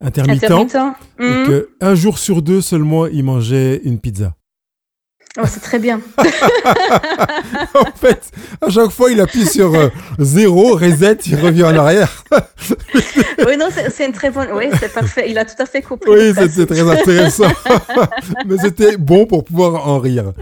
intermittent, 0.00 0.44
intermittent. 0.44 0.76
et 1.18 1.24
mmh. 1.24 1.46
que 1.46 1.70
un 1.80 1.96
jour 1.96 2.18
sur 2.18 2.40
deux 2.40 2.60
seulement 2.60 3.06
il 3.06 3.24
mangeait 3.24 3.80
une 3.82 3.98
pizza. 3.98 4.36
Oh, 5.40 5.44
c'est 5.48 5.60
très 5.60 5.78
bien. 5.78 6.00
en 6.18 7.92
fait, 7.94 8.30
à 8.60 8.70
chaque 8.70 8.90
fois, 8.90 9.12
il 9.12 9.20
appuie 9.20 9.46
sur 9.46 9.72
euh, 9.74 9.88
zéro, 10.18 10.74
reset, 10.74 11.18
il 11.26 11.36
revient 11.36 11.62
en 11.62 11.76
arrière. 11.76 12.24
oui, 13.46 13.56
non, 13.56 13.68
c'est 13.70 14.04
une 14.04 14.12
très 14.12 14.30
bonne. 14.30 14.48
Oui, 14.52 14.64
c'est 14.80 14.92
parfait. 14.92 15.30
Il 15.30 15.38
a 15.38 15.44
tout 15.44 15.60
à 15.62 15.66
fait 15.66 15.80
compris. 15.82 16.10
Oui, 16.10 16.32
c'était 16.36 16.66
très 16.66 16.90
intéressant. 16.90 17.52
Mais 18.46 18.56
c'était 18.58 18.96
bon 18.96 19.26
pour 19.26 19.44
pouvoir 19.44 19.86
en 19.86 20.00
rire. 20.00 20.32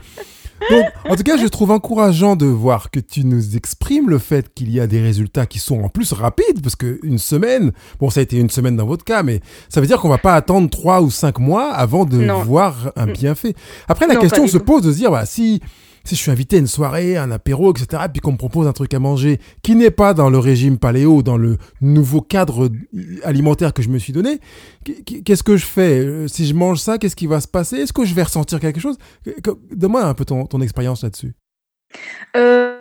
Donc, 0.71 0.85
en 1.09 1.17
tout 1.17 1.23
cas, 1.23 1.37
je 1.37 1.47
trouve 1.47 1.71
encourageant 1.71 2.37
de 2.37 2.47
voir 2.47 2.91
que 2.91 3.01
tu 3.01 3.25
nous 3.25 3.57
exprimes 3.57 4.11
le 4.11 4.19
fait 4.19 4.53
qu'il 4.55 4.71
y 4.73 4.81
a 4.81 4.87
des 4.87 5.01
résultats 5.01 5.47
qui 5.47 5.59
sont 5.59 5.81
en 5.81 5.89
plus 5.89 6.13
rapides, 6.13 6.63
parce 6.63 6.77
qu'une 6.77 7.19
semaine, 7.19 7.73
bon, 8.01 8.11
ça 8.11 8.21
a 8.21 8.23
été 8.23 8.39
une 8.39 8.51
semaine 8.51 8.77
dans 8.77 8.87
votre 8.87 9.05
cas, 9.05 9.23
mais 9.23 9.41
ça 9.69 9.81
veut 9.81 9.87
dire 9.87 10.01
qu'on 10.01 10.09
va 10.09 10.19
pas 10.19 10.35
attendre 10.35 10.69
trois 10.71 11.03
ou 11.03 11.11
cinq 11.11 11.39
mois 11.39 11.73
avant 11.73 12.05
de 12.05 12.19
voir 12.45 12.93
un 12.97 13.07
mm. 13.07 13.13
bienfait. 13.13 13.55
Après, 13.89 14.07
la 14.07 14.17
question 14.17 14.47
se 14.47 14.59
pose 14.59 14.83
de 14.83 14.93
se 14.93 14.97
dire, 14.97 15.11
bah, 15.11 15.27
si 15.27 15.61
si 16.07 16.15
je 16.15 16.21
suis 16.21 16.31
invité 16.31 16.57
à 16.57 16.59
une 16.61 16.67
soirée, 16.67 17.17
un 17.17 17.31
apéro, 17.31 17.73
etc., 17.73 18.05
puis 18.13 18.21
qu'on 18.21 18.33
me 18.33 18.37
propose 18.37 18.67
un 18.67 18.73
truc 18.73 18.95
à 18.95 18.99
manger 18.99 19.41
qui 19.63 19.75
n'est 19.75 19.91
pas 19.91 20.15
dans 20.15 20.31
le 20.31 20.39
régime 20.39 20.79
paléo, 20.79 21.23
dans 21.23 21.37
le 21.37 21.59
nouveau 21.81 22.21
cadre 22.21 22.71
alimentaire 23.25 23.73
que 23.73 23.83
je 23.83 23.89
me 23.89 23.99
suis 23.99 24.13
donné, 24.13 24.41
qu'est-ce 25.25 25.43
que 25.43 25.57
je 25.57 25.67
fais? 25.67 26.01
Euh, 26.01 26.29
Si 26.29 26.47
je 26.47 26.55
mange 26.55 26.79
ça, 26.79 26.99
qu'est-ce 26.99 27.17
qui 27.17 27.27
va 27.27 27.41
se 27.41 27.49
passer? 27.49 27.77
Est-ce 27.77 27.93
que 27.93 28.05
je 28.05 28.15
vais 28.15 28.23
ressentir 28.23 28.61
quelque 28.61 28.81
chose? 28.81 28.97
Donne-moi 29.73 30.05
un 30.05 30.15
peu 30.15 30.25
ton, 30.25 30.47
ton 30.47 30.61
expérience 30.61 31.03
là-dessus. 31.03 31.35
Euh, 32.37 32.76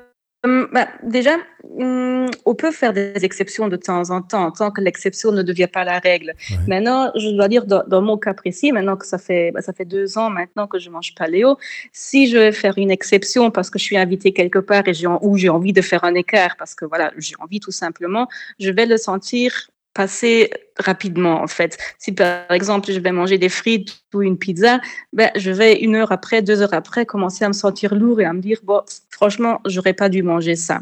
bah, 0.72 0.88
déjà, 1.04 1.36
hum, 1.78 2.30
on 2.46 2.56
peut 2.56 2.72
faire 2.72 2.94
des 2.94 3.24
exceptions 3.24 3.68
de 3.68 3.76
temps 3.76 4.10
en 4.10 4.22
temps, 4.22 4.52
tant 4.52 4.72
que 4.72 4.82
l'exception 4.82 5.32
ne 5.32 5.42
devient 5.42 5.68
pas 5.68 5.84
la 5.84 6.00
règle. 6.00 6.34
Maintenant, 6.68 7.12
je 7.16 7.30
dois 7.30 7.48
dire, 7.48 7.66
dans, 7.66 8.02
mon 8.02 8.18
cas 8.18 8.34
précis, 8.34 8.72
maintenant 8.72 8.98
que 8.98 9.06
ça 9.06 9.18
fait, 9.18 9.52
bah, 9.52 9.62
ça 9.62 9.74
fait 9.74 9.86
deux 9.86 10.18
ans 10.18 10.30
maintenant 10.30 10.68
que 10.68 10.80
je 10.80 10.90
mange 10.90 11.16
paléo, 11.16 11.58
si 11.92 12.28
je 12.28 12.38
vais 12.38 12.52
faire 12.52 12.78
une 12.78 12.92
exception 12.92 13.52
parce 13.52 13.70
que 13.70 13.80
je 13.80 13.84
suis 13.84 13.98
invitée 13.98 14.34
quelque 14.34 14.60
part 14.60 14.88
et 14.88 14.94
j'ai, 14.94 15.08
ou 15.08 15.38
j'ai 15.38 15.50
envie 15.50 15.74
de 15.74 15.82
faire 15.82 16.04
un 16.04 16.16
écart 16.16 16.56
parce 16.58 16.76
que 16.76 16.86
voilà, 16.86 17.12
j'ai 17.18 17.36
envie 17.40 17.60
tout 17.60 17.72
simplement, 17.72 18.28
je 18.60 18.72
vais 18.72 18.86
le 18.86 18.98
sentir 18.98 19.70
passer 19.96 20.52
rapidement 20.78 21.42
en 21.42 21.48
fait. 21.48 21.80
Si 21.98 22.12
par 22.12 22.52
exemple 22.52 22.92
je 22.92 23.00
vais 23.00 23.12
manger 23.12 23.40
des 23.40 23.50
frites 23.50 24.04
ou 24.14 24.22
une 24.22 24.38
pizza, 24.38 24.80
ben, 25.14 25.32
je 25.36 25.50
vais 25.50 25.80
une 25.80 25.96
heure 25.96 26.12
après, 26.12 26.44
deux 26.44 26.62
heures 26.62 26.74
après 26.74 27.08
commencer 27.08 27.44
à 27.46 27.48
me 27.48 27.54
sentir 27.54 27.96
lourd 27.96 28.22
et 28.22 28.26
à 28.26 28.34
me 28.34 28.42
dire 28.42 28.60
bon 28.64 28.82
franchement 29.10 29.62
j'aurais 29.66 29.94
pas 29.94 30.10
dû 30.10 30.22
manger 30.22 30.56
ça. 30.56 30.82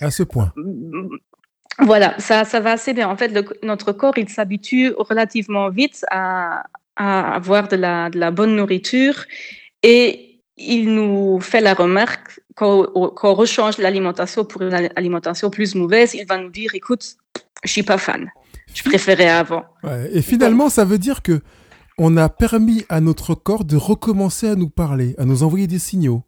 à 0.00 0.10
ce 0.10 0.22
point. 0.22 0.52
Voilà, 1.80 2.14
ça, 2.18 2.44
ça 2.44 2.60
va 2.60 2.72
assez 2.72 2.92
bien. 2.94 3.08
En 3.08 3.16
fait, 3.16 3.32
notre 3.64 3.90
corps, 3.90 4.16
il 4.16 4.28
s'habitue 4.28 4.92
relativement 4.96 5.70
vite 5.70 6.04
à, 6.08 6.66
à 6.94 7.34
avoir 7.34 7.66
de 7.66 7.74
la, 7.74 8.10
de 8.10 8.18
la 8.20 8.30
bonne 8.30 8.54
nourriture 8.54 9.24
et 9.82 10.40
il 10.56 10.94
nous 10.94 11.40
fait 11.40 11.60
la 11.60 11.74
remarque 11.74 12.40
quand, 12.54 12.86
on 12.94 13.34
rechange 13.34 13.78
l'alimentation 13.78 14.44
pour 14.44 14.62
une 14.62 14.72
alimentation 14.94 15.50
plus 15.50 15.74
mauvaise, 15.74 16.14
il 16.14 16.26
va 16.26 16.38
nous 16.38 16.50
dire 16.50 16.74
écoute, 16.74 17.16
je 17.64 17.70
suis 17.70 17.82
pas 17.82 17.98
fan. 17.98 18.30
Je 18.74 18.82
préférais 18.82 19.28
avant. 19.28 19.64
et 20.12 20.22
finalement, 20.22 20.68
ça 20.68 20.84
veut 20.84 20.98
dire 20.98 21.22
que 21.22 21.40
on 21.98 22.16
a 22.16 22.28
permis 22.28 22.84
à 22.88 23.00
notre 23.00 23.34
corps 23.34 23.64
de 23.64 23.76
recommencer 23.76 24.48
à 24.48 24.56
nous 24.56 24.68
parler, 24.68 25.14
à 25.18 25.24
nous 25.24 25.42
envoyer 25.42 25.66
des 25.66 25.78
signaux. 25.78 26.22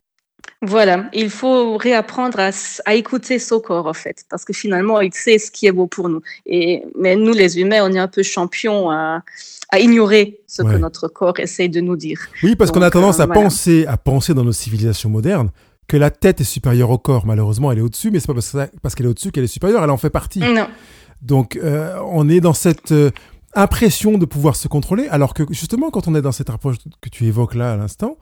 Voilà, 0.63 1.11
il 1.13 1.29
faut 1.29 1.77
réapprendre 1.77 2.39
à, 2.41 2.95
écouter 2.95 3.39
son 3.39 3.61
corps 3.61 3.87
en 3.87 3.93
fait, 3.93 4.25
parce 4.31 4.45
que 4.45 4.53
finalement, 4.53 5.01
il 5.01 5.13
sait 5.13 5.39
ce 5.39 5.51
qui 5.51 5.67
est 5.67 5.73
beau 5.73 5.87
pour 5.87 6.09
nous. 6.09 6.23
Et 6.47 6.83
mais 6.99 7.15
nous, 7.15 7.33
les 7.33 7.59
humains, 7.61 7.81
on 7.83 7.93
est 7.93 7.99
un 7.99 8.09
peu 8.09 8.23
champions 8.23 8.91
à, 8.91 9.23
ignorer 9.79 10.41
ce 10.47 10.63
que 10.63 10.77
notre 10.77 11.09
corps 11.09 11.39
essaie 11.39 11.69
de 11.69 11.81
nous 11.81 11.97
dire. 11.97 12.21
Oui, 12.43 12.57
parce 12.57 12.71
qu'on 12.71 12.81
a 12.81 12.91
tendance 12.91 13.21
euh, 13.21 13.25
à 13.25 13.27
penser, 13.27 13.85
à 13.87 13.99
penser 13.99 14.33
dans 14.33 14.45
nos 14.45 14.53
civilisations 14.53 15.11
modernes 15.11 15.51
que 15.89 15.97
la 15.97 16.11
tête 16.11 16.41
est 16.41 16.45
supérieure 16.45 16.91
au 16.91 16.99
corps. 16.99 17.27
Malheureusement, 17.27 17.71
elle 17.71 17.79
est 17.79 17.83
au-dessus, 17.83 18.11
mais 18.11 18.21
c'est 18.21 18.29
pas 18.29 18.69
parce 18.83 18.95
qu'elle 18.95 19.07
est 19.07 19.11
au-dessus 19.11 19.33
qu'elle 19.33 19.45
est 19.45 19.49
supérieure. 19.49 19.85
Elle 19.85 19.91
en 19.91 19.99
fait 19.99 20.11
partie. 20.11 20.39
Non. 20.39 20.67
Donc, 21.23 21.57
euh, 21.57 21.99
on 22.07 22.29
est 22.29 22.41
dans 22.41 22.53
cette 22.53 22.93
euh, 22.93 23.11
impression 23.55 24.19
de 24.19 24.27
pouvoir 24.27 24.57
se 24.57 24.69
contrôler, 24.69 25.09
alors 25.09 25.35
que 25.35 25.45
justement, 25.51 25.91
quand 25.91 26.09
on 26.09 26.15
est 26.15 26.23
dans 26.23 26.33
cette 26.33 26.51
approche 26.51 26.77
que 27.01 27.09
tu 27.09 27.25
évoques 27.25 27.55
là 27.55 27.73
à 27.73 27.77
l'instant, 27.77 28.17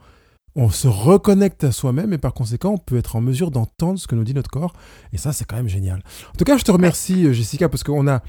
on 0.55 0.69
se 0.69 0.87
reconnecte 0.87 1.65
à 1.65 1.73
soi-même 1.73 2.13
et 2.13 2.17
par 2.17 2.33
conséquent, 2.33 2.71
on 2.71 2.77
peut 2.77 2.97
être 2.97 3.17
en 3.17 3.21
mesure 3.21 3.51
d'entendre 3.51 3.99
ce 3.99 4.07
que 4.07 4.15
nous 4.15 4.23
dit 4.23 4.33
notre 4.33 4.49
corps. 4.49 4.73
Et 5.11 5.17
ça, 5.17 5.33
c'est 5.33 5.43
quand 5.43 5.57
même 5.57 5.67
génial. 5.67 6.01
En 6.33 6.37
tout 6.37 6.45
cas, 6.45 6.57
je 6.57 6.63
te 6.63 6.71
remercie, 6.71 7.25
euh, 7.25 7.33
Jessica, 7.33 7.67
parce 7.67 7.83
qu'on 7.83 8.07
a 8.07 8.21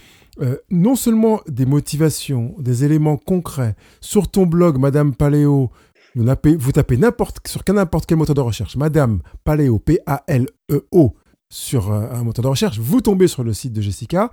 non 0.70 0.96
seulement 0.96 1.40
des 1.48 1.64
motivations, 1.64 2.54
des 2.58 2.84
éléments 2.84 3.16
concrets 3.16 3.74
sur 4.02 4.30
ton 4.30 4.44
blog, 4.44 4.76
Madame 4.76 5.14
Paléo. 5.14 5.70
Vous 6.14 6.72
tapez, 6.72 6.98
n'importe 6.98 7.48
sur 7.48 7.62
n'importe 7.68 8.04
quel 8.04 8.18
moteur 8.18 8.34
de 8.34 8.42
recherche, 8.42 8.76
Madame 8.76 9.22
Paléo, 9.44 9.78
P-A-L-E-O, 9.78 11.14
sur 11.49 11.92
euh, 11.92 12.11
un 12.12 12.24
moteur 12.24 12.42
de 12.42 12.49
recherche, 12.49 12.78
vous 12.78 13.01
tombez 13.01 13.28
sur 13.28 13.44
le 13.44 13.53
site 13.53 13.72
de 13.72 13.80
Jessica. 13.80 14.30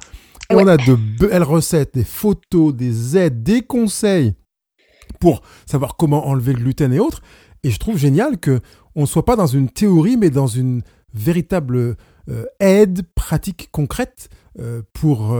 Et 0.49 0.55
on 0.55 0.67
a 0.67 0.77
de 0.77 0.95
belles 0.95 1.43
recettes, 1.43 1.93
des 1.93 2.03
photos, 2.03 2.73
des 2.73 3.17
aides, 3.17 3.43
des 3.43 3.61
conseils 3.61 4.33
pour 5.19 5.41
savoir 5.65 5.95
comment 5.95 6.27
enlever 6.27 6.53
le 6.53 6.59
gluten 6.59 6.91
et 6.91 6.99
autres. 6.99 7.21
Et 7.63 7.71
je 7.71 7.79
trouve 7.79 7.97
génial 7.97 8.37
que 8.37 8.59
on 8.95 9.01
ne 9.01 9.05
soit 9.05 9.25
pas 9.25 9.35
dans 9.35 9.47
une 9.47 9.69
théorie, 9.69 10.17
mais 10.17 10.29
dans 10.29 10.47
une 10.47 10.81
véritable 11.13 11.95
euh, 12.29 12.45
aide 12.59 13.03
pratique 13.15 13.69
concrète 13.71 14.29
euh, 14.59 14.81
pour 14.91 15.35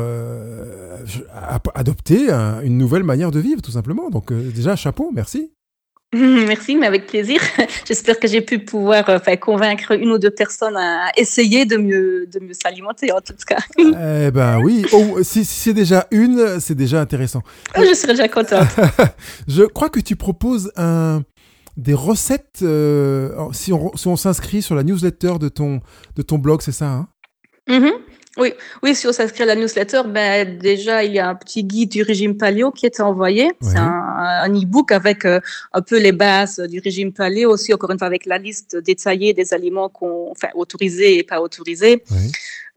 adopter 1.75 2.31
une 2.63 2.77
nouvelle 2.77 3.03
manière 3.03 3.31
de 3.31 3.39
vivre, 3.39 3.61
tout 3.61 3.71
simplement. 3.71 4.09
Donc 4.09 4.31
déjà, 4.31 4.75
chapeau, 4.75 5.11
merci. 5.13 5.51
Merci, 6.47 6.75
mais 6.75 6.85
avec 6.85 7.07
plaisir. 7.07 7.41
J'espère 7.87 8.19
que 8.19 8.27
j'ai 8.27 8.41
pu 8.41 8.59
pouvoir 8.59 9.09
euh, 9.09 9.35
convaincre 9.35 9.93
une 9.93 10.11
ou 10.11 10.19
deux 10.19 10.29
personnes 10.29 10.77
à 10.77 11.11
essayer 11.17 11.65
de 11.65 11.77
mieux, 11.77 12.27
de 12.31 12.39
mieux 12.39 12.53
s'alimenter, 12.53 13.11
en 13.11 13.21
tout 13.21 13.33
cas. 13.45 13.59
Eh 14.25 14.31
ben 14.31 14.59
oui, 14.59 14.85
oh, 14.93 15.19
si, 15.23 15.43
c'est 15.45 15.73
déjà 15.73 16.07
une, 16.11 16.59
c'est 16.59 16.75
déjà 16.75 17.01
intéressant. 17.01 17.41
Ah, 17.73 17.83
je 17.83 17.93
serais 17.93 18.13
déjà 18.13 18.27
contente. 18.27 18.67
Je 19.47 19.63
crois 19.63 19.89
que 19.89 19.99
tu 19.99 20.15
proposes 20.15 20.71
un, 20.77 21.23
des 21.77 21.93
recettes 21.93 22.59
euh, 22.61 23.31
si 23.51 23.73
on, 23.73 23.95
si 23.95 24.07
on 24.07 24.15
s'inscrit 24.15 24.61
sur 24.61 24.75
la 24.75 24.83
newsletter 24.83 25.33
de 25.39 25.49
ton, 25.49 25.81
de 26.15 26.21
ton 26.21 26.37
blog, 26.37 26.61
c'est 26.61 26.71
ça 26.71 26.85
hein? 26.87 27.07
Mm-hmm. 27.67 27.93
Oui, 28.37 28.53
oui, 28.81 28.95
si 28.95 29.05
on 29.07 29.11
s'inscrit 29.11 29.43
à 29.43 29.45
la 29.45 29.55
newsletter, 29.55 30.01
ben 30.07 30.57
déjà 30.57 31.03
il 31.03 31.13
y 31.13 31.19
a 31.19 31.29
un 31.29 31.35
petit 31.35 31.63
guide 31.63 31.91
du 31.91 32.01
régime 32.01 32.35
paléo 32.35 32.71
qui 32.71 32.87
est 32.87 32.99
envoyé. 32.99 33.51
C'est 33.61 33.77
un, 33.77 34.49
e-book 34.49 34.91
avec 34.91 35.25
euh, 35.25 35.39
un 35.71 35.81
peu 35.81 35.99
les 35.99 36.11
bases 36.11 36.59
du 36.59 36.79
régime 36.79 37.13
paléo, 37.13 37.51
aussi 37.51 37.73
encore 37.73 37.91
une 37.91 37.99
fois 37.99 38.07
avec 38.07 38.25
la 38.25 38.39
liste 38.39 38.75
détaillée 38.75 39.33
des 39.33 39.53
aliments 39.53 39.87
qu'on, 39.87 40.31
enfin 40.31 40.47
autorisés 40.55 41.19
et 41.19 41.23
pas 41.23 41.41
autorisés. 41.41 42.03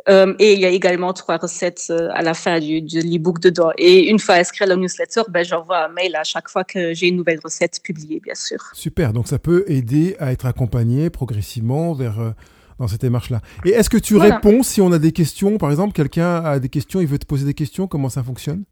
Euh, 0.08 0.34
et 0.38 0.52
il 0.52 0.60
y 0.60 0.66
a 0.66 0.68
également 0.68 1.12
trois 1.14 1.38
recettes 1.38 1.86
euh, 1.90 2.10
à 2.12 2.22
la 2.22 2.34
fin 2.34 2.60
du, 2.60 2.82
du 2.82 3.00
e-book 3.00 3.40
dedans. 3.40 3.72
Et 3.78 4.08
une 4.08 4.18
fois 4.18 4.36
inscrit 4.36 4.64
à 4.64 4.68
la 4.68 4.76
newsletter, 4.76 5.22
ben, 5.28 5.42
j'envoie 5.42 5.86
un 5.86 5.88
mail 5.88 6.14
à 6.16 6.22
chaque 6.22 6.48
fois 6.48 6.64
que 6.64 6.92
j'ai 6.92 7.08
une 7.08 7.16
nouvelle 7.16 7.40
recette 7.42 7.80
publiée, 7.82 8.20
bien 8.20 8.34
sûr. 8.34 8.58
Super, 8.74 9.12
donc 9.12 9.26
ça 9.26 9.38
peut 9.38 9.64
aider 9.66 10.16
à 10.20 10.32
être 10.32 10.46
accompagné 10.46 11.08
progressivement 11.10 11.92
vers 11.94 12.34
dans 12.78 12.88
cette 12.88 13.00
démarche-là. 13.00 13.40
Et 13.64 13.70
est-ce 13.70 13.90
que 13.90 13.96
tu 13.96 14.16
réponds 14.16 14.62
si 14.62 14.80
on 14.80 14.92
a 14.92 14.98
des 14.98 15.12
questions 15.12 15.58
Par 15.58 15.70
exemple, 15.70 15.92
quelqu'un 15.92 16.44
a 16.44 16.58
des 16.58 16.68
questions, 16.68 17.00
il 17.00 17.06
veut 17.06 17.18
te 17.18 17.26
poser 17.26 17.44
des 17.44 17.54
questions, 17.54 17.86
comment 17.86 18.08
ça 18.08 18.22
fonctionne? 18.22 18.64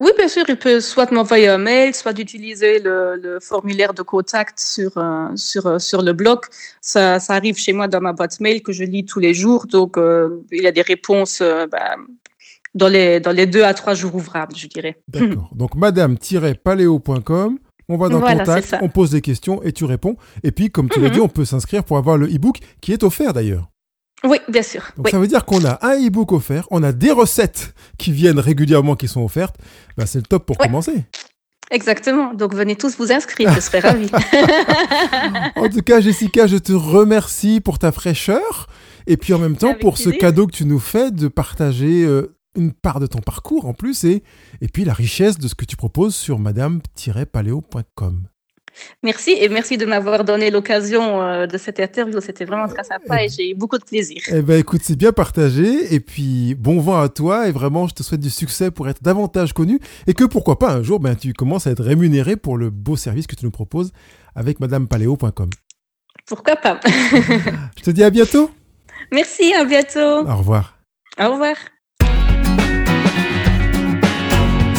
Oui, 0.00 0.10
bien 0.16 0.26
sûr, 0.26 0.44
il 0.48 0.56
peut 0.56 0.80
soit 0.80 1.10
m'envoyer 1.12 1.48
un 1.48 1.58
mail, 1.58 1.94
soit 1.94 2.12
d'utiliser 2.12 2.80
le, 2.80 3.38
formulaire 3.40 3.94
de 3.94 4.02
contact 4.02 4.58
sur, 4.58 4.98
euh, 4.98 5.28
sur, 5.36 5.66
euh, 5.66 5.78
sur 5.78 6.02
le 6.02 6.12
blog. 6.12 6.40
Ça, 6.80 7.20
ça, 7.20 7.34
arrive 7.34 7.56
chez 7.56 7.72
moi 7.72 7.86
dans 7.86 8.00
ma 8.00 8.12
boîte 8.12 8.40
mail 8.40 8.62
que 8.62 8.72
je 8.72 8.82
lis 8.82 9.04
tous 9.04 9.20
les 9.20 9.34
jours. 9.34 9.66
Donc, 9.66 9.96
euh, 9.96 10.42
il 10.50 10.62
y 10.64 10.66
a 10.66 10.72
des 10.72 10.82
réponses 10.82 11.40
bah, 11.70 11.94
dans, 12.74 12.88
les, 12.88 13.20
dans 13.20 13.30
les 13.30 13.46
deux 13.46 13.62
à 13.62 13.72
trois 13.72 13.94
jours 13.94 14.16
ouvrables, 14.16 14.56
je 14.56 14.66
dirais. 14.66 14.98
D'accord. 15.06 15.50
Donc, 15.54 15.76
madame-paléo.com, 15.76 17.58
on 17.88 17.96
va 17.96 18.08
dans 18.08 18.20
le 18.20 18.38
contact, 18.38 18.74
on 18.80 18.88
pose 18.88 19.10
des 19.10 19.20
questions 19.20 19.62
et 19.62 19.72
tu 19.72 19.84
réponds. 19.84 20.16
Et 20.42 20.50
puis, 20.50 20.70
comme 20.70 20.88
tu 20.88 21.00
l'as 21.00 21.10
dit, 21.10 21.18
mhm. 21.18 21.24
on 21.24 21.28
peut 21.28 21.44
s'inscrire 21.44 21.84
pour 21.84 21.98
avoir 21.98 22.16
le 22.16 22.26
e-book 22.26 22.58
qui 22.80 22.92
est 22.92 23.02
offert 23.02 23.32
d'ailleurs. 23.32 23.68
Oui, 24.24 24.38
bien 24.48 24.62
sûr. 24.62 24.82
Donc 24.96 25.10
ça 25.10 25.18
veut 25.18 25.26
dire 25.26 25.44
qu'on 25.44 25.64
a 25.66 25.78
un 25.82 25.96
e-book 25.96 26.32
offert, 26.32 26.66
on 26.70 26.82
a 26.82 26.92
des 26.92 27.10
recettes 27.10 27.74
qui 27.98 28.10
viennent 28.10 28.38
régulièrement, 28.38 28.96
qui 28.96 29.06
sont 29.06 29.22
offertes. 29.22 29.56
Ben, 29.98 30.06
c'est 30.06 30.18
le 30.18 30.24
top 30.24 30.46
pour 30.46 30.56
commencer. 30.56 31.04
Exactement. 31.70 32.32
Donc 32.32 32.54
venez 32.54 32.76
tous 32.76 32.96
vous 32.96 33.12
inscrire, 33.12 33.52
je 33.52 33.60
serai 33.60 33.80
ravie. 33.80 34.10
en 35.56 35.68
tout 35.68 35.82
cas, 35.82 36.00
Jessica, 36.00 36.46
je 36.46 36.56
te 36.56 36.72
remercie 36.72 37.60
pour 37.60 37.78
ta 37.78 37.92
fraîcheur 37.92 38.68
et 39.06 39.16
puis 39.16 39.34
en 39.34 39.38
même 39.38 39.56
temps 39.56 39.74
pour 39.74 39.98
ce 39.98 40.10
cadeau 40.10 40.46
que 40.46 40.52
tu 40.52 40.64
nous 40.64 40.78
fais 40.78 41.10
de 41.10 41.28
partager 41.28 42.04
euh, 42.04 42.34
une 42.56 42.72
part 42.72 43.00
de 43.00 43.06
ton 43.06 43.20
parcours 43.20 43.66
en 43.66 43.74
plus 43.74 44.04
et, 44.04 44.22
et 44.60 44.68
puis 44.68 44.84
la 44.84 44.92
richesse 44.92 45.38
de 45.38 45.48
ce 45.48 45.54
que 45.54 45.64
tu 45.64 45.76
proposes 45.76 46.14
sur 46.14 46.38
madame-paléo.com. 46.38 48.28
Merci 49.02 49.36
et 49.38 49.48
merci 49.48 49.76
de 49.76 49.86
m'avoir 49.86 50.24
donné 50.24 50.50
l'occasion 50.50 51.22
euh, 51.22 51.46
de 51.46 51.58
cette 51.58 51.78
interview. 51.78 52.20
C'était 52.20 52.44
vraiment 52.44 52.66
très 52.66 52.84
sympa 52.84 53.22
et 53.22 53.28
j'ai 53.28 53.50
eu 53.50 53.54
beaucoup 53.54 53.78
de 53.78 53.84
plaisir. 53.84 54.20
Eh 54.28 54.42
ben 54.42 54.58
écoute, 54.58 54.80
c'est 54.82 54.96
bien 54.96 55.12
partagé 55.12 55.94
et 55.94 56.00
puis 56.00 56.54
bon 56.54 56.80
vent 56.80 57.00
à 57.00 57.08
toi 57.08 57.48
et 57.48 57.52
vraiment 57.52 57.86
je 57.86 57.94
te 57.94 58.02
souhaite 58.02 58.20
du 58.20 58.30
succès 58.30 58.70
pour 58.70 58.88
être 58.88 59.02
davantage 59.02 59.52
connu 59.52 59.78
et 60.06 60.14
que 60.14 60.24
pourquoi 60.24 60.58
pas 60.58 60.72
un 60.72 60.82
jour 60.82 60.98
ben, 61.00 61.14
tu 61.14 61.32
commences 61.32 61.66
à 61.66 61.70
être 61.70 61.84
rémunéré 61.84 62.36
pour 62.36 62.56
le 62.56 62.70
beau 62.70 62.96
service 62.96 63.26
que 63.26 63.36
tu 63.36 63.44
nous 63.44 63.52
proposes 63.52 63.92
avec 64.34 64.60
madamepaléo.com. 64.60 65.50
Pourquoi 66.26 66.56
pas? 66.56 66.80
Je 66.86 67.82
te 67.82 67.90
dis 67.90 68.02
à 68.02 68.10
bientôt. 68.10 68.50
Merci, 69.12 69.52
à 69.54 69.64
bientôt. 69.64 70.26
Au 70.26 70.36
revoir. 70.36 70.78
Au 71.20 71.32
revoir. 71.32 71.56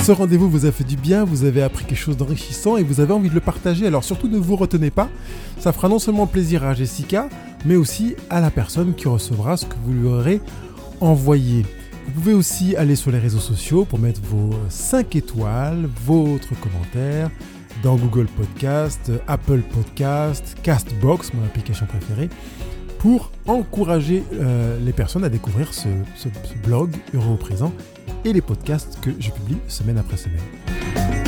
Ce 0.05 0.11
rendez-vous 0.11 0.47
vous 0.51 0.67
a 0.67 0.71
fait 0.71 0.83
du 0.83 0.97
bien, 0.97 1.23
vous 1.23 1.45
avez 1.45 1.63
appris 1.63 1.83
quelque 1.83 1.97
chose 1.97 2.15
d'enrichissant 2.15 2.77
et 2.77 2.83
vous 2.83 2.99
avez 2.99 3.11
envie 3.11 3.29
de 3.29 3.33
le 3.33 3.41
partager. 3.41 3.87
Alors 3.87 4.03
surtout 4.03 4.27
ne 4.27 4.37
vous 4.37 4.55
retenez 4.55 4.91
pas, 4.91 5.09
ça 5.59 5.73
fera 5.73 5.89
non 5.89 5.97
seulement 5.97 6.27
plaisir 6.27 6.63
à 6.63 6.75
Jessica, 6.75 7.27
mais 7.65 7.75
aussi 7.75 8.15
à 8.29 8.39
la 8.39 8.51
personne 8.51 8.93
qui 8.93 9.07
recevra 9.07 9.57
ce 9.57 9.65
que 9.65 9.73
vous 9.83 9.93
lui 9.93 10.07
aurez 10.07 10.41
envoyé. 11.01 11.65
Vous 12.05 12.11
pouvez 12.21 12.33
aussi 12.35 12.75
aller 12.75 12.95
sur 12.95 13.09
les 13.09 13.17
réseaux 13.17 13.39
sociaux 13.39 13.83
pour 13.83 13.97
mettre 13.97 14.21
vos 14.21 14.51
5 14.69 15.15
étoiles, 15.15 15.89
votre 16.05 16.53
commentaire 16.59 17.31
dans 17.81 17.95
Google 17.95 18.27
Podcast, 18.27 19.11
Apple 19.25 19.61
Podcast, 19.61 20.55
Castbox, 20.61 21.33
mon 21.33 21.43
application 21.43 21.87
préférée, 21.87 22.29
pour 22.99 23.31
encourager 23.47 24.23
euh, 24.33 24.77
les 24.85 24.93
personnes 24.93 25.23
à 25.23 25.29
découvrir 25.29 25.73
ce, 25.73 25.87
blog 26.63 26.91
Euro 27.15 27.37
présent 27.37 27.73
et 28.23 28.33
les 28.33 28.41
podcasts 28.41 28.99
que 29.01 29.11
je 29.19 29.31
publie 29.31 29.57
semaine 29.67 29.97
après 29.97 30.17
semaine. 30.17 31.24